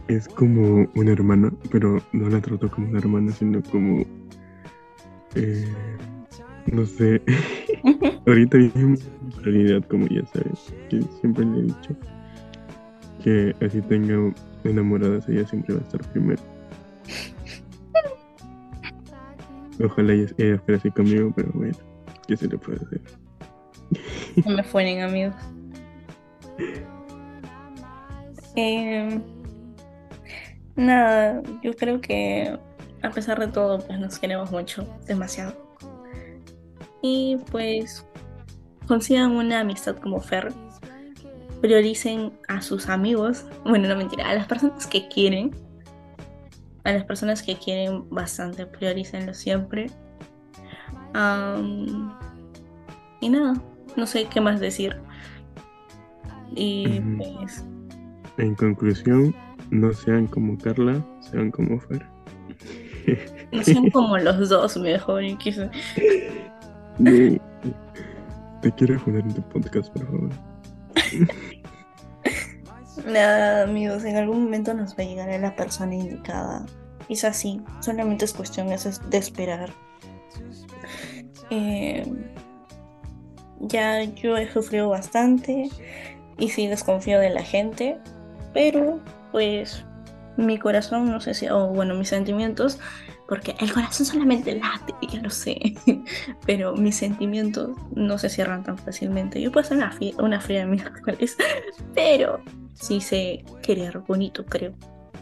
es 0.10 0.28
como 0.28 0.88
una 0.94 1.12
hermana, 1.12 1.52
pero 1.72 2.00
no 2.12 2.30
la 2.30 2.40
trato 2.40 2.70
como 2.70 2.88
una 2.90 3.00
hermana, 3.00 3.32
sino 3.32 3.64
como, 3.64 4.06
eh, 5.34 5.66
no 6.68 6.86
sé, 6.86 7.20
ahorita 8.28 8.58
vive 8.60 8.80
en 8.80 8.98
realidad, 9.42 9.84
como 9.90 10.06
ya 10.06 10.24
sabes, 10.28 10.72
que 10.92 11.02
siempre 11.20 11.46
le 11.46 11.62
he 11.62 11.64
dicho 11.64 11.98
que 13.24 13.56
así 13.66 13.82
tenga 13.82 14.32
enamoradas, 14.64 15.28
ella 15.30 15.48
siempre 15.48 15.74
va 15.74 15.80
a 15.80 15.84
estar 15.84 16.02
primero. 16.12 16.44
Ojalá 19.84 20.14
ella, 20.14 20.28
ella 20.38 20.60
fuera 20.60 20.78
así 20.78 20.92
conmigo, 20.92 21.34
pero 21.36 21.50
bueno, 21.56 21.78
¿qué 22.28 22.38
se 22.38 22.48
le 22.48 22.60
puede 22.60 22.78
hacer? 22.86 23.02
No 24.46 24.56
me 24.56 24.64
fueren, 24.64 25.02
amigos. 25.02 25.34
Eh, 28.56 29.22
nada, 30.76 31.42
yo 31.64 31.74
creo 31.76 32.02
que 32.02 32.58
a 33.02 33.10
pesar 33.10 33.40
de 33.40 33.48
todo, 33.48 33.80
pues 33.80 34.00
nos 34.00 34.20
queremos 34.20 34.52
mucho, 34.52 34.86
demasiado. 35.08 35.54
Y 37.02 37.38
pues 37.50 38.06
consigan 38.88 39.32
una 39.32 39.62
amistad 39.62 39.96
como 39.98 40.20
Fer. 40.20 40.54
Prioricen 41.62 42.34
a 42.48 42.62
sus 42.62 42.90
amigos, 42.90 43.46
bueno, 43.64 43.88
no 43.88 43.96
mentira, 43.96 44.30
a 44.30 44.34
las 44.34 44.48
personas 44.48 44.88
que 44.88 45.08
quieren. 45.08 45.52
A 46.84 46.92
las 46.92 47.04
personas 47.06 47.44
que 47.44 47.56
quieren 47.56 48.10
bastante, 48.10 48.66
prioricenlo 48.66 49.34
siempre. 49.34 49.92
Y 53.22 53.30
nada, 53.30 53.62
no 53.96 54.08
sé 54.08 54.26
qué 54.26 54.42
más 54.42 54.60
decir. 54.60 55.00
Y 56.56 57.00
pues, 57.18 57.66
En 58.38 58.56
conclusión, 58.56 59.36
no 59.70 59.94
sean 59.94 60.28
como 60.28 60.58
Carla, 60.58 61.04
sean 61.20 61.52
como 61.52 61.80
Fer. 61.80 62.06
no 63.52 63.64
sean 63.64 63.90
como 63.92 64.18
los 64.18 64.50
dos 64.50 64.78
mejor. 64.78 65.24
y 65.24 65.36
quizá- 65.38 65.70
No. 67.00 67.38
Te 68.62 68.72
quiero 68.74 69.00
joder 69.00 69.24
en 69.24 69.34
tu 69.34 69.42
podcast, 69.50 69.92
por 69.94 70.06
favor. 70.06 70.30
Nada, 73.08 73.64
amigos, 73.64 74.04
en 74.04 74.18
algún 74.18 74.44
momento 74.44 74.74
nos 74.74 74.92
va 74.98 75.04
a 75.04 75.08
llegar 75.08 75.30
a 75.30 75.38
la 75.40 75.56
persona 75.56 75.96
indicada. 75.96 76.66
Es 77.10 77.24
así, 77.24 77.62
solamente 77.80 78.26
es 78.26 78.34
cuestión 78.34 78.72
es 78.72 79.02
de 79.10 79.18
esperar. 79.18 79.70
Eh, 81.50 82.06
ya 83.62 84.04
yo 84.04 84.38
he 84.38 84.50
sufrido 84.52 84.90
bastante 84.90 85.70
y 86.38 86.50
sí 86.50 86.68
desconfío 86.68 87.20
de 87.20 87.30
la 87.30 87.44
gente, 87.44 87.98
pero 88.54 89.00
pues 89.32 89.84
mi 90.38 90.58
corazón, 90.58 91.10
no 91.10 91.22
sé 91.22 91.34
si, 91.34 91.48
o 91.48 91.68
bueno, 91.68 91.94
mis 91.96 92.10
sentimientos, 92.10 92.80
porque 93.28 93.56
el 93.60 93.72
corazón 93.72 94.06
solamente 94.06 94.60
late, 94.60 94.94
ya 95.12 95.22
lo 95.22 95.30
sé, 95.30 95.58
pero 96.46 96.76
mis 96.76 96.96
sentimientos 96.96 97.70
no 97.96 98.18
se 98.18 98.30
cierran 98.30 98.64
tan 98.64 98.78
fácilmente. 98.78 99.42
Yo 99.42 99.52
puedo 99.52 99.66
ser 99.66 99.78
una, 99.78 99.96
una 100.20 100.42
fría 100.42 100.60
de 100.60 100.66
miércoles, 100.66 101.38
pero 101.96 102.42
sí 102.74 103.02
sé 103.02 103.46
querer 103.62 104.00
bonito, 104.00 104.46
creo. 104.46 104.74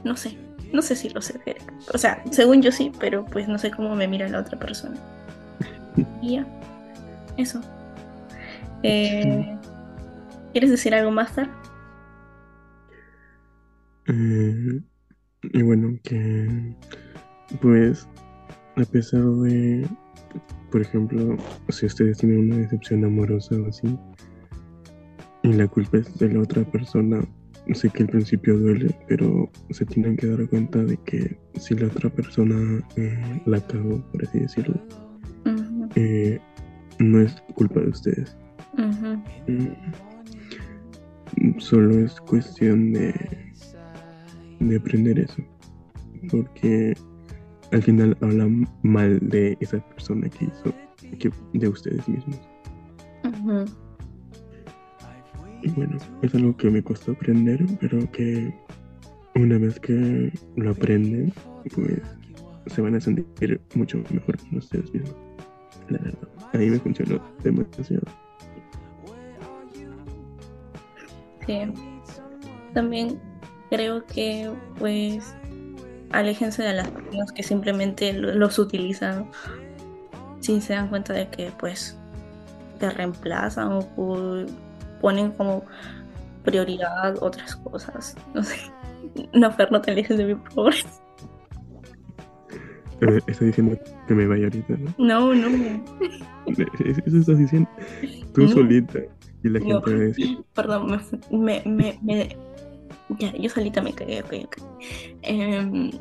No 0.04 0.16
sé, 0.16 0.38
no 0.72 0.82
sé 0.82 0.96
si 0.96 1.10
lo 1.10 1.22
sé 1.22 1.40
querer. 1.40 1.62
O 1.94 1.98
sea, 1.98 2.24
según 2.32 2.62
yo 2.62 2.72
sí, 2.72 2.92
pero 3.00 3.26
pues 3.26 3.48
no 3.48 3.58
sé 3.58 3.72
cómo 3.72 3.96
me 3.96 4.08
mira 4.08 4.28
la 4.30 4.40
otra 4.40 4.58
persona. 4.58 4.98
Y 6.22 6.36
ya, 6.36 6.46
eso. 7.38 7.62
Eh, 8.84 9.59
¿Quieres 10.52 10.72
decir 10.72 10.94
algo 10.94 11.12
más, 11.12 11.36
Tar? 11.36 11.50
Eh, 14.08 14.82
y 15.44 15.62
bueno, 15.62 15.98
que 16.04 16.76
pues 17.62 18.08
a 18.76 18.84
pesar 18.86 19.24
de, 19.24 19.88
por 20.72 20.82
ejemplo, 20.82 21.38
si 21.70 21.86
ustedes 21.86 22.18
tienen 22.18 22.52
una 22.52 22.58
decepción 22.58 23.06
amorosa 23.06 23.56
o 23.56 23.68
así, 23.68 23.98
y 25.44 25.54
la 25.54 25.68
culpa 25.68 25.98
es 25.98 26.18
de 26.18 26.34
la 26.34 26.42
otra 26.42 26.64
persona, 26.64 27.22
sé 27.74 27.90
que 27.90 28.04
al 28.04 28.10
principio 28.10 28.58
duele, 28.58 28.96
pero 29.08 29.50
se 29.70 29.86
tienen 29.86 30.18
que 30.18 30.28
dar 30.28 30.48
cuenta 30.50 30.84
de 30.84 30.98
que 31.06 31.38
si 31.60 31.76
la 31.76 31.88
otra 31.88 32.10
persona 32.10 32.84
eh, 32.96 33.42
la 33.46 33.60
cagó, 33.68 34.02
por 34.12 34.24
así 34.24 34.40
decirlo, 34.40 34.76
eh, 35.96 36.40
no 37.00 37.22
es 37.22 37.42
culpa 37.56 37.80
de 37.80 37.90
ustedes. 37.90 38.36
Mm, 38.78 39.70
solo 41.58 42.00
es 42.00 42.20
cuestión 42.22 42.94
de, 42.94 43.14
de 44.60 44.78
aprender 44.78 45.20
eso. 45.20 45.44
Porque 46.30 46.96
al 47.72 47.84
final 47.84 48.18
hablan 48.22 48.68
mal 48.84 49.20
de 49.22 49.58
esa 49.60 49.80
persona 49.90 50.30
que 50.30 50.46
hizo, 50.46 50.74
que, 51.18 51.32
de 51.54 51.68
ustedes 51.68 52.08
mismos. 52.08 52.40
Y 55.62 55.70
bueno, 55.72 55.98
es 56.22 56.34
algo 56.36 56.56
que 56.56 56.70
me 56.70 56.82
costó 56.82 57.12
aprender, 57.12 57.66
pero 57.80 58.00
que 58.12 58.54
una 59.36 59.58
vez 59.58 59.80
que 59.80 60.32
lo 60.56 60.72
aprenden, 60.72 61.34
pues 61.76 62.02
se 62.68 62.82
van 62.82 62.96
a 62.96 63.02
sentir 63.02 63.60
mucho 63.76 64.02
mejor 64.12 64.38
con 64.38 64.58
ustedes 64.58 64.92
mismos. 64.94 65.16
La 65.90 65.98
verdad, 66.00 66.30
a 66.54 66.58
mí 66.58 66.70
me 66.70 66.80
funcionó 66.80 67.22
demasiado. 67.44 68.29
Sí. 71.46 71.62
También 72.74 73.20
creo 73.70 74.06
que 74.06 74.52
pues 74.78 75.36
aléjense 76.12 76.64
de 76.64 76.74
las 76.74 76.88
personas 76.90 77.32
que 77.32 77.44
simplemente 77.44 78.14
los 78.14 78.58
utilizan 78.60 79.30
sin 80.40 80.62
se 80.62 80.74
dan 80.74 80.88
cuenta 80.88 81.14
de 81.14 81.28
que 81.30 81.52
pues 81.60 81.98
te 82.80 82.90
reemplazan 82.90 83.80
o 83.98 84.46
ponen 85.02 85.32
como 85.32 85.64
prioridad 86.44 87.16
otras 87.22 87.56
cosas. 87.58 88.16
No 88.34 88.44
sé. 88.44 88.58
No, 89.34 89.52
Fer, 89.52 89.72
no 89.72 89.82
te 89.82 89.92
alejes 89.92 90.18
de 90.18 90.26
mi 90.26 90.36
pobre. 90.36 90.78
Eh, 93.02 93.22
está 93.28 93.46
diciendo 93.46 93.78
que 94.08 94.14
me 94.14 94.28
vaya 94.28 94.46
ahorita, 94.46 94.76
¿no? 94.78 94.94
No, 94.98 95.34
no. 95.34 95.86
Eso 97.06 97.18
estás 97.18 97.38
diciendo. 97.38 97.70
Tú 98.34 98.48
solita. 98.50 99.00
Y 99.44 99.50
la 99.50 99.60
gente. 99.60 100.38
Perdón, 100.54 101.02
me, 101.32 101.62
me, 101.66 102.00
me, 102.02 102.38
Ya, 103.20 103.36
yo 103.36 103.50
solita 103.50 103.82
me 103.82 103.94
cagué, 103.94 104.22
ok, 104.22 104.34
ok. 104.46 104.58
Em, 105.22 105.92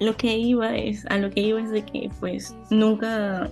lo 0.00 0.16
que 0.16 0.36
iba 0.36 0.76
es. 0.76 1.06
A 1.06 1.18
lo 1.18 1.30
que 1.30 1.40
iba 1.40 1.60
es 1.60 1.70
de 1.70 1.84
que, 1.84 2.10
pues, 2.20 2.54
nunca. 2.70 3.50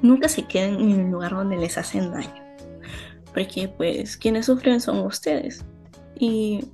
Nunca 0.00 0.28
se 0.28 0.44
queden 0.44 0.80
en 0.80 1.00
el 1.00 1.10
lugar 1.10 1.32
donde 1.32 1.56
les 1.56 1.78
hacen 1.78 2.10
daño 2.10 2.42
porque 3.32 3.68
pues 3.68 4.16
quienes 4.16 4.46
sufren 4.46 4.80
son 4.80 4.98
ustedes. 5.00 5.64
Y 6.18 6.64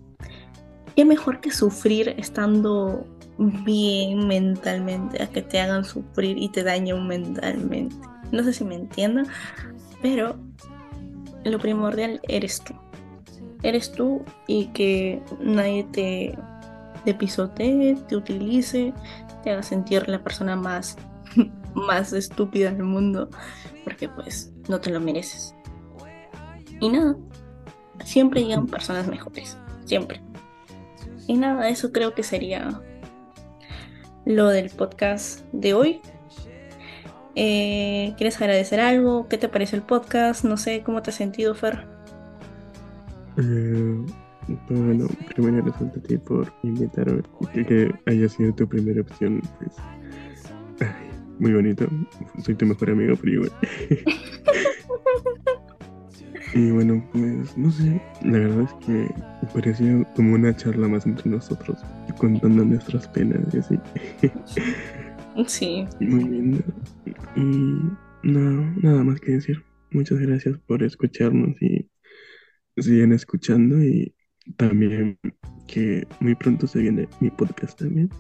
qué 0.97 1.05
mejor 1.05 1.41
que 1.41 1.51
sufrir 1.51 2.15
estando 2.19 3.07
bien 3.39 4.27
mentalmente 4.27 5.23
a 5.23 5.29
que 5.29 5.43
te 5.43 5.61
hagan 5.61 5.85
sufrir 5.85 6.39
y 6.39 6.49
te 6.49 6.63
dañen 6.65 7.07
mentalmente. 7.07 7.95
No 8.33 8.43
sé 8.43 8.53
si 8.53 8.65
me 8.65 8.75
entiendan, 8.75 9.27
pero 10.03 10.37
lo 11.45 11.59
primordial 11.59 12.21
eres 12.29 12.63
tú. 12.63 12.75
Eres 13.63 13.93
tú 13.93 14.25
y 14.47 14.67
que 14.69 15.21
nadie 15.41 15.85
te, 15.93 16.39
te 17.05 17.15
pisotee, 17.15 17.97
te 18.09 18.17
utilice, 18.17 18.93
te 19.43 19.51
haga 19.51 19.63
sentir 19.63 20.09
la 20.09 20.23
persona 20.23 20.57
más, 20.57 20.97
más 21.75 22.13
estúpida 22.13 22.71
del 22.71 22.85
mundo, 22.85 23.31
porque 23.85 24.09
pues 24.09 24.53
no 24.69 24.81
te 24.81 24.91
lo 24.91 25.01
mereces. 25.01 25.55
Y 26.81 26.89
nada, 26.89 27.17
siempre 28.05 28.43
llegan 28.43 28.67
personas 28.69 29.09
mejores, 29.09 29.57
siempre. 29.85 30.21
Y 31.27 31.37
nada, 31.37 31.69
eso 31.69 31.93
creo 31.93 32.15
que 32.15 32.23
sería 32.23 32.81
lo 34.25 34.49
del 34.49 34.71
podcast 34.71 35.41
de 35.53 35.75
hoy. 35.75 36.01
Eh, 37.35 38.15
¿Quieres 38.17 38.41
agradecer 38.41 38.81
algo? 38.81 39.29
¿Qué 39.29 39.39
te 39.39 39.49
parece 39.49 39.77
el 39.77 39.83
podcast? 39.83 40.45
No 40.45 40.57
sé, 40.57 40.83
¿cómo 40.83 41.03
te 41.03 41.11
has 41.11 41.17
sentido, 41.17 41.55
Fer? 41.55 41.87
Eh, 43.37 44.07
bueno, 44.69 45.07
primero 45.35 45.65
gracias 45.65 45.97
a 45.97 46.01
ti 46.01 46.19
por 46.19 46.53
invitarme, 46.63 47.23
que, 47.53 47.95
haya 48.07 48.29
sido 48.29 48.53
tu 48.55 48.67
primera 48.67 49.03
opción, 49.03 49.43
pues, 49.59 49.77
muy 51.39 51.53
bonito, 51.53 51.87
soy 52.43 52.55
tu 52.55 52.67
mejor 52.67 52.91
amigo, 52.91 53.15
pero. 53.21 53.43
Y 56.55 56.71
bueno, 56.71 57.05
pues 57.13 57.59
no 57.59 57.71
sé, 57.71 58.01
la 58.23 58.39
verdad 58.39 58.63
es 58.63 58.73
que 58.87 59.15
parecía 59.53 60.03
como 60.17 60.35
una 60.35 60.57
charla 60.57 60.89
más 60.89 61.05
entre 61.05 61.31
nosotros, 61.31 61.79
contando 62.17 62.65
nuestras 62.65 63.07
penas 63.09 63.43
y 63.53 63.59
así. 63.59 63.79
Sí. 65.47 65.87
Muy 66.01 66.25
bien. 66.25 66.65
Y 67.37 68.29
nada, 68.29 68.75
nada 68.83 69.05
más 69.05 69.21
que 69.21 69.33
decir. 69.33 69.63
Muchas 69.91 70.19
gracias 70.19 70.59
por 70.67 70.83
escucharnos 70.83 71.61
y 71.63 71.89
siguen 72.77 73.13
escuchando 73.13 73.83
y 73.83 74.15
también 74.57 75.19
que 75.67 76.07
muy 76.21 76.35
pronto 76.35 76.67
se 76.67 76.81
viene 76.81 77.09
mi 77.21 77.31
podcast 77.31 77.79
también. 77.79 78.11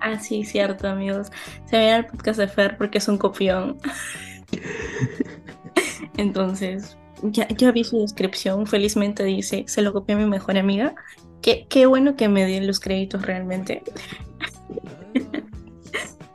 Ah, 0.00 0.18
sí, 0.18 0.44
cierto, 0.44 0.88
amigos. 0.88 1.30
Se 1.66 1.78
viene 1.78 1.96
el 1.96 2.06
podcast 2.06 2.38
de 2.40 2.48
Fer 2.48 2.76
porque 2.76 2.98
es 2.98 3.08
un 3.08 3.18
copión. 3.18 3.78
Entonces, 6.16 6.96
ya, 7.22 7.46
ya 7.48 7.72
vi 7.72 7.84
su 7.84 8.00
descripción, 8.00 8.66
felizmente 8.66 9.24
dice, 9.24 9.64
se 9.66 9.82
lo 9.82 9.92
copió 9.92 10.16
a 10.16 10.18
mi 10.18 10.26
mejor 10.26 10.58
amiga. 10.58 10.94
Qué, 11.40 11.66
qué 11.68 11.86
bueno 11.86 12.16
que 12.16 12.28
me 12.28 12.44
den 12.44 12.66
los 12.66 12.80
créditos 12.80 13.22
realmente. 13.26 13.82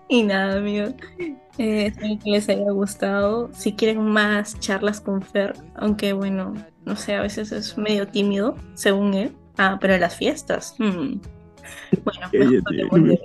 y 0.10 0.24
nada, 0.24 0.58
amigos. 0.58 0.93
Eh, 1.58 1.88
espero 1.88 2.20
que 2.24 2.32
les 2.32 2.49
haya 2.49 2.72
gustado. 2.72 3.49
Si 3.53 3.74
quieren 3.74 4.05
más 4.05 4.60
charlas 4.60 5.01
con 5.01 5.22
Fer, 5.22 5.53
aunque 5.76 6.14
bueno, 6.14 6.53
no 6.86 6.95
sé, 6.95 7.16
a 7.16 7.22
veces 7.22 7.51
es 7.51 7.78
medio 7.78 8.08
tímido, 8.08 8.55
según 8.76 9.14
él. 9.14 9.32
Ah, 9.58 9.78
pero 9.82 9.97
las 9.97 10.16
fiestas. 10.16 10.76
Hmm. 10.78 11.20
Bueno, 12.03 12.30
de... 12.32 13.20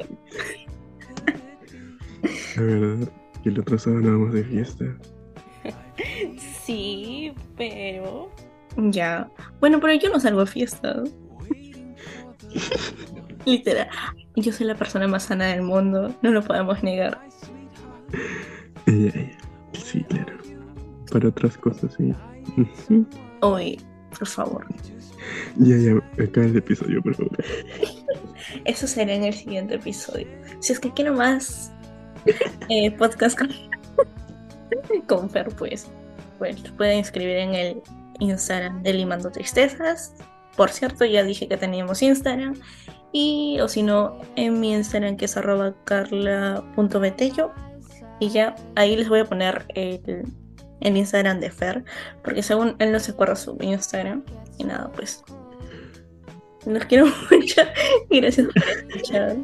La 2.57 2.63
verdad, 2.63 3.09
que 3.43 3.49
el 3.49 3.61
otro 3.61 3.79
sábado 3.79 4.03
nada 4.03 4.19
más 4.19 4.33
de 4.35 4.45
fiesta. 4.45 4.85
Sí, 6.65 7.35
pero. 7.57 8.31
Ya. 8.77 9.29
Bueno, 9.61 9.81
pero 9.81 9.95
yo 9.95 10.11
no 10.11 10.21
salgo 10.21 10.41
a 10.41 10.47
fiestas. 10.47 11.11
Literal. 13.45 13.89
Yo 14.37 14.53
soy 14.53 14.67
la 14.67 14.75
persona 14.75 15.07
más 15.07 15.25
sana 15.25 15.47
del 15.47 15.63
mundo. 15.63 16.15
No 16.23 16.31
lo 16.31 16.43
podemos 16.43 16.83
negar. 16.83 17.21
Sí, 19.73 20.05
claro. 20.05 20.37
Para 21.11 21.29
otras 21.29 21.57
cosas, 21.57 21.95
sí. 21.97 22.13
Oye, 23.41 23.79
por 24.19 24.27
favor. 24.27 24.67
Ya, 25.57 25.77
ya, 25.77 25.97
acá 26.23 26.45
el 26.45 26.57
episodio, 26.57 27.03
por 27.03 27.15
favor. 27.15 27.39
Eso 28.65 28.87
será 28.87 29.15
en 29.15 29.25
el 29.25 29.33
siguiente 29.33 29.77
episodio. 29.77 30.27
Si 30.61 30.73
es 30.73 30.81
que 30.81 30.93
quiero 30.93 31.15
más 31.15 31.73
eh, 32.69 32.91
podcast 32.91 33.39
con, 33.39 33.51
con 35.07 35.31
Fer, 35.31 35.49
pues 35.57 35.91
pues 36.43 36.61
pueden 36.77 36.99
escribir 36.99 37.37
en 37.37 37.55
el 37.55 37.83
Instagram 38.19 38.83
de 38.83 38.95
Limando 38.95 39.31
Tristezas. 39.31 40.13
Por 40.57 40.71
cierto, 40.71 41.05
ya 41.05 41.23
dije 41.23 41.47
que 41.47 41.57
teníamos 41.57 42.03
Instagram. 42.03 42.57
Y 43.13 43.61
o 43.61 43.69
si 43.69 43.83
no, 43.83 44.19
en 44.37 44.61
mi 44.61 44.73
Instagram 44.73 45.17
que 45.17 45.27
es 45.27 45.37
arroba 45.37 45.75
carla.betello. 45.85 47.53
Y 48.21 48.31
ya 48.31 48.55
ahí 48.77 48.97
les 48.97 49.09
voy 49.09 49.21
a 49.21 49.25
poner 49.25 49.67
el, 49.75 50.25
el, 50.81 50.97
Instagram 50.97 51.41
de 51.41 51.51
Fer. 51.51 51.85
Porque 52.23 52.43
según 52.43 52.77
él 52.79 52.93
no 52.93 53.01
se 53.01 53.13
acuerda 53.13 53.37
su 53.37 53.57
Instagram. 53.61 54.25
Y 54.59 54.65
nada, 54.65 54.91
pues. 54.95 55.23
Los 56.65 56.85
quiero 56.87 57.07
mucho. 57.31 57.63
Gracias 58.11 58.47
por 58.47 58.63
escuchar. 58.63 59.37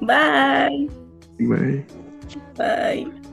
Bye. 0.00 0.88
Bye. 1.38 1.84
Bye. 2.56 3.24